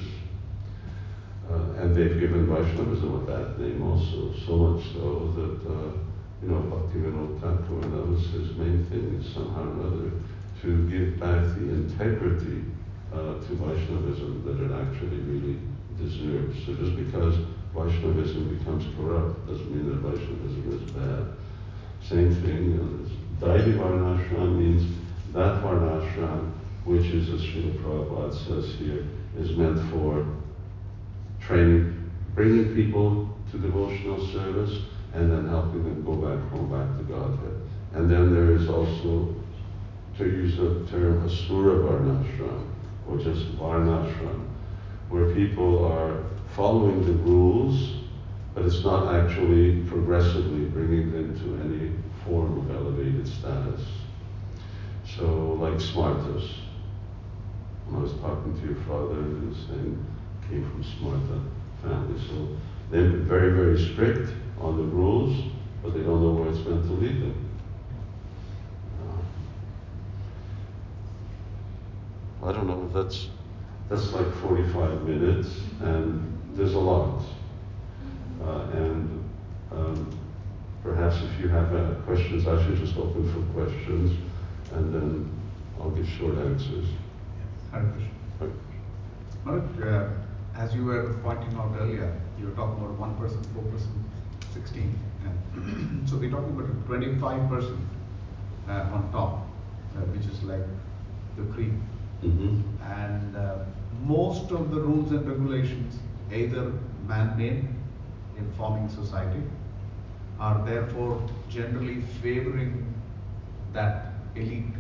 Uh, 1.52 1.82
and 1.82 1.96
they've 1.96 2.18
given 2.18 2.48
Vaishnavism 2.48 3.14
a 3.14 3.20
bad 3.28 3.60
name 3.60 3.84
also, 3.84 4.32
so 4.46 4.56
much 4.56 4.84
so 4.94 5.34
that, 5.36 5.60
uh, 5.68 5.92
you 6.42 6.48
know, 6.48 6.62
Bhakti 6.72 7.00
Bhaktivinoda 7.00 7.42
Thakur, 7.42 7.90
that 7.90 8.08
was 8.08 8.24
his 8.28 8.56
main 8.56 8.86
thing, 8.86 9.20
is 9.20 9.34
somehow 9.34 9.68
or 9.68 9.88
other 9.88 10.12
to 10.62 10.90
give 10.90 11.20
back 11.20 11.44
the 11.60 11.68
integrity 11.68 12.64
uh, 13.12 13.34
to 13.44 13.52
Vaishnavism 13.60 14.44
that 14.46 14.64
it 14.64 14.72
actually 14.72 15.18
really 15.28 15.60
deserves. 15.98 16.66
So 16.66 16.74
just 16.76 16.96
because 16.96 17.36
Vaishnavism 17.76 18.58
becomes 18.58 18.86
corrupt 18.96 19.46
doesn't 19.48 19.76
mean 19.76 19.90
that 19.90 20.00
Vaishnavism 20.08 20.72
is 20.72 20.92
bad. 20.92 21.26
Same 22.02 22.34
thing, 22.44 22.78
know, 22.78 23.46
Daivi 23.46 23.78
Varnashram 23.78 24.58
means 24.58 24.96
that 25.34 25.62
Varnashram, 25.62 26.52
which 26.86 27.08
is, 27.08 27.30
as 27.30 27.42
Srila 27.42 27.76
Prabhupada 27.80 28.48
says 28.48 28.76
here, 28.76 29.06
is 29.38 29.58
meant 29.58 29.80
for 29.92 30.26
training, 31.42 32.12
bringing 32.36 32.74
people 32.76 33.38
to 33.52 33.58
devotional 33.58 34.26
service, 34.28 34.84
and 35.14 35.32
then 35.32 35.48
helping 35.50 35.84
them 35.84 36.04
go 36.06 36.16
back 36.16 36.50
home, 36.50 36.72
back 36.72 36.98
to 36.98 37.04
Godhead. 37.04 37.62
And 37.94 38.10
then 38.10 38.34
there 38.34 38.54
is 38.54 38.70
also, 38.70 39.36
to 40.18 40.26
use 40.26 40.56
the 40.56 40.88
term, 40.90 41.26
Asura 41.26 41.80
Varnashram, 41.80 42.68
or 43.08 43.18
just 43.18 43.58
Varnashram, 43.58 44.48
where 45.10 45.34
people 45.34 45.86
are 45.86 46.24
following 46.56 47.06
the 47.06 47.14
rules, 47.14 47.96
but 48.54 48.66
it's 48.66 48.84
not 48.84 49.14
actually 49.14 49.84
progressively 49.84 50.66
bringing 50.66 51.12
them 51.12 51.38
to 51.40 51.64
any 51.66 51.92
form 52.24 52.60
of 52.60 52.76
elevated 52.76 53.28
status. 53.28 53.82
So, 55.18 55.58
like 55.60 55.80
Smartas, 55.80 56.50
when 57.88 58.00
I 58.00 58.04
was 58.04 58.14
talking 58.14 58.58
to 58.62 58.66
your 58.66 58.82
father, 58.84 59.20
and 59.20 59.56
saying, 59.56 60.06
came 60.52 60.70
from 60.70 60.84
Smarta 60.84 61.42
family. 61.82 62.20
So 62.28 62.48
they're 62.92 63.08
very, 63.08 63.54
very 63.54 63.80
strict 63.80 64.30
on 64.60 64.78
the 64.78 64.84
rules, 64.84 65.52
but 65.82 65.94
they 65.94 66.02
don't 66.02 66.22
know 66.22 66.34
where 66.34 66.50
it's 66.50 66.60
meant 66.68 66.84
to 66.84 66.92
lead 66.94 67.22
them. 67.22 67.50
Uh, 72.44 72.48
I 72.48 72.52
don't 72.52 72.68
know, 72.68 72.86
if 72.86 72.94
that's, 72.94 73.30
that's 73.90 74.12
like 74.12 74.32
45 74.42 75.04
minutes, 75.04 75.50
and 75.80 76.38
there's 76.54 76.74
a 76.74 76.80
lot. 76.80 77.24
Uh, 78.44 78.68
and 78.74 79.24
um, 79.72 80.20
perhaps 80.84 81.22
if 81.24 81.40
you 81.40 81.48
have 81.48 81.74
uh, 81.74 81.94
questions, 82.06 82.46
I 82.48 82.62
should 82.66 82.78
just 82.78 82.98
open 82.98 83.24
for 83.32 83.42
questions, 83.54 84.18
and 84.74 84.94
then 84.94 85.30
I'll 85.80 85.92
give 85.92 86.08
short 86.08 86.38
answers. 86.40 86.88
Yes. 86.88 87.72
Hare 87.72 87.94
Krishna. 87.94 88.12
Manoj, 89.46 89.82
uh, 89.82 90.10
as 90.56 90.74
you 90.76 90.86
were 90.86 91.14
pointing 91.24 91.58
out 91.58 91.72
earlier, 91.80 92.14
you 92.40 92.46
were 92.46 92.52
talking 92.54 92.84
about 92.84 93.00
1%, 93.00 93.18
4%, 93.20 93.82
16. 94.54 95.00
And 95.26 96.10
so 96.10 96.18
we're 96.18 96.30
talking 96.30 96.58
about 96.58 96.88
25% 96.88 97.78
uh, 98.68 98.72
on 98.72 99.12
top, 99.12 99.48
uh, 99.96 100.02
which 100.12 100.26
is 100.26 100.44
like 100.44 100.66
the 101.38 101.44
cream. 101.54 101.82
Mm-hmm. 102.24 102.84
And 102.84 103.36
uh, 103.36 103.56
most 104.04 104.52
of 104.52 104.72
the 104.72 104.80
rules 104.80 105.12
and 105.12 105.28
regulations, 105.28 106.00
either 106.32 106.72
man-made 107.08 107.68
in 108.38 108.52
forming 108.58 108.90
society, 108.90 109.42
are 110.40 110.66
therefore 110.66 111.22
generally 111.50 112.02
favoring 112.22 112.94
that 113.74 114.14
elite, 114.36 114.74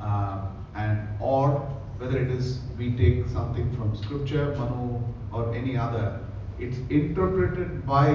uh, 0.00 0.46
and 0.74 1.08
or 1.20 1.66
whether 2.02 2.18
it 2.18 2.30
is 2.30 2.58
we 2.76 2.90
take 2.96 3.28
something 3.28 3.70
from 3.76 3.96
scripture, 3.96 4.54
Manu, 4.58 5.00
or 5.32 5.54
any 5.54 5.76
other, 5.76 6.18
it's 6.58 6.78
interpreted 6.90 7.86
by 7.86 8.08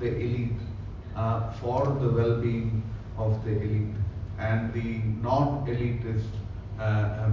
the 0.00 0.08
elite 0.16 0.60
uh, 1.14 1.52
for 1.60 1.86
the 2.00 2.10
well-being 2.10 2.82
of 3.16 3.44
the 3.44 3.52
elite, 3.52 3.94
and 4.38 4.72
the 4.72 4.98
non-elitists 5.22 6.26
uh, 6.78 6.82
uh, 6.82 7.30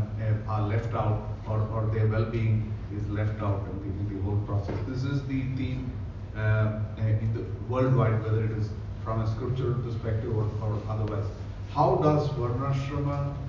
are 0.48 0.68
left 0.68 0.94
out, 0.94 1.28
or, 1.48 1.60
or 1.74 1.90
their 1.94 2.08
well-being 2.08 2.72
is 2.96 3.08
left 3.10 3.42
out 3.42 3.66
in 3.72 3.80
the, 3.80 3.90
in 4.00 4.16
the 4.16 4.24
whole 4.24 4.38
process. 4.46 4.78
This 4.88 5.04
is 5.04 5.22
the 5.24 5.42
theme 5.56 5.92
uh, 6.36 6.80
in 6.98 7.34
the 7.34 7.44
worldwide, 7.68 8.24
whether 8.24 8.44
it 8.44 8.52
is 8.52 8.70
from 9.04 9.22
a 9.22 9.28
scriptural 9.36 9.76
perspective 9.82 10.36
or, 10.36 10.50
or 10.62 10.82
otherwise. 10.88 11.26
How 11.72 11.96
does 11.96 12.30
Varnashrama 12.30 13.34
uh, 13.34 13.45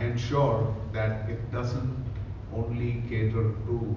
ensure 0.00 0.74
that 0.92 1.28
it 1.28 1.52
doesn't 1.52 2.04
only 2.54 3.02
cater 3.08 3.52
to 3.66 3.96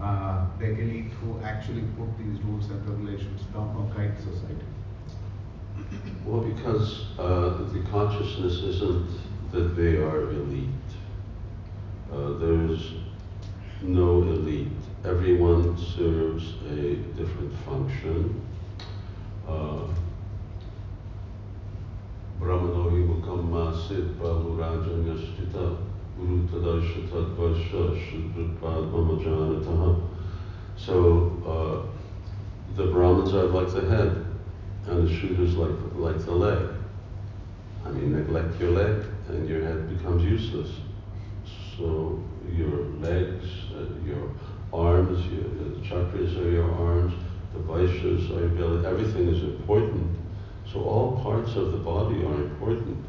uh, 0.00 0.46
the 0.58 0.66
elite 0.66 1.12
who 1.20 1.40
actually 1.42 1.82
put 1.96 2.08
these 2.18 2.40
rules 2.42 2.70
and 2.70 2.88
regulations 2.88 3.42
down 3.52 3.74
or 3.76 3.84
guide 3.94 4.16
society? 4.18 4.64
Well, 6.24 6.40
because 6.40 7.06
uh, 7.18 7.64
the 7.72 7.84
consciousness 7.90 8.54
isn't 8.62 9.10
that 9.52 9.76
they 9.76 9.96
are 9.96 10.30
elite. 10.30 10.68
Uh, 12.12 12.38
there's 12.38 12.92
no 13.82 14.22
elite. 14.22 14.68
Everyone 15.04 15.76
serves 15.76 16.54
a 16.70 16.96
different 17.16 17.54
function. 17.64 18.40
Uh, 19.46 19.88
Brahmanohi 22.40 22.87
So 30.76 31.32
uh, 31.46 32.74
the 32.76 32.86
Brahmins 32.86 33.34
are 33.34 33.44
like 33.44 33.72
the 33.72 33.82
head, 33.88 34.24
and 34.86 35.06
the 35.06 35.12
Shudras 35.12 35.56
like, 35.56 35.94
like 35.96 36.24
the 36.24 36.32
leg. 36.32 36.68
I 37.84 37.90
mean, 37.90 38.12
neglect 38.12 38.58
your 38.60 38.70
leg, 38.70 39.04
and 39.28 39.48
your 39.48 39.62
head 39.62 39.88
becomes 39.96 40.24
useless. 40.24 40.70
So 41.76 42.22
your 42.50 42.84
legs, 43.00 43.46
uh, 43.74 43.84
your 44.06 44.30
arms, 44.72 45.26
your, 45.26 45.42
the 45.42 45.80
Kshatriyas 45.80 46.38
are 46.38 46.50
your 46.50 46.70
arms, 46.70 47.14
the 47.52 47.60
vaishyas 47.60 48.30
are 48.36 48.40
your 48.40 48.48
belly, 48.50 48.86
everything 48.86 49.28
is 49.28 49.42
important. 49.42 50.16
So 50.72 50.80
all 50.84 51.20
parts 51.22 51.54
of 51.56 51.72
the 51.72 51.78
body 51.78 52.24
are 52.24 52.42
important 52.42 53.04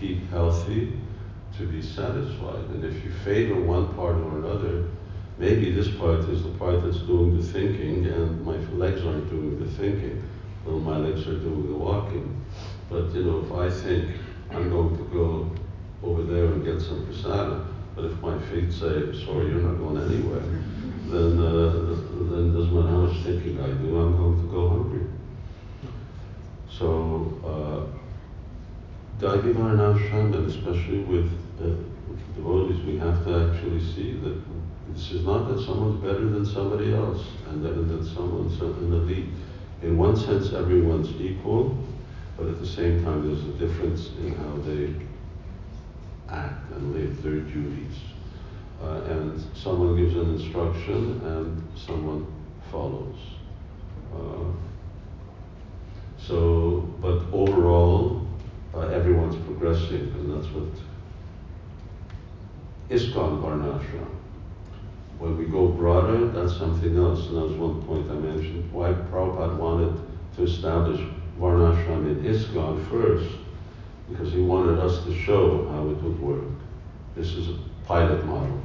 keep 0.00 0.28
healthy, 0.30 0.98
to 1.58 1.66
be 1.66 1.80
satisfied. 1.80 2.64
And 2.70 2.84
if 2.84 3.04
you 3.04 3.10
favor 3.24 3.60
one 3.60 3.94
part 3.94 4.16
or 4.16 4.38
another, 4.38 4.84
maybe 5.38 5.72
this 5.72 5.88
part 5.96 6.20
is 6.28 6.42
the 6.42 6.50
part 6.50 6.82
that's 6.82 6.98
doing 6.98 7.36
the 7.36 7.42
thinking 7.42 8.06
and 8.06 8.44
my 8.44 8.56
legs 8.74 9.04
aren't 9.04 9.30
doing 9.30 9.58
the 9.58 9.70
thinking. 9.72 10.22
Well, 10.64 10.78
my 10.78 10.98
legs 10.98 11.26
are 11.26 11.38
doing 11.38 11.66
the 11.68 11.76
walking. 11.76 12.44
But 12.90 13.12
you 13.14 13.24
know, 13.24 13.44
if 13.44 13.52
I 13.52 13.70
think 13.70 14.10
I'm 14.50 14.68
going 14.70 14.96
to 14.96 15.04
go 15.04 15.50
over 16.02 16.22
there 16.22 16.46
and 16.46 16.64
get 16.64 16.80
some 16.80 17.06
prasada, 17.06 17.66
but 17.94 18.04
if 18.04 18.20
my 18.20 18.38
feet 18.38 18.72
say, 18.72 19.24
sorry, 19.24 19.48
you're 19.48 19.62
not 19.62 19.78
going 19.78 20.02
anywhere, 20.02 20.40
then, 21.08 21.40
uh, 21.40 21.70
then 22.30 22.52
doesn't 22.52 22.74
matter 22.74 22.88
how 22.88 23.06
much 23.06 23.22
thinking 23.24 23.60
I 23.60 23.68
do, 23.68 23.98
I'm 23.98 24.16
going 24.16 24.40
to 24.40 24.52
go 24.52 24.68
hungry. 24.68 25.06
So, 26.68 27.40
uh, 27.42 28.05
Daivi 29.18 29.54
Varnashram, 29.54 30.34
and 30.34 30.46
especially 30.50 30.98
with 31.04 31.32
uh, 31.58 31.68
devotees, 32.34 32.84
we 32.84 32.98
have 32.98 33.24
to 33.24 33.48
actually 33.48 33.80
see 33.80 34.12
that 34.12 34.38
this 34.92 35.10
is 35.10 35.24
not 35.24 35.48
that 35.48 35.64
someone's 35.64 36.02
better 36.02 36.28
than 36.28 36.44
somebody 36.44 36.92
else 36.92 37.24
and 37.48 37.64
that, 37.64 37.72
that 37.88 38.04
someone's 38.14 38.60
an 38.60 38.92
elite. 38.92 39.28
In 39.82 39.96
one 39.96 40.16
sense, 40.16 40.52
everyone's 40.52 41.08
equal, 41.18 41.76
but 42.36 42.46
at 42.46 42.60
the 42.60 42.66
same 42.66 43.02
time, 43.04 43.26
there's 43.26 43.42
a 43.42 43.58
difference 43.58 44.10
in 44.18 44.34
how 44.34 44.56
they 44.58 44.94
act 46.28 46.70
and 46.72 46.94
live 46.94 47.22
their 47.22 47.40
duties. 47.40 47.96
Uh, 48.82 49.00
and 49.04 49.42
someone 49.56 49.96
gives 49.96 50.14
an 50.14 50.34
instruction 50.34 51.22
and 51.24 51.78
someone 51.78 52.26
follows. 52.70 53.16
Uh, 54.14 54.52
so, 56.18 56.80
but 57.00 57.22
overall, 57.32 58.25
uh, 58.76 58.88
everyone's 58.88 59.36
progressing, 59.46 60.12
and 60.14 60.34
that's 60.34 60.52
what 60.52 60.64
ISKCON 62.90 63.40
Varnashram. 63.42 64.10
When 65.18 65.38
we 65.38 65.46
go 65.46 65.68
broader, 65.68 66.28
that's 66.28 66.56
something 66.58 66.96
else, 66.96 67.26
and 67.28 67.36
that 67.36 67.42
was 67.42 67.52
one 67.52 67.82
point 67.82 68.10
I 68.10 68.14
mentioned. 68.14 68.70
Why 68.70 68.92
Prabhupada 68.92 69.56
wanted 69.56 69.98
to 70.36 70.42
establish 70.44 71.00
Varnashram 71.40 72.06
in 72.10 72.24
ISKCON 72.24 72.88
first, 72.90 73.36
because 74.10 74.32
he 74.32 74.40
wanted 74.40 74.78
us 74.78 75.04
to 75.04 75.14
show 75.14 75.68
how 75.70 75.88
it 75.88 76.02
would 76.02 76.20
work. 76.20 76.44
This 77.14 77.32
is 77.32 77.48
a 77.48 77.58
pilot 77.86 78.24
model. 78.26 78.60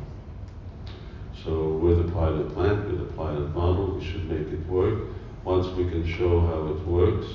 So 1.43 1.70
we're 1.70 1.95
the 1.95 2.12
pilot 2.12 2.53
plant, 2.53 2.86
we're 2.86 2.97
the 2.97 3.14
pilot 3.14 3.55
model, 3.55 3.95
we 3.95 4.05
should 4.05 4.30
make 4.30 4.47
it 4.53 4.68
work. 4.68 5.07
Once 5.43 5.68
we 5.76 5.89
can 5.89 6.05
show 6.05 6.41
how 6.41 6.68
it 6.68 6.86
works, 6.86 7.28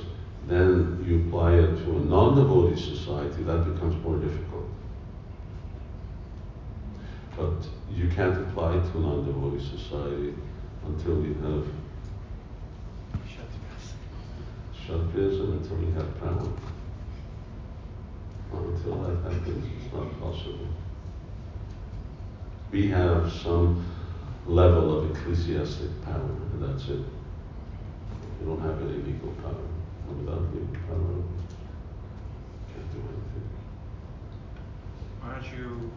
then 0.46 1.04
you 1.06 1.26
apply 1.26 1.54
it 1.54 1.84
to 1.84 1.96
a 1.96 2.00
non-devotee 2.00 2.80
society, 2.80 3.42
that 3.42 3.72
becomes 3.72 4.02
more 4.04 4.16
difficult. 4.16 4.68
But 7.36 7.66
you 7.92 8.08
can't 8.08 8.38
apply 8.48 8.76
it 8.76 8.92
to 8.92 8.98
a 8.98 9.00
non-devotee 9.00 9.64
society 9.64 10.34
until 10.86 11.16
we 11.16 11.28
have 11.28 11.66
Kshatriyas 14.86 15.40
and 15.40 15.52
until 15.54 15.76
we 15.78 15.92
have 15.92 16.20
power. 16.20 16.48
Until 18.52 19.02
that 19.02 19.32
happens, 19.32 19.66
it's 19.76 19.92
not 19.92 20.20
possible. 20.20 20.68
We 22.70 22.88
have 22.88 23.32
some 23.32 23.84
level 24.46 24.98
of 24.98 25.10
ecclesiastic 25.10 26.04
power, 26.04 26.30
and 26.52 26.62
that's 26.62 26.88
it. 26.88 27.00
We 28.40 28.46
don't 28.46 28.60
have 28.60 28.80
any 28.82 28.98
legal 29.02 29.32
power. 29.42 29.75
Without 30.08 30.52
can't 32.72 32.92
do 32.92 32.98
anything. 32.98 33.48
Maharaj, 35.20 35.52
you, 35.52 35.90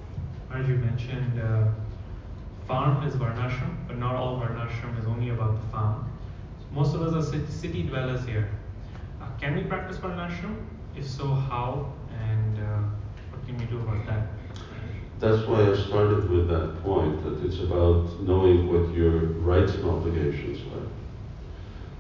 Maharaj, 0.50 0.70
you 0.70 0.76
mentioned 0.76 1.40
uh, 1.40 1.68
farm 2.68 3.08
is 3.08 3.16
Varnashram, 3.16 3.76
but 3.88 3.98
not 3.98 4.16
all 4.16 4.40
Varnashram 4.40 5.00
is 5.00 5.06
only 5.06 5.30
about 5.30 5.62
the 5.62 5.68
farm. 5.68 6.12
Most 6.72 6.96
of 6.96 7.02
us 7.02 7.34
are 7.34 7.48
city 7.48 7.84
dwellers 7.84 8.26
here. 8.26 8.50
Uh, 9.22 9.26
can 9.40 9.56
we 9.56 9.64
practice 9.64 9.98
Varnashram? 9.98 10.56
If 10.96 11.08
so, 11.08 11.28
how? 11.28 11.94
And 12.20 12.60
uh, 12.60 12.80
what 13.32 13.46
can 13.48 13.58
we 13.58 13.66
do 13.66 13.80
about 13.80 14.06
that? 14.08 14.28
That's 15.20 15.46
why 15.48 15.70
I 15.70 15.76
started 15.76 16.30
with 16.30 16.48
that 16.48 16.82
point 16.82 17.24
that 17.24 17.46
it's 17.46 17.60
about 17.60 18.22
knowing 18.22 18.72
what 18.72 18.96
your 18.96 19.20
rights 19.44 19.74
and 19.74 19.86
obligations 19.90 20.60
are. 20.74 20.88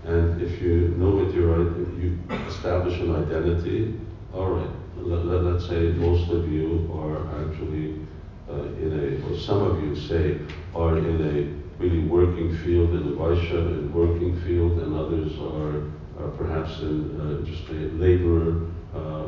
And 0.06 0.42
if 0.42 0.62
you 0.62 0.96
know 0.98 1.12
what 1.12 1.34
your 1.34 1.58
right, 1.58 1.88
if 1.88 2.04
you 2.04 2.20
establish 2.48 3.00
an 3.00 3.16
identity, 3.16 4.00
all 4.34 4.52
right. 4.52 4.70
Let, 4.98 5.44
let's 5.44 5.68
say 5.68 5.92
most 5.92 6.30
of 6.32 6.52
you 6.52 6.90
are 6.94 7.20
actually 7.44 8.06
uh, 8.50 8.64
in 8.84 8.92
a, 9.00 9.30
or 9.30 9.38
some 9.38 9.62
of 9.64 9.84
you 9.84 9.96
say, 9.96 10.40
are 10.76 10.98
in 10.98 11.22
a 11.22 11.82
really 11.82 12.06
working 12.06 12.56
field 12.58 12.90
in 12.92 13.10
the 13.10 13.16
Vaishya 13.16 13.58
and 13.58 13.94
working 13.94 14.40
field, 14.42 14.80
and 14.80 14.96
others 14.96 15.38
are, 15.40 16.24
are 16.24 16.32
perhaps 16.32 16.80
in 16.82 17.20
uh, 17.22 17.46
just 17.46 17.70
a 17.70 17.90
laborer 17.96 18.68
uh, 18.94 19.28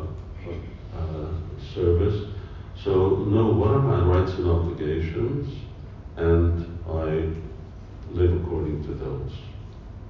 uh 0.98 1.28
service 1.74 2.32
so, 2.84 3.18
know 3.30 3.52
what 3.52 3.70
are 3.70 3.80
my 3.80 4.02
rights 4.02 4.34
and 4.40 4.50
obligations, 4.50 5.54
and 6.18 6.80
I 6.90 7.30
live 8.12 8.42
according 8.42 8.84
to 8.86 8.94
those. 8.96 9.32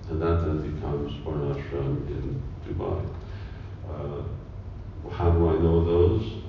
And 0.09 0.21
that 0.21 0.45
then 0.45 0.73
becomes 0.73 1.13
Varnashram 1.25 2.07
in 2.07 2.41
Dubai. 2.67 3.05
Uh, 3.89 5.09
how 5.09 5.31
do 5.31 5.49
I 5.49 5.53
know 5.53 5.83
those? 5.83 6.43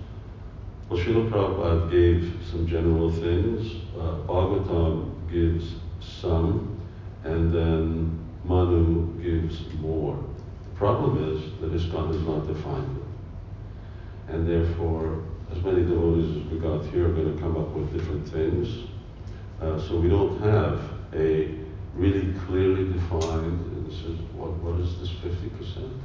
Well, 0.88 0.98
Srila 0.98 1.30
Prabhupada 1.30 1.90
gave 1.90 2.32
some 2.50 2.66
general 2.66 3.10
things. 3.10 3.76
Uh, 3.96 4.16
Bhagavatam 4.26 5.30
gives 5.30 5.74
some, 6.00 6.80
and 7.24 7.52
then 7.52 8.18
Manu 8.44 9.12
gives 9.22 9.72
more. 9.74 10.22
The 10.64 10.76
problem 10.76 11.34
is 11.34 11.60
that 11.60 11.72
ISKCON 11.72 12.12
has 12.12 12.22
not 12.22 12.46
defined 12.46 12.98
it. 12.98 14.34
And 14.34 14.48
therefore, 14.48 15.22
as 15.50 15.62
many 15.62 15.82
devotees 15.82 16.44
as 16.44 16.52
we 16.52 16.58
got 16.58 16.84
here 16.86 17.08
are 17.08 17.12
going 17.12 17.34
to 17.34 17.40
come 17.40 17.56
up 17.56 17.68
with 17.70 17.92
different 17.92 18.28
things. 18.28 18.88
Uh, 19.60 19.78
so 19.80 19.98
we 19.98 20.08
don't 20.08 20.40
have 20.40 20.80
a 21.14 21.61
really 21.94 22.32
clearly 22.46 22.92
defined, 22.92 23.86
this 23.86 24.00
is 24.04 24.18
what, 24.34 24.52
what 24.58 24.80
is 24.80 24.98
this 24.98 25.10
50% 25.10 25.50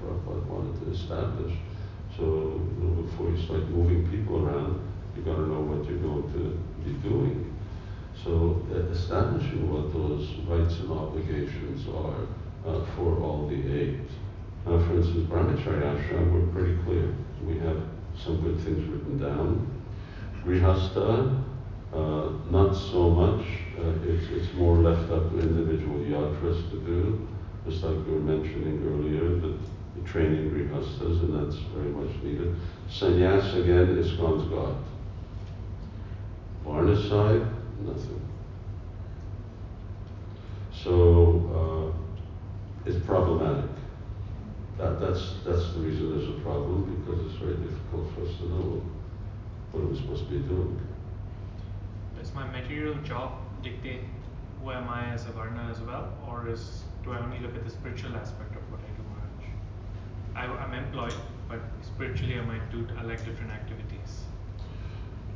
Prabhupada 0.01 0.45
wanted 0.47 0.85
to 0.85 0.91
establish. 0.91 1.53
So 2.17 2.23
you 2.23 2.83
know, 2.83 3.01
before 3.03 3.29
you 3.29 3.41
start 3.43 3.69
moving 3.69 4.09
people 4.09 4.45
around, 4.45 4.81
you 5.15 5.21
got 5.23 5.35
to 5.35 5.47
know 5.47 5.61
what 5.61 5.87
you're 5.87 5.99
going 5.99 6.27
to 6.33 6.59
be 6.83 6.93
doing. 7.07 7.55
So 8.23 8.65
uh, 8.71 8.91
establishing 8.91 9.71
what 9.71 9.93
those 9.93 10.27
rights 10.47 10.79
and 10.79 10.91
obligations 10.91 11.87
are 11.87 12.27
uh, 12.65 12.85
for 12.95 13.17
all 13.21 13.47
the 13.47 13.61
eight. 13.73 13.99
For 14.65 14.97
instance, 14.97 15.29
Brahmacharya 15.29 15.95
ashram, 15.95 16.33
we're 16.33 16.51
pretty 16.51 16.77
clear. 16.83 17.15
We 17.45 17.57
have 17.59 17.81
some 18.21 18.41
good 18.41 18.59
things 18.59 18.83
written 18.89 19.17
down. 19.19 19.71
Grihastha, 20.43 21.43
uh, 21.93 22.29
not 22.49 22.73
so 22.73 23.09
much. 23.09 23.45
Uh, 23.79 23.93
it's, 24.03 24.27
it's 24.31 24.53
more 24.55 24.75
left 24.77 25.09
up 25.11 25.29
to 25.31 25.37
individual 26.37 26.53
yatras 26.53 26.69
to 26.71 26.79
do, 26.79 27.27
just 27.65 27.83
like 27.83 27.95
you 28.07 28.13
were 28.13 28.19
mentioning 28.19 28.83
earlier, 28.85 29.39
the, 29.39 29.57
the 29.95 30.07
training 30.07 30.49
grihasthas, 30.51 31.21
and 31.21 31.33
that's 31.33 31.57
very 31.75 31.89
much 31.89 32.15
needed. 32.23 32.55
Sannyas, 32.89 33.55
again, 33.61 33.97
is 33.97 34.11
God's 34.13 34.47
God. 34.49 34.75
Varna 36.63 36.95
side, 36.95 37.45
nothing. 37.81 38.21
So 40.71 41.93
uh, 41.95 42.89
it's 42.89 43.03
problematic. 43.05 43.71
That, 44.77 44.99
that's, 44.99 45.33
that's 45.43 45.73
the 45.73 45.79
reason 45.79 46.17
there's 46.17 46.29
a 46.29 46.41
problem, 46.41 47.03
because 47.03 47.25
it's 47.25 47.39
very 47.39 47.55
difficult 47.55 48.13
for 48.13 48.21
us 48.21 48.37
to 48.37 48.49
know 48.49 48.81
what 49.71 49.83
we're 49.83 49.89
we 49.89 49.97
supposed 49.97 50.25
to 50.25 50.31
be 50.31 50.39
doing. 50.39 50.79
Does 52.19 52.33
my 52.33 52.47
material 52.47 52.95
job 53.03 53.39
dictate 53.63 54.01
who 54.61 54.71
am 54.71 54.89
I 54.89 55.13
as 55.13 55.25
a 55.25 55.31
Varna 55.31 55.67
as 55.71 55.79
well, 55.81 56.13
or 56.27 56.49
is 56.49 56.83
do 57.03 57.13
I 57.13 57.19
only 57.19 57.39
look 57.39 57.55
at 57.55 57.63
the 57.63 57.69
spiritual 57.69 58.15
aspect 58.15 58.55
of 58.55 58.61
what 58.71 58.81
I 58.81 58.91
do, 58.97 59.03
Maharaj? 60.35 60.59
I, 60.59 60.63
am 60.65 60.73
employed, 60.73 61.15
but 61.47 61.59
spiritually 61.81 62.39
I 62.39 62.41
might 62.41 62.69
do 62.71 62.87
I 62.97 63.03
like 63.03 63.23
different 63.23 63.51
activities. 63.51 64.23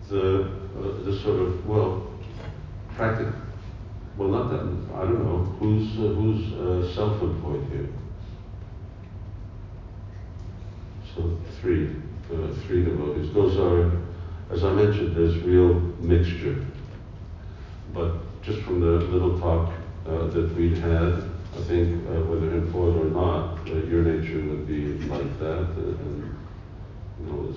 the, 0.10 0.42
uh, 0.44 1.04
the 1.06 1.18
sort 1.18 1.40
of, 1.40 1.66
well, 1.66 2.12
practical, 2.96 3.34
well, 4.18 4.30
not 4.30 4.50
that, 4.50 4.60
I 4.96 5.04
don't 5.04 5.24
know, 5.24 5.38
who's, 5.60 5.98
uh, 5.98 6.14
who's 6.14 6.54
uh, 6.54 6.94
self-employed 6.94 7.66
here? 7.72 7.88
So 11.16 11.38
three, 11.62 11.96
uh, 12.34 12.54
three 12.66 12.84
devotees. 12.84 13.34
Those 13.34 13.58
are, 13.58 13.92
as 14.50 14.64
I 14.64 14.74
mentioned, 14.74 15.16
there's 15.16 15.38
real 15.40 15.76
mixture. 16.00 16.66
But 17.94 18.16
just 18.42 18.62
from 18.62 18.80
the 18.80 18.88
little 18.88 19.40
talk 19.40 19.72
uh, 20.08 20.26
that 20.28 20.54
we'd 20.56 20.78
had, 20.78 21.24
I 21.56 21.64
think 21.68 22.08
uh, 22.08 22.22
whether 22.26 22.52
employed 22.54 22.98
or 22.98 23.10
not, 23.10 23.60
uh, 23.68 23.76
your 23.86 24.04
nature 24.04 24.40
would 24.40 24.68
be 24.68 24.98
like 25.08 25.40
that, 25.40 25.68
and, 25.78 26.00
and 26.00 26.38
you 27.20 27.32
know, 27.32 27.54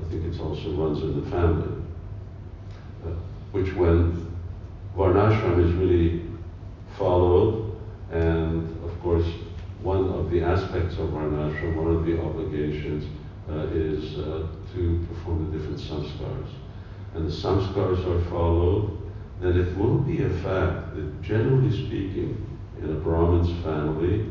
I 0.00 0.08
think 0.08 0.32
it 0.32 0.40
also 0.40 0.70
runs 0.72 1.02
in 1.02 1.24
the 1.24 1.30
family. 1.30 1.82
Uh, 3.04 3.10
which 3.50 3.74
when 3.74 4.30
Varnashram 4.96 5.64
is 5.64 5.72
really 5.74 6.22
followed, 6.96 7.76
and 8.12 8.68
of 8.84 9.00
course, 9.02 9.26
one 9.82 10.08
of 10.10 10.30
the 10.30 10.42
aspects 10.42 10.96
of 10.98 11.08
Varnashram, 11.08 11.74
one 11.74 11.96
of 11.96 12.04
the 12.06 12.22
obligations, 12.22 13.04
uh, 13.50 13.66
is 13.72 14.14
to 14.72 15.06
perform 15.08 15.50
the 15.50 15.58
different 15.58 15.80
samskars. 15.80 16.48
And 17.14 17.26
the 17.26 17.32
samskars 17.32 18.06
are 18.06 18.30
followed, 18.30 19.01
then 19.42 19.58
it 19.58 19.76
will 19.76 19.98
be 19.98 20.22
a 20.22 20.30
fact 20.30 20.94
that 20.94 21.22
generally 21.22 21.70
speaking, 21.70 22.46
in 22.80 22.90
a 22.90 22.94
Brahmin's 22.94 23.62
family, 23.62 24.30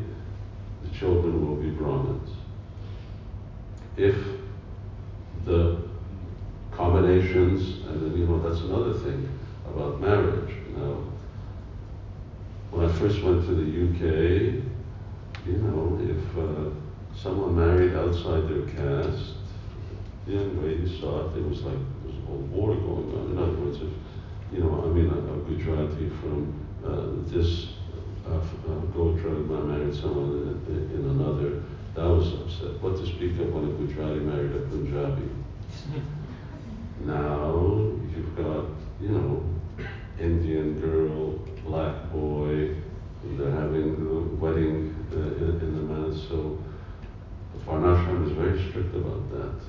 the 0.82 0.90
children 0.90 1.46
will 1.46 1.56
be 1.56 1.70
Brahmins. 1.70 2.30
If 3.96 4.16
the 5.44 5.82
combinations, 6.70 7.86
and 7.86 8.02
then, 8.02 8.18
you 8.18 8.26
know, 8.26 8.38
that's 8.38 8.62
another 8.62 8.94
thing 8.94 9.28
about 9.66 10.00
marriage. 10.00 10.54
Now, 10.76 11.04
when 12.70 12.88
I 12.88 12.92
first 12.94 13.22
went 13.22 13.44
to 13.46 13.54
the 13.54 13.62
UK, 13.62 14.64
you 15.46 15.58
know, 15.58 15.98
if 16.00 16.38
uh, 16.38 16.70
someone 17.14 17.56
married 17.56 17.94
outside 17.94 18.48
their 18.48 18.66
caste, 18.66 19.34
the 20.26 20.32
young 20.32 20.62
lady 20.62 21.00
saw 21.00 21.28
it, 21.28 21.36
it 21.36 21.48
was 21.48 21.62
like 21.62 21.74
there 21.74 22.12
was 22.12 22.16
a 22.16 22.26
whole 22.26 22.38
war 22.38 22.74
going 22.74 23.18
on. 23.18 23.32
In 23.32 23.38
other 23.38 23.52
words, 23.58 23.78
if, 23.78 23.88
you 24.52 24.60
know, 24.60 24.84
I 24.84 24.88
mean, 24.88 25.08
a, 25.08 25.16
a 25.16 25.38
Gujarati 25.48 26.10
from 26.20 26.52
uh, 26.84 27.30
this 27.30 27.68
uh, 28.26 28.36
uh, 28.36 28.80
Gotra 28.94 29.66
married 29.66 29.94
someone 29.94 30.62
in, 30.68 30.90
in 30.94 31.10
another, 31.10 31.62
that 31.94 32.04
was 32.04 32.34
upset. 32.34 32.80
What 32.82 32.96
to 32.96 33.06
speak 33.06 33.38
of 33.40 33.52
when 33.52 33.64
a 33.64 33.72
Gujarati 33.72 34.20
married 34.20 34.52
a 34.52 34.60
Punjabi? 34.68 35.28
now 37.04 37.92
you've 38.14 38.36
got, 38.36 38.66
you 39.00 39.08
know, 39.08 39.42
Indian 40.18 40.80
girl, 40.80 41.38
black 41.64 42.12
boy, 42.12 42.76
they're 43.24 43.50
having 43.52 44.04
the 44.04 44.36
wedding 44.36 44.94
uh, 45.12 45.16
in, 45.16 45.60
in, 45.60 45.76
the 45.76 45.82
manner. 45.82 46.14
So 46.14 46.58
the 47.54 47.64
Varnashram 47.64 48.26
is 48.26 48.32
very 48.32 48.68
strict 48.68 48.94
about 48.94 49.30
that. 49.30 49.60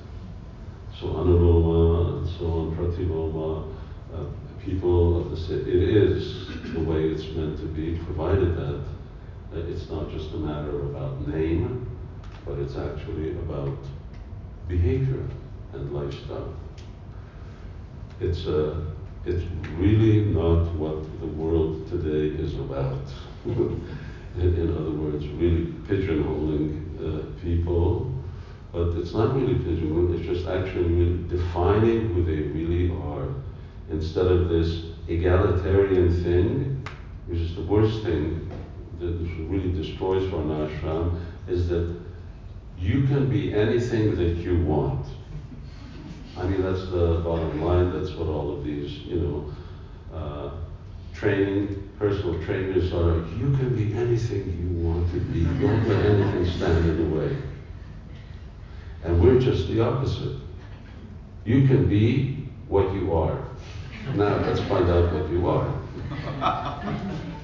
So 0.98 1.06
Anuloma 1.06 2.18
and 2.18 2.28
so 2.28 2.46
on, 2.46 2.76
Pratiloma, 2.76 3.68
uh, 4.12 4.26
people 4.64 5.20
of 5.20 5.30
the 5.30 5.36
city, 5.36 5.70
it 5.70 5.96
is 5.96 6.48
the 6.72 6.80
way 6.80 7.04
it's 7.04 7.24
meant 7.36 7.58
to 7.58 7.66
be, 7.66 7.98
provided 8.04 8.56
that 8.56 8.80
uh, 9.54 9.68
it's 9.68 9.88
not 9.90 10.10
just 10.10 10.32
a 10.32 10.36
matter 10.36 10.80
about 10.82 11.26
name, 11.28 11.86
but 12.44 12.58
it's 12.58 12.76
actually 12.76 13.32
about 13.32 13.76
behavior 14.68 15.22
and 15.72 15.92
lifestyle. 15.92 16.54
It's 18.20 18.46
uh, 18.46 18.80
it's 19.26 19.44
really 19.78 20.26
not 20.26 20.72
what 20.74 21.02
the 21.20 21.26
world 21.26 21.88
today 21.88 22.42
is 22.42 22.54
about. 22.54 23.08
in, 23.44 24.54
in, 24.54 24.70
other 24.76 24.90
words, 24.90 25.26
really 25.28 25.66
pigeonholing 25.86 26.72
uh, 27.00 27.40
people, 27.40 28.12
but 28.72 28.88
it's 28.98 29.14
not 29.14 29.34
really 29.34 29.54
pigeonholing, 29.54 30.18
it's 30.18 30.26
just 30.26 30.46
actually 30.46 30.92
really 30.92 31.28
defining 31.28 32.12
who 32.12 32.24
they 32.24 32.48
really 32.48 32.90
are. 32.90 33.28
Instead 33.90 34.26
of 34.26 34.48
this 34.48 34.84
egalitarian 35.08 36.10
thing, 36.22 36.86
which 37.26 37.40
is 37.40 37.54
the 37.54 37.62
worst 37.62 38.02
thing 38.02 38.50
that 38.98 39.12
really 39.48 39.72
destroys 39.72 40.24
Varnashram, 40.30 41.20
is 41.48 41.68
that 41.68 41.94
you 42.78 43.02
can 43.02 43.28
be 43.28 43.54
anything 43.54 44.16
that 44.16 44.36
you 44.36 44.62
want. 44.64 45.06
I 46.36 46.44
mean, 46.44 46.62
that's 46.62 46.86
the 46.90 47.20
bottom 47.24 47.62
line. 47.62 47.92
That's 47.92 48.14
what 48.16 48.28
all 48.28 48.56
of 48.56 48.64
these, 48.64 48.90
you 49.06 49.20
know, 49.20 50.16
uh, 50.16 50.50
training, 51.12 51.92
personal 51.98 52.42
trainers 52.44 52.92
are. 52.92 53.18
You 53.38 53.56
can 53.56 53.76
be 53.76 53.94
anything 53.96 54.58
you 54.58 54.84
want 54.86 55.10
to 55.12 55.20
be. 55.20 55.44
Don't 55.44 55.88
let 55.88 56.04
anything 56.04 56.46
stand 56.46 56.88
in 56.88 57.10
the 57.10 57.16
way. 57.16 57.36
And 59.04 59.22
we're 59.22 59.38
just 59.38 59.68
the 59.68 59.80
opposite. 59.80 60.38
You 61.44 61.68
can 61.68 61.88
be 61.88 62.48
what 62.68 62.92
you 62.94 63.14
are. 63.14 63.43
Now 64.14 64.36
let's 64.38 64.60
find 64.60 64.88
out 64.90 65.12
what 65.12 65.30
you 65.30 65.48
are. 65.48 65.68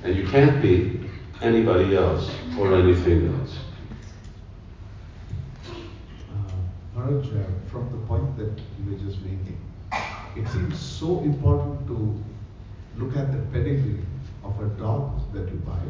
and 0.04 0.14
you 0.14 0.26
can't 0.28 0.62
be 0.62 1.00
anybody 1.42 1.96
else 1.96 2.30
or 2.58 2.74
anything 2.74 3.34
else. 3.34 3.58
Maharaj, 6.94 7.26
uh, 7.28 7.44
from 7.70 7.90
the 7.90 8.06
point 8.06 8.36
that 8.36 8.52
you 8.78 8.90
were 8.90 8.98
just 8.98 9.20
making, 9.22 9.58
it 10.36 10.46
seems 10.48 10.78
so 10.78 11.20
important 11.20 11.86
to 11.86 12.22
look 12.96 13.16
at 13.16 13.32
the 13.32 13.38
pedigree 13.52 14.04
of 14.44 14.60
a 14.60 14.66
dog 14.80 15.32
that 15.32 15.48
you 15.48 15.56
buy 15.66 15.80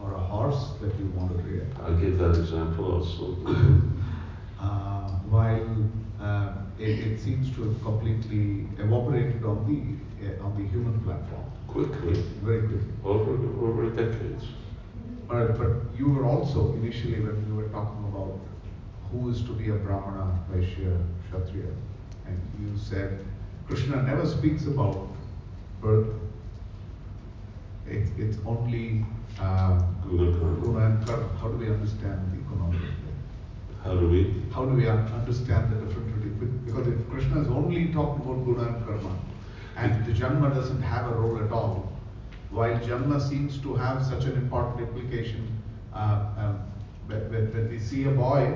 or 0.00 0.14
a 0.14 0.18
horse 0.18 0.72
that 0.80 0.94
you 0.98 1.06
want 1.14 1.30
to 1.30 1.42
rear. 1.44 1.66
I'll 1.82 1.96
give 1.96 2.18
that 2.18 2.36
example 2.38 2.92
also. 2.96 3.36
uh, 4.60 5.08
while 5.30 5.88
uh, 6.26 6.52
it, 6.78 6.98
it, 7.08 7.20
seems 7.20 7.54
to 7.54 7.62
have 7.64 7.82
completely 7.82 8.66
evaporated 8.78 9.44
on 9.44 9.58
the 9.68 9.80
uh, 10.26 10.44
on 10.44 10.52
the 10.56 10.68
human 10.68 10.98
platform. 11.00 11.44
Quickly. 11.68 12.14
Very 12.42 12.62
quickly. 12.68 12.92
Over 13.04 13.32
over 13.66 13.90
decades. 13.90 14.44
But, 15.28 15.58
but 15.58 15.70
you 15.98 16.08
were 16.08 16.24
also 16.24 16.72
initially 16.74 17.20
when 17.20 17.36
we 17.48 17.62
were 17.62 17.68
talking 17.70 18.04
about 18.12 18.38
who 19.10 19.28
is 19.30 19.42
to 19.42 19.52
be 19.52 19.70
a 19.70 19.74
Brahmana, 19.74 20.38
Vaishya, 20.52 20.92
Kshatriya. 21.24 21.72
And 22.26 22.40
you 22.60 22.76
said 22.78 23.24
Krishna 23.66 24.02
never 24.02 24.26
speaks 24.26 24.66
about 24.66 25.08
birth. 25.80 26.08
It, 27.88 28.08
it's 28.18 28.38
only 28.46 29.04
uh, 29.40 29.80
guna, 30.08 30.32
guna 30.62 30.86
and 30.86 31.06
karma. 31.06 31.28
How 31.40 31.48
do 31.48 31.56
we 31.56 31.68
understand 31.68 32.32
the 32.32 32.38
economic 32.44 32.80
How 33.84 33.94
do 33.94 34.08
we? 34.08 34.42
How 34.52 34.64
do 34.64 34.74
we 34.74 34.88
understand 34.88 35.72
the 35.72 35.76
different 35.84 36.05
Because 36.76 36.92
if 36.92 37.08
Krishna 37.08 37.40
is 37.40 37.48
only 37.48 37.86
talking 37.92 38.22
about 38.22 38.44
guna 38.44 38.68
and 38.68 38.84
karma, 38.84 39.16
and 39.76 40.04
the 40.04 40.12
Janma 40.12 40.54
doesn't 40.54 40.82
have 40.82 41.10
a 41.10 41.14
role 41.14 41.42
at 41.42 41.50
all, 41.50 41.90
while 42.50 42.78
Janma 42.80 43.18
seems 43.26 43.56
to 43.62 43.74
have 43.74 44.04
such 44.04 44.24
an 44.24 44.32
important 44.32 44.80
implication, 44.80 45.48
uh, 45.94 46.26
um, 46.36 46.60
when, 47.06 47.30
when 47.30 47.70
we 47.70 47.78
see 47.78 48.04
a 48.04 48.10
boy, 48.10 48.54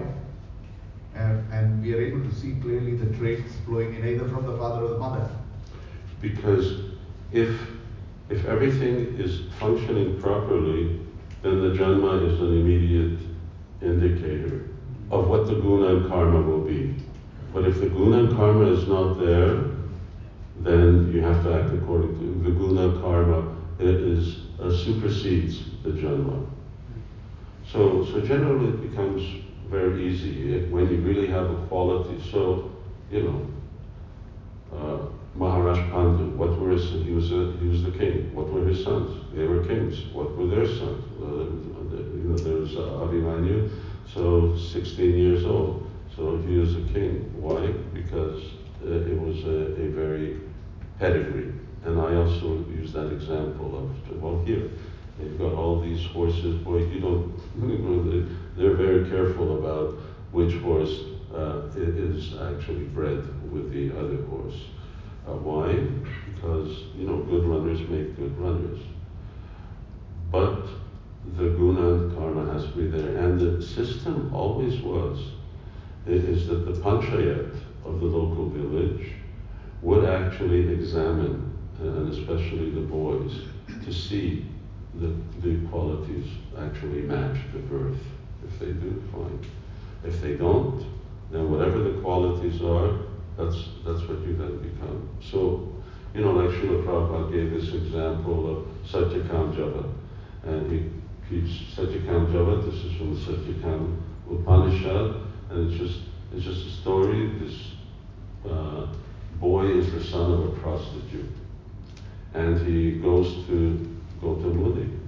and, 1.14 1.52
and 1.52 1.82
we 1.82 1.94
are 1.94 2.02
able 2.02 2.20
to 2.20 2.34
see 2.34 2.56
clearly 2.60 2.94
the 2.94 3.16
traits 3.16 3.54
flowing 3.64 3.94
in 3.94 4.06
either 4.06 4.28
from 4.28 4.46
the 4.46 4.56
father 4.58 4.84
or 4.84 4.88
the 4.88 4.98
mother. 4.98 5.28
Because 6.20 6.82
if 7.32 7.58
if 8.28 8.44
everything 8.44 9.18
is 9.18 9.40
functioning 9.58 10.20
properly, 10.20 11.00
then 11.42 11.60
the 11.62 11.74
janma 11.74 12.32
is 12.32 12.38
an 12.38 12.60
immediate 12.60 13.18
indicator 13.82 14.68
of 15.10 15.26
what 15.26 15.48
the 15.48 15.54
guna 15.54 15.96
and 15.96 16.08
karma 16.08 16.40
will 16.40 16.60
be. 16.60 16.94
But 17.52 17.64
if 17.64 17.80
the 17.80 17.88
guna 17.88 18.34
karma 18.34 18.72
is 18.72 18.86
not 18.88 19.14
there, 19.14 19.64
then 20.60 21.10
you 21.12 21.22
have 21.22 21.42
to 21.44 21.54
act 21.54 21.74
according 21.74 22.18
to 22.18 22.44
the 22.44 22.50
guna 22.50 23.00
karma. 23.00 23.56
It 23.78 23.96
is 23.96 24.36
uh, 24.60 24.70
supersedes 24.70 25.64
the 25.82 25.90
janma. 25.90 26.46
So 27.66 28.04
so 28.04 28.20
generally 28.20 28.68
it 28.68 28.90
becomes 28.90 29.22
very 29.70 30.08
easy 30.08 30.66
when 30.66 30.90
you 30.90 31.00
really 31.00 31.28
have 31.28 31.48
a 31.50 31.56
quality. 31.68 32.20
So, 32.30 32.70
you 33.10 33.22
know, 33.22 34.76
uh, 34.76 34.98
Maharaj 35.36 35.78
Pandu, 35.90 36.34
what 36.36 36.58
were 36.58 36.70
his, 36.70 36.90
he 36.90 37.12
was, 37.12 37.30
a, 37.30 37.52
he 37.60 37.68
was 37.68 37.84
the 37.84 37.92
king. 37.92 38.34
What 38.34 38.50
were 38.52 38.66
his 38.66 38.82
sons? 38.82 39.16
They 39.32 39.44
were 39.44 39.64
kings. 39.64 40.06
What 40.12 40.36
were 40.36 40.48
their 40.48 40.66
sons? 40.66 41.04
Uh, 41.22 41.46
you 42.16 42.24
know, 42.26 42.36
there's 42.36 42.76
uh, 42.76 43.06
Abhimanyu, 43.06 43.70
so 44.12 44.56
16 44.56 45.16
years 45.16 45.44
old. 45.44 45.86
So 46.16 46.38
he 46.38 46.56
was 46.56 46.74
a 46.74 46.82
king. 46.92 47.32
Why? 47.40 47.68
Because 47.94 48.42
uh, 48.84 48.90
it 48.90 49.20
was 49.20 49.44
a, 49.44 49.82
a 49.82 49.88
very 49.88 50.40
pedigree. 50.98 51.52
And 51.84 52.00
I 52.00 52.14
also 52.16 52.64
use 52.68 52.92
that 52.92 53.12
example 53.12 53.78
of, 53.78 54.22
well, 54.22 54.42
here, 54.44 54.70
they've 55.18 55.38
got 55.38 55.52
all 55.52 55.80
these 55.80 56.04
horses. 56.06 56.56
Boy, 56.62 56.84
you 56.86 57.00
don't, 57.00 57.36
they're 58.56 58.74
very 58.74 59.08
careful 59.08 59.58
about 59.58 59.98
which 60.32 60.54
horse 60.62 61.04
uh, 61.34 61.68
is 61.76 62.34
actually 62.34 62.84
bred 62.84 63.24
with 63.52 63.72
the 63.72 63.90
other 63.98 64.22
horse. 64.24 64.60
Uh, 65.26 65.32
why? 65.34 65.72
Because, 66.34 66.84
you 66.96 67.06
know, 67.06 67.18
good 67.22 67.44
runners 67.44 67.80
make 67.88 68.16
good 68.16 68.36
runners. 68.38 68.80
But 70.30 70.66
the 71.36 71.50
guna 71.50 71.94
and 71.94 72.16
karma 72.16 72.52
has 72.52 72.64
to 72.64 72.76
be 72.76 72.88
there. 72.88 73.16
And 73.18 73.40
the 73.40 73.62
system 73.62 74.32
always 74.34 74.80
was, 74.80 75.32
is 76.06 76.48
that 76.48 76.66
the 76.66 76.72
panchayat 76.80 77.54
of 77.84 78.00
the 78.00 78.06
local 78.06 78.48
village 78.48 79.12
would 79.82 80.04
actually 80.04 80.72
examine, 80.72 81.56
uh, 81.80 81.84
and 81.84 82.12
especially 82.12 82.70
the 82.70 82.80
boys, 82.80 83.42
to 83.84 83.92
see 83.92 84.46
that 84.96 85.42
the 85.42 85.58
qualities 85.68 86.26
actually 86.58 87.02
match 87.02 87.38
the 87.52 87.60
birth. 87.60 87.98
If 88.44 88.58
they 88.58 88.72
do, 88.72 89.02
fine. 89.12 89.46
If 90.04 90.20
they 90.20 90.34
don't, 90.34 90.84
then 91.30 91.50
whatever 91.50 91.78
the 91.78 92.00
qualities 92.00 92.60
are, 92.62 92.98
that's, 93.36 93.68
that's 93.86 94.02
what 94.08 94.20
you 94.26 94.36
then 94.36 94.58
become. 94.58 95.08
So, 95.20 95.72
you 96.14 96.22
know, 96.22 96.32
like 96.32 96.50
Srila 96.50 96.84
Prabhupada 96.84 97.32
gave 97.32 97.52
this 97.52 97.72
example 97.72 98.50
of 98.50 98.90
Satyakam 98.90 99.56
Java. 99.56 99.88
And 100.42 100.70
he 100.70 100.90
keeps 101.28 101.76
Satyakam 101.76 102.32
Java, 102.32 102.66
this 102.66 102.84
is 102.84 102.96
from 102.96 103.14
the 103.14 103.20
Satyakam 103.20 103.96
Upanishad, 104.30 105.29
and 105.50 105.70
it's 105.70 105.80
just, 105.80 106.00
it's 106.32 106.44
just 106.44 106.66
a 106.66 106.70
story. 106.80 107.28
This 107.40 107.72
uh, 108.48 108.86
boy 109.40 109.66
is 109.66 109.92
the 109.92 110.02
son 110.02 110.32
of 110.32 110.44
a 110.48 110.60
prostitute. 110.60 111.30
And 112.34 112.64
he 112.66 113.00
goes 113.00 113.46
to 113.46 113.98
Gautamuni. 114.22 114.98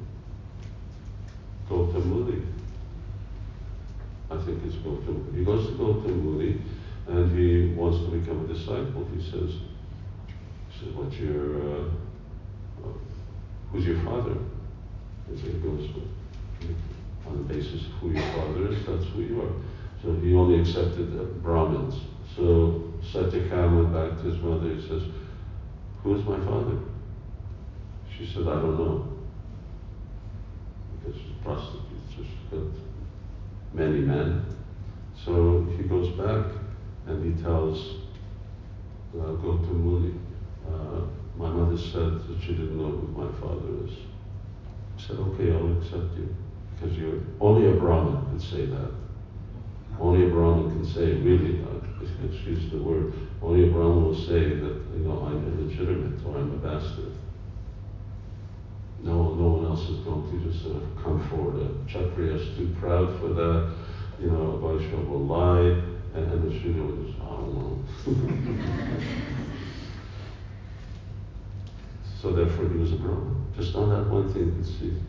Gautamuni. 1.70 2.44
I 4.30 4.36
think 4.38 4.64
it's 4.66 4.76
Gautam. 4.76 5.32
He 5.36 5.44
goes 5.44 5.68
to 5.68 5.72
Gautamuni 5.74 6.60
and 7.06 7.38
he 7.38 7.74
wants 7.74 7.98
to 7.98 8.18
become 8.18 8.44
a 8.44 8.52
disciple. 8.52 9.06
He 9.14 9.22
says, 9.22 9.50
he 10.70 10.78
says 10.78 10.94
what's 10.94 11.16
your, 11.16 11.56
uh, 11.56 11.84
who's 13.70 13.86
your 13.86 13.98
father? 14.00 14.36
And 15.28 15.38
so 15.38 15.46
he 15.46 15.52
goes, 15.58 15.88
on 17.28 17.38
the 17.38 17.54
basis 17.54 17.86
of 17.86 17.92
who 18.00 18.10
your 18.10 18.22
father 18.32 18.72
is, 18.72 18.84
that's 18.84 19.04
who 19.14 19.22
you 19.22 19.40
are. 19.42 19.52
So 20.02 20.12
he 20.14 20.34
only 20.34 20.58
accepted 20.58 21.16
uh, 21.18 21.22
Brahmins. 21.42 22.00
So 22.34 22.92
Satyakam 23.00 23.76
went 23.76 23.92
back 23.92 24.20
to 24.20 24.30
his 24.30 24.42
mother. 24.42 24.68
He 24.68 24.88
says, 24.88 25.02
Who 26.02 26.14
is 26.16 26.24
my 26.26 26.44
father? 26.44 26.76
She 28.10 28.26
said, 28.26 28.48
I 28.48 28.60
don't 28.60 28.78
know. 28.78 29.08
Because 30.98 31.20
she's 31.20 31.30
a 31.30 31.44
prostitute, 31.44 31.82
so 32.08 32.22
she's 32.22 32.50
got 32.50 32.66
many 33.72 34.00
men. 34.00 34.44
So 35.14 35.68
he 35.76 35.84
goes 35.84 36.08
back 36.10 36.46
and 37.06 37.24
he 37.24 37.40
tells 37.40 37.94
uh, 39.14 39.34
Gautamuni, 39.34 40.18
uh, 40.68 41.02
my 41.36 41.48
mother 41.48 41.78
said 41.78 42.26
that 42.26 42.38
she 42.40 42.54
didn't 42.54 42.76
know 42.76 42.90
who 42.90 43.06
my 43.08 43.30
father 43.40 43.86
is. 43.86 43.92
He 44.96 45.06
said, 45.06 45.16
okay, 45.16 45.52
I'll 45.52 45.78
accept 45.78 46.16
you. 46.16 46.34
Because 46.74 46.96
you're 46.96 47.20
only 47.40 47.70
a 47.70 47.74
Brahmin 47.74 48.30
could 48.30 48.42
say 48.42 48.66
that. 48.66 49.01
Only 50.02 50.26
a 50.26 50.30
Brahmin 50.30 50.68
can 50.68 50.84
say, 50.84 51.12
really, 51.12 51.62
uh, 51.62 51.78
excuse 52.26 52.72
the 52.72 52.82
word, 52.82 53.12
only 53.40 53.68
a 53.68 53.70
Brahmin 53.70 54.02
will 54.02 54.14
say 54.16 54.48
that, 54.48 54.82
you 54.96 55.04
know, 55.04 55.24
I'm 55.24 55.46
illegitimate 55.46 56.26
or 56.26 56.38
I'm 56.38 56.50
a 56.50 56.56
bastard. 56.56 57.12
No, 59.00 59.34
no 59.34 59.48
one 59.50 59.64
else 59.64 59.88
is 59.88 59.98
going 59.98 60.28
to 60.28 60.50
just 60.50 60.64
sort 60.64 60.82
of 60.82 60.82
come 61.00 61.24
forward. 61.30 61.62
A 61.62 61.68
Kshatriya 61.86 62.34
is 62.34 62.56
too 62.56 62.74
proud 62.80 63.16
for 63.20 63.28
that. 63.28 63.74
You 64.18 64.30
know, 64.30 64.50
a 64.50 64.58
Vaishya 64.58 65.08
will 65.08 65.24
lie, 65.24 65.70
and, 66.14 66.32
and 66.32 66.50
the 66.50 66.52
Shudra 66.52 66.82
will 66.82 67.04
just, 67.04 67.20
I 67.20 67.36
don't 67.38 67.54
know. 67.54 67.78
so 72.20 72.32
therefore 72.32 72.68
he 72.68 72.76
was 72.76 72.92
a 72.92 72.96
Brahmin. 72.96 73.36
Just 73.54 73.76
on 73.76 73.88
that 73.90 74.10
one 74.10 74.32
thing 74.32 74.46
you 74.46 74.50
can 74.50 74.64
see. 74.64 75.00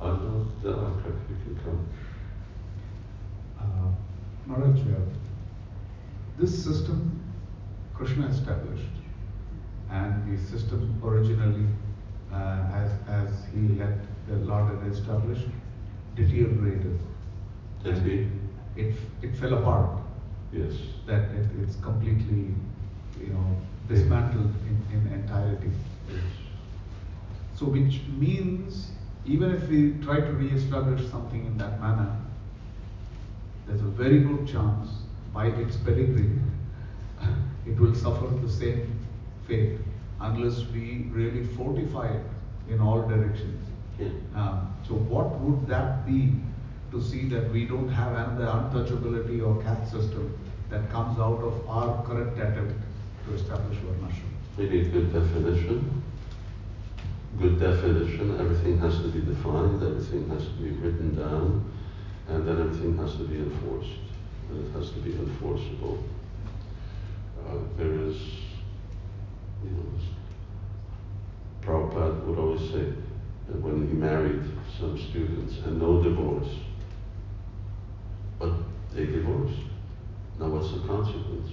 I 0.00 0.06
don't 0.06 0.22
know 0.22 0.46
that 0.62 0.70
okay, 0.70 1.10
you 1.28 1.36
can 1.42 1.64
come. 1.64 1.88
Uh, 4.46 4.58
Maharaj, 4.58 4.80
this 6.38 6.64
system 6.64 7.20
Krishna 7.94 8.26
established, 8.26 8.84
and 9.90 10.38
the 10.38 10.42
system 10.44 11.00
originally 11.04 11.66
uh, 12.32 12.62
as, 12.74 12.90
as 13.08 13.30
he 13.54 13.78
had 13.78 13.98
the 14.28 14.36
Lord 14.36 14.86
established, 14.92 15.46
deteriorated. 16.14 16.98
Did 17.82 17.98
he? 17.98 18.28
It, 18.76 18.94
it 19.22 19.34
fell 19.36 19.54
apart. 19.54 20.00
Yes. 20.52 20.74
That 21.06 21.30
it, 21.30 21.46
it's 21.62 21.76
completely, 21.76 22.54
you 23.20 23.28
know, 23.28 23.56
dismantled 23.88 24.52
in, 24.68 24.98
in 24.98 25.12
entirety. 25.12 25.70
Yes. 26.08 26.22
So 27.54 27.66
which 27.66 28.02
means 28.18 28.90
even 29.24 29.54
if 29.54 29.68
we 29.68 29.94
try 30.04 30.20
to 30.20 30.32
re-establish 30.32 31.08
something 31.10 31.46
in 31.46 31.56
that 31.58 31.80
manner, 31.80 32.16
there's 33.66 33.80
a 33.80 33.92
very 34.02 34.20
good 34.20 34.46
chance 34.46 34.90
by 35.32 35.46
its 35.46 35.76
pedigree 35.76 36.38
it 37.66 37.78
will 37.78 37.94
suffer 37.94 38.26
the 38.26 38.50
same 38.50 38.98
fate 39.46 39.78
unless 40.20 40.64
we 40.72 41.08
really 41.10 41.44
fortify 41.44 42.08
it 42.08 42.24
in 42.68 42.80
all 42.80 43.02
directions. 43.02 43.62
Um, 44.34 44.74
so 44.86 44.94
what 44.94 45.38
would 45.40 45.66
that 45.68 46.06
be 46.06 46.34
to 46.90 47.02
see 47.02 47.28
that 47.28 47.50
we 47.50 47.64
don't 47.64 47.88
have 47.88 48.12
another 48.12 48.46
untouchability 48.46 49.46
or 49.46 49.62
caste 49.62 49.92
system 49.92 50.38
that 50.70 50.90
comes 50.90 51.18
out 51.18 51.42
of 51.42 51.68
our 51.68 52.04
current 52.04 52.38
attempt 52.38 52.74
to 53.26 53.34
establish 53.34 53.78
Varnashram? 53.78 54.32
We 54.58 54.68
need 54.68 54.92
good 54.92 55.12
definition. 55.12 56.02
Good 57.38 57.58
definition. 57.60 58.38
Everything 58.40 58.78
has 58.78 58.96
to 58.98 59.08
be 59.08 59.20
defined. 59.20 59.82
Everything 59.82 60.28
has 60.30 60.44
to 60.44 60.52
be 60.52 60.70
written 60.70 61.16
down, 61.16 61.64
and 62.28 62.46
then 62.46 62.60
everything 62.60 62.96
has 62.98 63.16
to 63.16 63.24
be 63.24 63.36
enforced. 63.36 63.98
And 64.50 64.66
it 64.66 64.72
has 64.78 64.90
to 64.90 64.98
be 64.98 65.12
enforceable. 65.12 66.02
Uh, 67.46 67.58
there 67.76 67.92
is 67.92 68.16
you 69.64 69.70
know, 69.70 69.84
Prabhupada 71.62 72.24
would 72.26 72.38
always 72.38 72.70
say 72.70 72.92
that 73.48 73.60
when 73.60 73.88
he 73.88 73.94
married 73.94 74.42
some 74.78 74.98
students 74.98 75.58
and 75.64 75.80
no 75.80 76.02
divorce, 76.02 76.48
but 78.38 78.52
they 78.92 79.06
divorced. 79.06 79.60
Now 80.38 80.48
what's 80.48 80.72
the 80.72 80.86
consequence? 80.86 81.50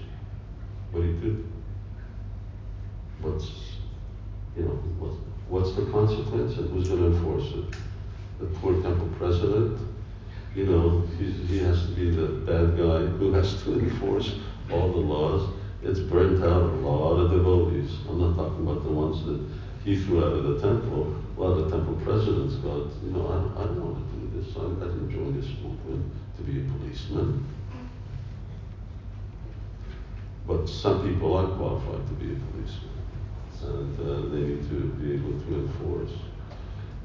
What 0.92 1.02
do 1.02 1.08
you 1.08 1.14
do? 1.14 1.46
What's, 3.22 3.78
you 4.56 4.64
know, 4.64 4.76
what's, 5.00 5.18
what's 5.48 5.76
the 5.76 5.86
consequence 5.92 6.58
and 6.58 6.70
who's 6.70 6.88
going 6.88 7.00
to 7.00 7.18
enforce 7.18 7.54
it? 7.54 7.76
The 8.40 8.46
poor 8.60 8.82
temple 8.82 9.10
president, 9.18 9.80
you 10.56 10.66
know, 10.66 11.02
he 11.18 11.60
has 11.60 11.82
to 11.86 11.92
be 11.92 12.12
the 12.12 12.28
bad 12.46 12.78
guy 12.78 13.06
who 13.18 13.34
has 13.34 13.62
to 13.64 13.80
enforce 13.80 14.36
all 14.72 14.92
the 14.92 15.00
laws 15.00 15.54
it's 15.84 16.00
burnt 16.00 16.42
out 16.42 16.64
a 16.64 16.76
lot 16.80 17.18
of 17.20 17.32
devotees. 17.32 17.92
I'm 18.08 18.18
not 18.18 18.38
talking 18.38 18.66
about 18.66 18.86
the 18.86 18.92
ones 18.92 19.26
that 19.26 19.46
he 19.84 20.02
threw 20.02 20.24
out 20.24 20.32
of 20.32 20.44
the 20.46 20.60
temple. 20.62 21.14
A 21.38 21.42
lot 21.42 21.58
of 21.58 21.70
the 21.70 21.76
temple 21.76 21.96
presidents 21.96 22.56
got, 22.56 22.88
you 23.04 23.12
know, 23.12 23.28
I, 23.28 23.62
I 23.62 23.66
don't 23.66 23.84
want 23.84 23.98
to 23.98 24.16
do 24.16 24.42
this. 24.42 24.56
I, 24.56 24.64
I 24.64 24.88
didn't 24.88 25.12
join 25.12 25.36
this 25.36 25.50
movement 25.62 26.10
to 26.38 26.44
be 26.44 26.62
a 26.62 26.64
policeman. 26.72 27.46
But 30.48 30.68
some 30.70 31.04
people 31.04 31.36
are 31.36 31.48
qualified 31.48 32.08
to 32.08 32.14
be 32.14 32.32
a 32.32 32.40
policeman, 32.52 32.96
and 33.64 34.00
uh, 34.00 34.30
they 34.34 34.42
need 34.42 34.70
to 34.70 34.88
be 35.02 35.16
able 35.16 35.38
to 35.38 35.68
enforce. 35.68 36.12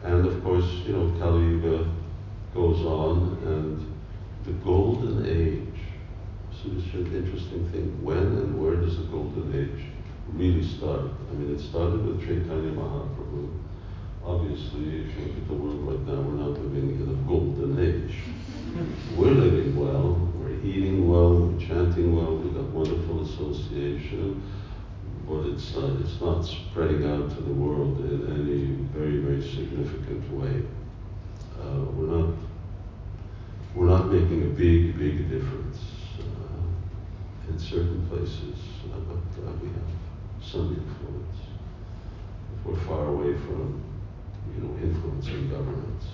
And 0.05 0.24
of 0.24 0.42
course, 0.44 0.66
you 0.86 0.92
know, 0.92 1.18
Kali 1.18 1.40
Yuga 1.40 1.84
goes 2.55 2.80
on, 2.84 3.38
and 3.44 3.94
the 4.44 4.53
golden 4.64 5.26
age 5.26 5.68
so 6.62 6.70
this 6.70 6.86
is 6.86 6.94
an 6.94 7.14
interesting 7.14 7.70
thing. 7.70 8.03
When 8.03 8.18
and 8.18 8.61
where 8.61 8.74
does 8.74 8.99
the 8.99 9.05
golden 9.05 9.55
age 9.55 9.86
really 10.32 10.66
start? 10.66 11.03
I 11.30 11.34
mean, 11.34 11.55
it 11.55 11.61
started 11.61 12.05
with 12.05 12.20
Chaitanya 12.20 12.72
Mahaprabhu. 12.72 13.49
Obviously, 14.24 15.07
if 15.07 15.16
you 15.16 15.26
look 15.26 15.36
at 15.36 15.49
the 15.49 15.55
world 15.55 15.86
right 15.86 16.07
now, 16.07 16.20
we're 16.20 16.34
not 16.34 16.59
living 16.59 16.99
in 16.99 17.09
a 17.14 17.28
golden 17.28 17.78
age. 17.78 18.16
we're 19.16 19.30
living 19.30 19.76
well, 19.76 20.18
we're 20.34 20.59
eating 20.64 21.09
well, 21.09 21.46
we're 21.46 21.61
chanting 21.61 22.16
well, 22.16 22.36
we've 22.36 22.55
got 22.55 22.64
wonderful 22.70 23.22
association, 23.22 24.42
but 25.28 25.46
it's, 25.46 25.76
uh, 25.76 25.96
it's 26.03 26.20
not 26.20 26.42
spreading 26.42 27.07
out 27.07 27.30
to 27.30 27.40
the 27.40 27.55
world 27.55 28.01
in 28.01 28.26
any 28.34 28.66
very, 28.99 29.18
very 29.18 29.42
significant 29.42 30.28
way. 30.32 30.64
Uh, 31.61 31.82
we're 31.96 32.16
not 32.16 32.34
we're 33.74 33.86
not 33.86 34.06
making 34.11 34.42
a 34.42 34.46
big, 34.46 34.98
big 34.98 35.28
difference 35.30 35.78
in 37.48 37.59
certain 37.59 38.06
places, 38.09 38.59
uh, 38.92 38.98
but 39.00 39.42
uh, 39.42 39.52
we 39.62 39.68
have 39.68 40.42
some 40.42 40.68
influence. 40.68 41.36
If 42.54 42.66
we're 42.66 42.80
far 42.86 43.06
away 43.06 43.34
from, 43.34 43.82
you 44.54 44.62
know, 44.62 44.76
influencing 44.82 45.48
governments. 45.50 46.06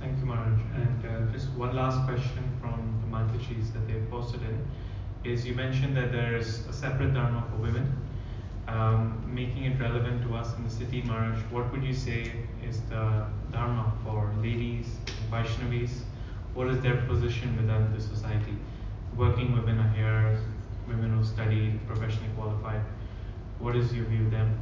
Thank 0.00 0.18
you, 0.18 0.26
Maharaj. 0.26 0.60
And 0.74 1.06
uh, 1.06 1.32
just 1.32 1.48
one 1.52 1.74
last 1.74 2.04
question 2.06 2.44
from 2.60 3.00
the 3.02 3.16
Matajis 3.16 3.72
that 3.72 3.86
they've 3.88 4.08
posted 4.10 4.42
in 4.42 4.66
is 5.24 5.46
you 5.46 5.54
mentioned 5.54 5.96
that 5.96 6.12
there's 6.12 6.66
a 6.66 6.72
separate 6.72 7.14
dharma 7.14 7.44
for 7.50 7.56
women. 7.62 7.96
Um, 8.68 9.22
making 9.26 9.64
it 9.64 9.78
relevant 9.80 10.22
to 10.22 10.34
us 10.34 10.56
in 10.56 10.64
the 10.64 10.70
city, 10.70 11.02
Maharaj, 11.02 11.38
what 11.50 11.70
would 11.72 11.84
you 11.84 11.92
say 11.92 12.32
is 12.68 12.80
the 12.88 13.26
dharma 13.52 13.92
for 14.04 14.32
ladies, 14.42 14.86
Vaishnavis? 15.30 16.02
What 16.54 16.68
is 16.68 16.80
their 16.82 16.96
position 17.06 17.56
within 17.56 17.92
the 17.94 18.00
society? 18.00 18.56
Working 19.16 19.52
women 19.52 19.78
are 19.78 19.88
here, 19.90 20.38
women 20.88 21.16
who 21.16 21.24
study, 21.24 21.78
professionally 21.86 22.30
qualified. 22.36 22.82
What 23.58 23.76
is 23.76 23.92
your 23.92 24.04
view 24.06 24.30
then? 24.30 24.58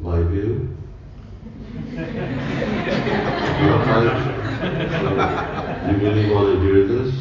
My 0.00 0.22
view? 0.22 0.76
you 5.88 5.96
really 6.06 6.30
want 6.32 6.54
to 6.54 6.60
hear 6.62 6.86
this? 6.86 7.14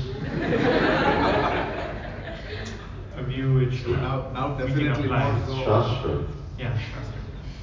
A 3.18 3.24
view 3.24 3.54
which 3.56 3.86
Now, 3.88 4.30
now 4.34 4.56
definitely 4.58 5.06
apply. 5.06 5.32
more 5.32 5.48
so. 5.48 5.56
Shastra. 5.64 6.24
Yeah, 6.60 6.78
Shastra. 6.78 7.17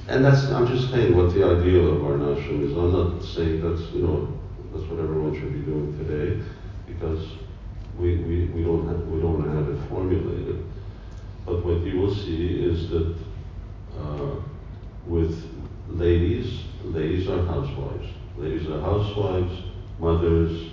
And 0.07 0.23
that's, 0.23 0.45
I'm 0.51 0.67
just 0.67 0.91
saying 0.91 1.17
what 1.17 1.33
the 1.33 1.43
ideal 1.43 1.95
of 1.95 2.05
our 2.05 2.17
nation 2.17 2.63
is. 2.63 2.77
I'm 2.77 2.91
not 2.91 3.23
saying 3.23 3.61
that's, 3.61 3.91
you 3.91 4.03
know, 4.03 4.39
that's 4.71 4.85
what 4.89 4.99
everyone 4.99 5.33
should 5.33 5.51
be 5.51 5.59
doing 5.61 5.97
today, 5.97 6.43
because 6.85 7.27
we, 7.97 8.17
we, 8.17 8.45
we 8.47 8.63
don't 8.63 8.87
have, 8.87 9.07
we 9.07 9.19
don't 9.19 9.49
have 9.49 9.67
it 9.67 9.89
formulated. 9.89 10.63
But 11.45 11.65
what 11.65 11.81
you 11.81 11.99
will 11.99 12.13
see 12.13 12.63
is 12.63 12.89
that, 12.91 13.15
uh, 13.99 14.35
with 15.07 15.43
ladies, 15.89 16.61
ladies 16.83 17.27
are 17.27 17.43
housewives. 17.45 18.07
Ladies 18.37 18.69
are 18.69 18.81
housewives, 18.81 19.53
mothers, 19.97 20.69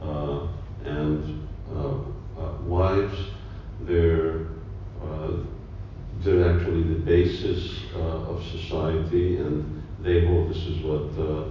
uh, 0.00 0.46
and, 0.84 1.48
uh, 1.74 1.94
uh, 2.38 2.52
wives. 2.62 3.18
They're, 3.80 4.46
uh, 5.02 5.32
they're 6.20 6.56
actually 6.56 6.82
the 6.82 7.00
basis 7.00 7.80
uh, 7.94 7.98
of 7.98 8.35
society, 8.46 9.38
and 9.38 9.82
they 10.02 10.26
hold 10.26 10.50
this 10.50 10.66
is 10.66 10.78
what 10.82 11.10
uh, 11.18 11.44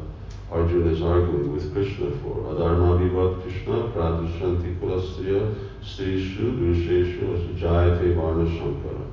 Arjuna 0.52 0.92
is 0.92 1.02
arguing 1.02 1.54
with 1.54 1.74
Krishna 1.74 2.12
for. 2.22 2.36
Adharma 2.54 3.00
vivat 3.00 3.42
Krishna 3.42 3.90
pradushanti 3.94 4.80
kulastriya 4.80 5.56
strishu 5.82 6.58
dusheshu 6.60 7.58
jayate 7.58 8.16
varna 8.16 8.46
shankara. 8.50 9.06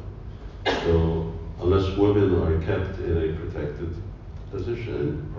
So 0.85 1.33
unless 1.61 1.97
women 1.97 2.35
are 2.43 2.65
kept 2.65 2.99
in 2.99 3.17
a 3.17 3.37
protected 3.37 3.95
position, 4.51 5.33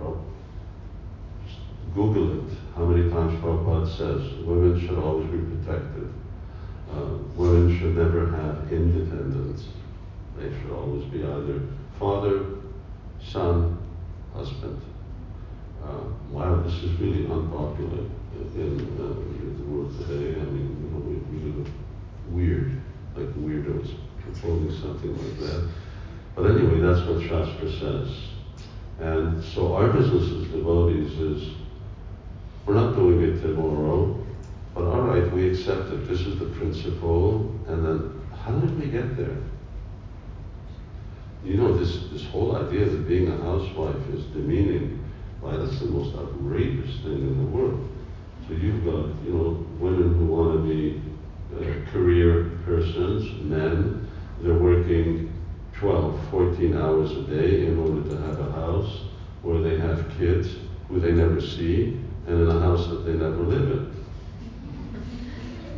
Google 1.93 2.39
it, 2.39 2.57
how 2.75 2.85
many 2.85 3.07
times 3.11 3.39
Prabhupada 3.39 3.87
says 3.87 4.43
women 4.45 4.79
should 4.79 4.97
always 4.97 5.27
be 5.29 5.37
protected. 5.37 6.11
Uh, 6.91 7.17
women 7.35 7.77
should 7.77 7.95
never 7.95 8.31
have 8.31 8.71
independence. 8.73 9.67
They 10.37 10.49
should 10.49 10.71
always 10.71 11.05
be 11.05 11.23
either 11.23 11.61
father, 12.03 12.45
son, 13.23 13.77
husband. 14.33 14.81
Uh, 15.81 16.03
wow, 16.31 16.61
this 16.61 16.73
is 16.83 16.91
really 16.99 17.31
unpopular 17.31 18.03
in, 18.55 18.75
uh, 18.99 19.57
the 19.57 19.63
world 19.63 19.97
today. 19.97 20.37
I 20.37 20.43
mean, 20.43 20.69
you 20.83 20.89
know, 20.91 20.99
we, 20.99 21.51
look 21.51 21.71
weird, 22.29 22.81
like 23.15 23.29
weirdos, 23.35 23.95
proposing 24.21 24.77
something 24.81 25.17
like 25.17 25.39
that. 25.39 25.69
But 26.35 26.51
anyway, 26.51 26.81
that's 26.81 27.07
what 27.07 27.21
Shastra 27.21 27.71
says. 27.71 28.09
And 28.99 29.41
so 29.41 29.73
our 29.73 29.87
business 29.93 30.23
as 30.23 30.51
devotees 30.51 31.17
is, 31.19 31.53
we're 32.65 32.73
not 32.73 32.97
doing 32.97 33.23
it 33.23 33.41
tomorrow, 33.41 34.21
but 34.75 34.83
all 34.83 35.03
right, 35.03 35.31
we 35.31 35.49
accept 35.51 35.89
that 35.89 36.05
this 36.09 36.19
is 36.19 36.37
the 36.37 36.47
principle, 36.47 37.57
and 37.69 37.85
then 37.85 38.21
how 38.35 38.51
did 38.59 38.77
we 38.77 38.91
get 38.91 39.15
there? 39.15 39.37
You 41.43 41.57
know, 41.57 41.77
this, 41.77 42.07
this 42.11 42.25
whole 42.25 42.55
idea 42.55 42.85
that 42.85 43.07
being 43.07 43.29
a 43.29 43.37
housewife 43.37 44.09
is 44.13 44.23
demeaning, 44.27 45.03
why, 45.41 45.57
that's 45.57 45.79
the 45.79 45.87
most 45.87 46.15
outrageous 46.15 47.01
thing 47.01 47.19
in 47.19 47.37
the 47.37 47.57
world. 47.57 47.89
So 48.47 48.53
you've 48.53 48.85
got, 48.85 49.07
you 49.25 49.33
know, 49.33 49.65
women 49.79 50.17
who 50.17 50.25
want 50.25 50.53
to 50.53 50.67
be 50.67 51.01
uh, 51.55 51.91
career 51.91 52.51
persons, 52.65 53.41
men, 53.43 54.09
they're 54.41 54.57
working 54.57 55.33
12, 55.73 56.29
14 56.31 56.77
hours 56.77 57.11
a 57.11 57.23
day 57.23 57.67
in 57.67 57.77
order 57.77 58.09
to 58.09 58.17
have 58.21 58.39
a 58.39 58.51
house 58.51 59.01
where 59.41 59.61
they 59.61 59.77
have 59.77 60.09
kids 60.17 60.55
who 60.87 60.99
they 60.99 61.11
never 61.11 61.41
see 61.41 61.99
and 62.27 62.41
in 62.41 62.47
a 62.47 62.59
house 62.59 62.87
that 62.87 63.05
they 63.05 63.13
never 63.13 63.43
live 63.43 63.69
in. 63.71 64.05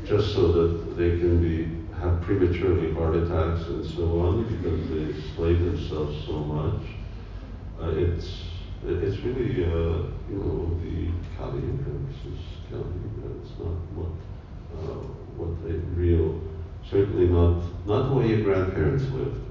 Just 0.05 0.33
so 0.33 0.51
that 0.51 0.95
they 0.97 1.17
can 1.17 1.41
be 1.41 1.74
have 2.05 2.21
prematurely 2.21 2.93
heart 2.93 3.15
attacks 3.15 3.67
and 3.67 3.85
so 3.85 4.19
on 4.19 4.43
because 4.43 4.89
they 4.89 5.35
slave 5.35 5.59
themselves 5.65 6.25
so 6.27 6.33
much. 6.33 6.83
Uh, 7.81 7.89
it's 7.89 8.43
it's 8.83 9.17
really 9.23 9.65
uh, 9.65 10.05
you 10.29 10.37
know 10.37 10.69
the 10.83 11.09
Kali 11.37 11.59
is 11.59 12.39
Kali. 12.69 12.99
It's 13.41 13.57
not 13.59 13.77
what 13.97 14.11
uh, 14.77 15.01
what 15.37 15.49
a 15.71 15.73
real 15.99 16.41
certainly 16.89 17.27
not 17.27 17.57
not 17.87 18.09
the 18.09 18.13
way 18.15 18.27
your 18.29 18.43
grandparents 18.43 19.05
lived. 19.11 19.41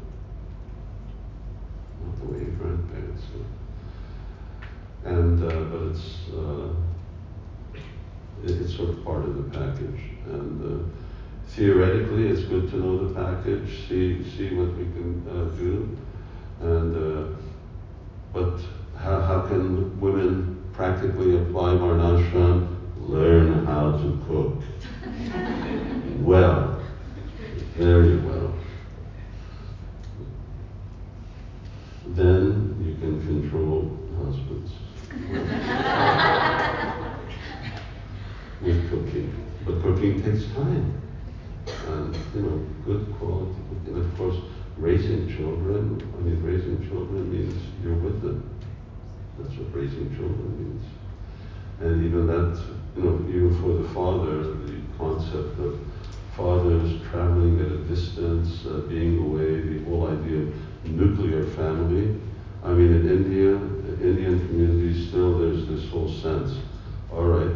Not 2.05 2.16
the 2.20 2.26
way 2.26 2.38
your 2.38 2.55
grandparents 2.61 3.22
lived. 3.34 3.55
And 5.05 5.42
uh, 5.42 5.61
but 5.70 5.82
it's 5.90 6.28
uh, 6.32 6.68
it- 8.44 8.61
it's 8.61 8.76
sort 8.76 8.90
of 8.90 9.05
part 9.05 9.24
of 9.24 9.34
the 9.36 9.59
package 9.59 10.02
and. 10.26 10.84
Theoretically, 11.57 12.26
it's 12.26 12.42
good 12.42 12.68
to 12.70 12.76
know 12.78 13.07
the 13.07 13.14
package, 13.14 13.86
see, 13.88 14.28
see 14.36 14.57
what 14.57 14.76
we 14.76 14.86
can 14.86 15.24
uh, 15.28 15.44
do. 15.57 15.96
And, 16.61 16.96
uh, 16.96 17.36
but 18.32 18.59
how, 18.98 19.20
how 19.20 19.46
can 19.46 20.00
women 20.00 20.64
practically 20.72 21.36
apply 21.36 21.74
Varnashram? 21.74 22.76
Learn 22.98 23.64
how 23.66 23.92
to 23.92 24.20
cook. 24.26 24.64
well, 26.22 26.82
very 27.76 28.16
well. 28.16 28.52
Then 32.09 32.82
you 32.84 32.94
can 32.96 33.24
control 33.24 33.96
husbands 34.16 34.72
with 38.60 38.90
cooking. 38.90 39.32
But 39.64 39.82
cooking 39.82 40.20
takes 40.20 40.47
time 40.55 41.01
and 41.86 42.16
you 42.35 42.43
know, 42.43 42.66
good 42.85 43.14
quality. 43.18 43.55
And 43.86 43.98
of 43.98 44.16
course, 44.16 44.36
raising 45.15 45.36
children. 45.36 46.15
I 46.16 46.23
mean, 46.23 46.43
raising 46.43 46.89
children 46.89 47.31
means 47.31 47.62
you're 47.82 47.95
with 47.95 48.23
them. 48.23 48.51
That's 49.39 49.55
what 49.57 49.74
raising 49.74 50.15
children 50.16 50.59
means. 50.59 50.85
And 51.81 52.05
even 52.05 52.27
that, 52.27 52.61
you 52.97 53.03
know, 53.03 53.28
even 53.28 53.61
for 53.61 53.82
the 53.82 53.89
father, 53.95 54.43
the 54.43 54.81
concept 54.99 55.59
of 55.61 55.81
fathers 56.36 57.01
traveling 57.11 57.61
at 57.61 57.70
a 57.70 57.78
distance, 57.85 58.66
uh, 58.66 58.81
being 58.89 59.19
away, 59.19 59.61
the 59.61 59.85
whole 59.85 60.09
idea 60.09 60.43
of 60.43 60.85
nuclear 60.85 61.45
family. 61.51 62.20
I 62.65 62.69
mean, 62.69 62.93
in 62.93 63.09
India, 63.09 63.55
in 63.55 63.99
Indian 64.03 64.47
communities, 64.49 65.09
still 65.09 65.39
there's 65.39 65.66
this 65.66 65.89
whole 65.91 66.09
sense. 66.09 66.59
All 67.12 67.24
right, 67.24 67.55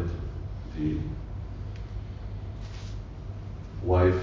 the 0.77 0.97
wife 3.83 4.21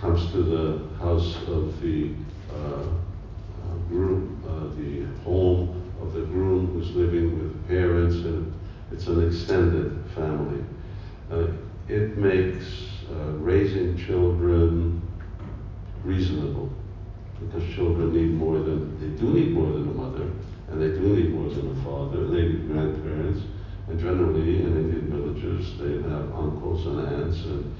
comes 0.00 0.30
to 0.30 0.42
the 0.42 1.04
house 1.04 1.36
of 1.48 1.80
the 1.80 2.12
uh, 2.52 2.82
uh, 2.82 2.84
groom, 3.88 4.40
uh, 4.46 4.74
the 4.76 5.04
home 5.24 5.92
of 6.00 6.12
the 6.12 6.20
groom 6.20 6.66
who's 6.68 6.90
living 6.92 7.36
with 7.38 7.68
parents, 7.68 8.16
and 8.16 8.52
it's 8.92 9.06
an 9.06 9.26
extended 9.26 9.98
family. 10.14 10.64
Uh, 11.30 11.48
it 11.88 12.16
makes 12.16 12.64
uh, 13.10 13.32
raising 13.38 13.96
children 13.96 15.02
reasonable 16.04 16.70
because 17.40 17.74
children 17.74 18.12
need 18.12 18.34
more 18.34 18.58
than 18.58 18.98
they 19.00 19.20
do 19.20 19.32
need 19.32 19.52
more 19.52 19.72
than 19.72 19.88
a 19.88 19.92
mother, 19.92 20.30
and 20.68 20.80
they 20.80 20.88
do 20.88 21.16
need 21.16 21.34
more 21.34 21.48
than 21.50 21.70
a 21.70 21.84
father. 21.84 22.26
They 22.28 22.42
need 22.42 22.68
grandparents, 22.68 23.42
and 23.88 23.98
generally 23.98 24.62
in 24.62 24.76
Indian 24.76 25.10
villages 25.10 25.67
they 25.78 25.92
have 26.10 26.34
uncles 26.34 26.86
and 26.86 27.00
aunts 27.00 27.44
and 27.44 27.74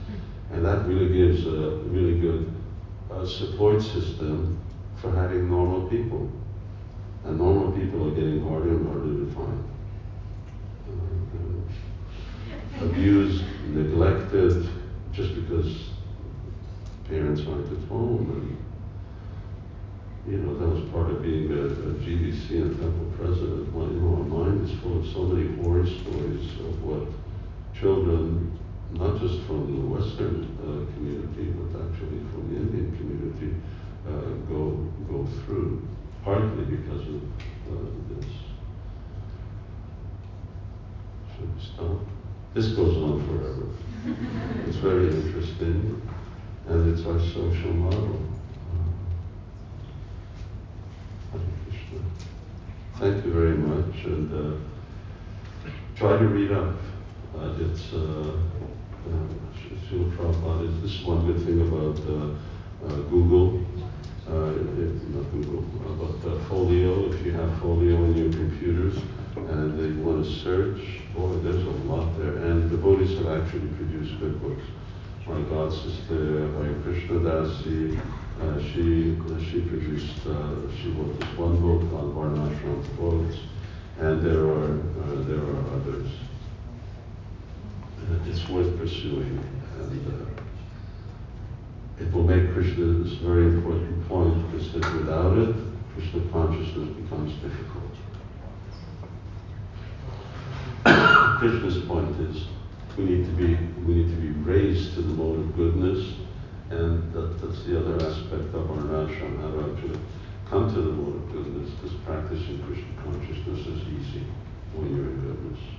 and 0.50 0.64
that 0.64 0.86
really 0.86 1.08
gives 1.08 1.46
a 1.46 1.76
really 1.88 2.18
good 2.18 2.50
uh, 3.10 3.26
support 3.26 3.82
system 3.82 4.58
for 4.96 5.12
having 5.12 5.48
normal 5.48 5.88
people. 5.88 6.30
And 7.24 7.38
normal 7.38 7.72
people 7.72 8.08
are 8.08 8.14
getting 8.14 8.42
harder 8.42 8.70
and 8.70 8.86
harder 8.86 9.02
to 9.02 9.30
find. 9.34 9.64
Uh, 10.88 10.92
abused, 12.84 13.44
neglected, 13.68 14.68
just 15.12 15.34
because 15.34 15.90
parents 17.08 17.42
aren't 17.46 17.70
at 17.70 17.88
home. 17.88 18.30
And, 18.30 18.56
you 20.32 20.38
know, 20.38 20.54
that 20.58 20.68
was 20.68 20.80
part 20.90 21.10
of 21.10 21.22
being 21.22 21.52
a, 21.52 21.66
a 21.66 21.66
and 21.66 22.80
temple 22.80 23.12
president. 23.18 23.74
My, 23.74 23.84
you 23.84 24.00
know, 24.00 24.16
our 24.16 24.24
mind 24.24 24.68
is 24.68 24.74
full 24.80 24.98
of 24.98 25.06
so 25.06 25.24
many 25.24 25.54
horror 25.56 25.86
stories 25.86 26.58
of 26.60 26.82
what 26.82 27.06
children, 27.80 28.58
not 28.92 29.20
just 29.20 29.42
from 29.46 29.66
the 29.70 29.86
Western 29.94 30.44
uh, 30.60 30.92
community, 30.94 31.52
but 31.52 31.80
actually 31.82 32.18
from 32.32 32.48
the 32.50 32.56
Indian 32.56 32.96
community, 32.96 33.54
uh, 34.06 34.32
go, 34.48 34.70
go 35.08 35.26
through, 35.44 35.86
partly 36.24 36.64
because 36.64 37.02
of 37.02 37.22
uh, 37.70 37.90
this. 38.08 38.26
Should 41.36 41.54
we 41.54 41.62
stop? 41.62 42.00
This 42.54 42.68
goes 42.68 42.96
on 42.96 43.24
forever. 43.26 43.68
it's 44.66 44.78
very 44.78 45.08
interesting, 45.08 46.02
and 46.68 46.92
it's 46.92 47.06
our 47.06 47.20
social 47.20 47.72
model. 47.74 48.22
Uh, 51.34 51.38
Thank 52.98 53.24
you 53.24 53.32
very 53.32 53.56
much, 53.56 54.04
and 54.04 54.32
uh, 54.34 55.70
try 55.94 56.18
to 56.18 56.26
read 56.26 56.50
up. 56.50 56.74
Uh, 57.36 57.54
it's 57.60 57.92
uh, 57.92 58.32
Srila 59.88 60.16
Prabhupada 60.16 60.68
is 60.68 60.82
this 60.82 61.00
is 61.00 61.04
one 61.04 61.26
good 61.26 61.44
thing 61.44 61.60
about 61.60 61.98
uh, 62.08 62.34
uh, 62.86 63.02
Google. 63.10 63.64
Uh, 64.28 64.52
it, 64.80 65.08
not 65.14 65.30
Google, 65.32 65.62
but 65.98 66.48
Folio. 66.48 67.12
If 67.12 67.24
you 67.24 67.32
have 67.32 67.58
Folio 67.60 68.04
in 68.04 68.16
your 68.16 68.32
computers 68.32 68.98
and 69.36 69.78
you 69.78 70.02
want 70.02 70.24
to 70.24 70.30
search, 70.30 71.00
boy, 71.14 71.36
there's 71.38 71.64
a 71.64 71.70
lot 71.84 72.18
there. 72.18 72.36
And 72.38 72.70
devotees 72.70 73.18
have 73.18 73.42
actually 73.42 73.68
produced 73.68 74.18
good 74.20 74.40
books. 74.42 74.62
My 75.26 75.40
god 75.42 75.72
sister 75.72 76.48
Hare 76.56 76.74
Krishna 76.82 77.20
Dasi, 77.20 78.00
uh, 78.40 78.58
she 78.62 79.16
she 79.50 79.60
produced 79.60 80.26
uh, 80.26 80.54
she 80.80 80.88
wrote 80.90 81.20
this 81.20 81.36
one 81.36 81.60
book 81.60 81.82
on 81.92 82.14
Varnashram 82.16 82.96
quotes, 82.96 83.36
and 83.98 84.22
there 84.22 84.44
are 84.46 84.72
uh, 84.72 85.22
there 85.28 85.44
are 85.44 85.76
others. 85.76 86.08
It's 88.26 88.48
worth 88.48 88.78
pursuing, 88.78 89.38
and 89.78 90.06
uh, 90.06 90.26
it 92.00 92.12
will 92.12 92.22
make 92.22 92.52
Krishna 92.54 92.84
this 93.04 93.14
very 93.14 93.44
important 93.44 94.08
point 94.08 94.50
because 94.50 94.72
that 94.72 94.94
without 94.94 95.36
it, 95.36 95.54
Krishna 95.94 96.20
consciousness 96.32 96.88
becomes 96.96 97.34
difficult. 97.42 97.92
Krishna's 101.38 101.84
point 101.84 102.18
is 102.20 102.46
we 102.96 103.04
need 103.04 103.24
to 103.26 103.32
be 103.32 103.58
we 103.84 103.94
need 103.94 104.10
to 104.14 104.20
be 104.20 104.28
raised 104.40 104.94
to 104.94 105.02
the 105.02 105.14
mode 105.14 105.40
of 105.40 105.56
goodness, 105.56 106.14
and 106.70 107.12
that, 107.12 107.40
that's 107.42 107.64
the 107.64 107.78
other 107.78 107.96
aspect 107.96 108.54
of 108.54 108.70
our 108.70 109.06
ashram, 109.06 109.40
how 109.40 109.50
to 109.82 110.00
come 110.48 110.72
to 110.72 110.80
the 110.80 110.92
mode 110.92 111.16
of 111.16 111.32
goodness, 111.32 111.70
because 111.70 111.96
practicing 112.06 112.62
Krishna 112.62 112.88
consciousness 113.04 113.66
is 113.66 113.82
easy 113.88 114.24
when 114.72 114.96
you're 114.96 115.10
in 115.10 115.20
goodness. 115.20 115.77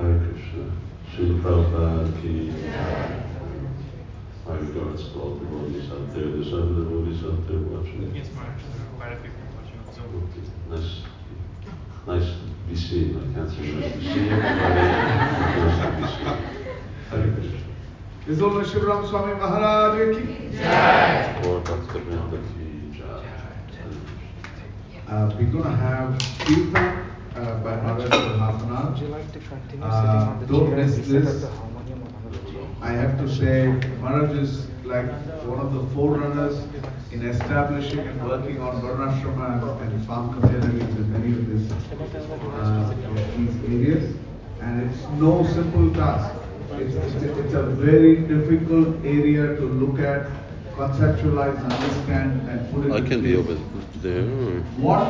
Hare 0.00 0.18
Krishna. 0.18 0.64
Srila 1.12 1.36
Prabhupada 1.42 2.22
ki 2.22 2.32
My 4.46 4.54
regards 4.56 5.02
to 5.12 5.20
all 5.20 5.34
the 5.34 5.44
devotees 5.44 5.90
out 5.92 6.14
there. 6.14 6.24
There's 6.24 6.52
other 6.54 6.72
devotees 6.72 7.22
out 7.22 7.46
there 7.46 7.58
watching. 7.58 8.14
Yes, 8.16 8.28
Maharaj, 8.34 8.62
there 8.62 8.80
are 8.80 8.96
quite 8.96 9.12
a 9.12 9.16
few 9.20 9.30
people 9.30 9.52
watching 9.60 9.78
on 9.84 9.92
Zoom. 9.92 10.08
Okay. 10.24 10.44
Nice, 10.70 10.92
nice 12.06 12.28
to 12.32 12.44
be 12.66 12.76
seen. 12.76 13.10
I 13.18 13.34
can't 13.34 13.50
say 13.50 13.72
nice 13.72 13.92
to 13.92 14.00
see 14.00 14.28
everybody. 14.30 14.74
nice 15.60 15.78
to 15.84 15.90
be 16.00 16.06
seen. 16.16 16.38
Hare 17.10 17.32
Krishna. 17.34 17.60
His 18.24 18.38
Holiness 18.38 18.72
Shivaram 18.72 19.08
Swami 19.08 19.34
Maharaj 19.34 20.16
ki. 20.16 20.22
Or 21.46 21.60
Bhaktivinoda 21.60 22.40
ki 22.48 22.98
jai. 22.98 23.20
Uh, 25.08 25.34
we're 25.36 25.52
gonna 25.52 25.76
have 25.76 26.18
Kirtan 26.38 27.09
uh, 27.36 27.54
by 27.64 27.76
Maharaj 27.76 28.08
for 28.08 28.38
half 28.38 28.62
an 28.62 28.70
hour. 28.76 28.90
Would 28.90 29.00
you 29.00 29.08
like 29.08 29.32
to 29.32 29.38
continue 29.40 29.84
Uh, 29.84 30.00
sitting 30.00 30.20
on 30.32 30.40
the 30.40 30.46
don't 30.46 30.66
chair 30.68 30.76
miss 30.76 30.96
and 30.96 31.04
this. 31.04 31.40
the 31.42 31.48
harmonium 31.48 32.02
on? 32.02 32.08
I 32.82 32.92
have 32.92 33.18
to 33.18 33.28
say, 33.28 33.56
Maharaj 34.00 34.32
is 34.38 34.66
like 34.84 35.06
one 35.46 35.60
of 35.60 35.72
the 35.74 35.82
forerunners 35.94 36.56
in 37.12 37.26
establishing 37.26 38.00
and 38.00 38.24
working 38.28 38.60
on 38.60 38.80
Varnashrama 38.82 39.46
and 39.82 40.06
farm 40.06 40.26
communities 40.40 40.96
in 41.02 41.12
many 41.12 41.32
of 41.38 41.42
these, 41.50 41.70
uh, 41.72 42.94
these 43.36 43.56
areas. 43.74 44.14
And 44.60 44.82
it's 44.90 45.02
no 45.18 45.44
simple 45.46 45.90
task. 45.94 46.34
It's, 46.72 46.94
it's, 46.94 47.22
it's 47.42 47.54
a 47.54 47.62
very 47.62 48.16
difficult 48.32 49.04
area 49.04 49.56
to 49.56 49.64
look 49.82 49.98
at, 50.00 50.26
conceptualize, 50.76 51.58
understand, 51.62 52.48
and 52.48 52.70
put 52.72 52.86
it 52.86 52.92
I 52.92 52.96
into 52.98 53.08
can 53.10 53.22
be 53.22 53.34
place. 53.34 53.46
over 53.48 53.58
there. 54.02 54.24
What 54.86 55.00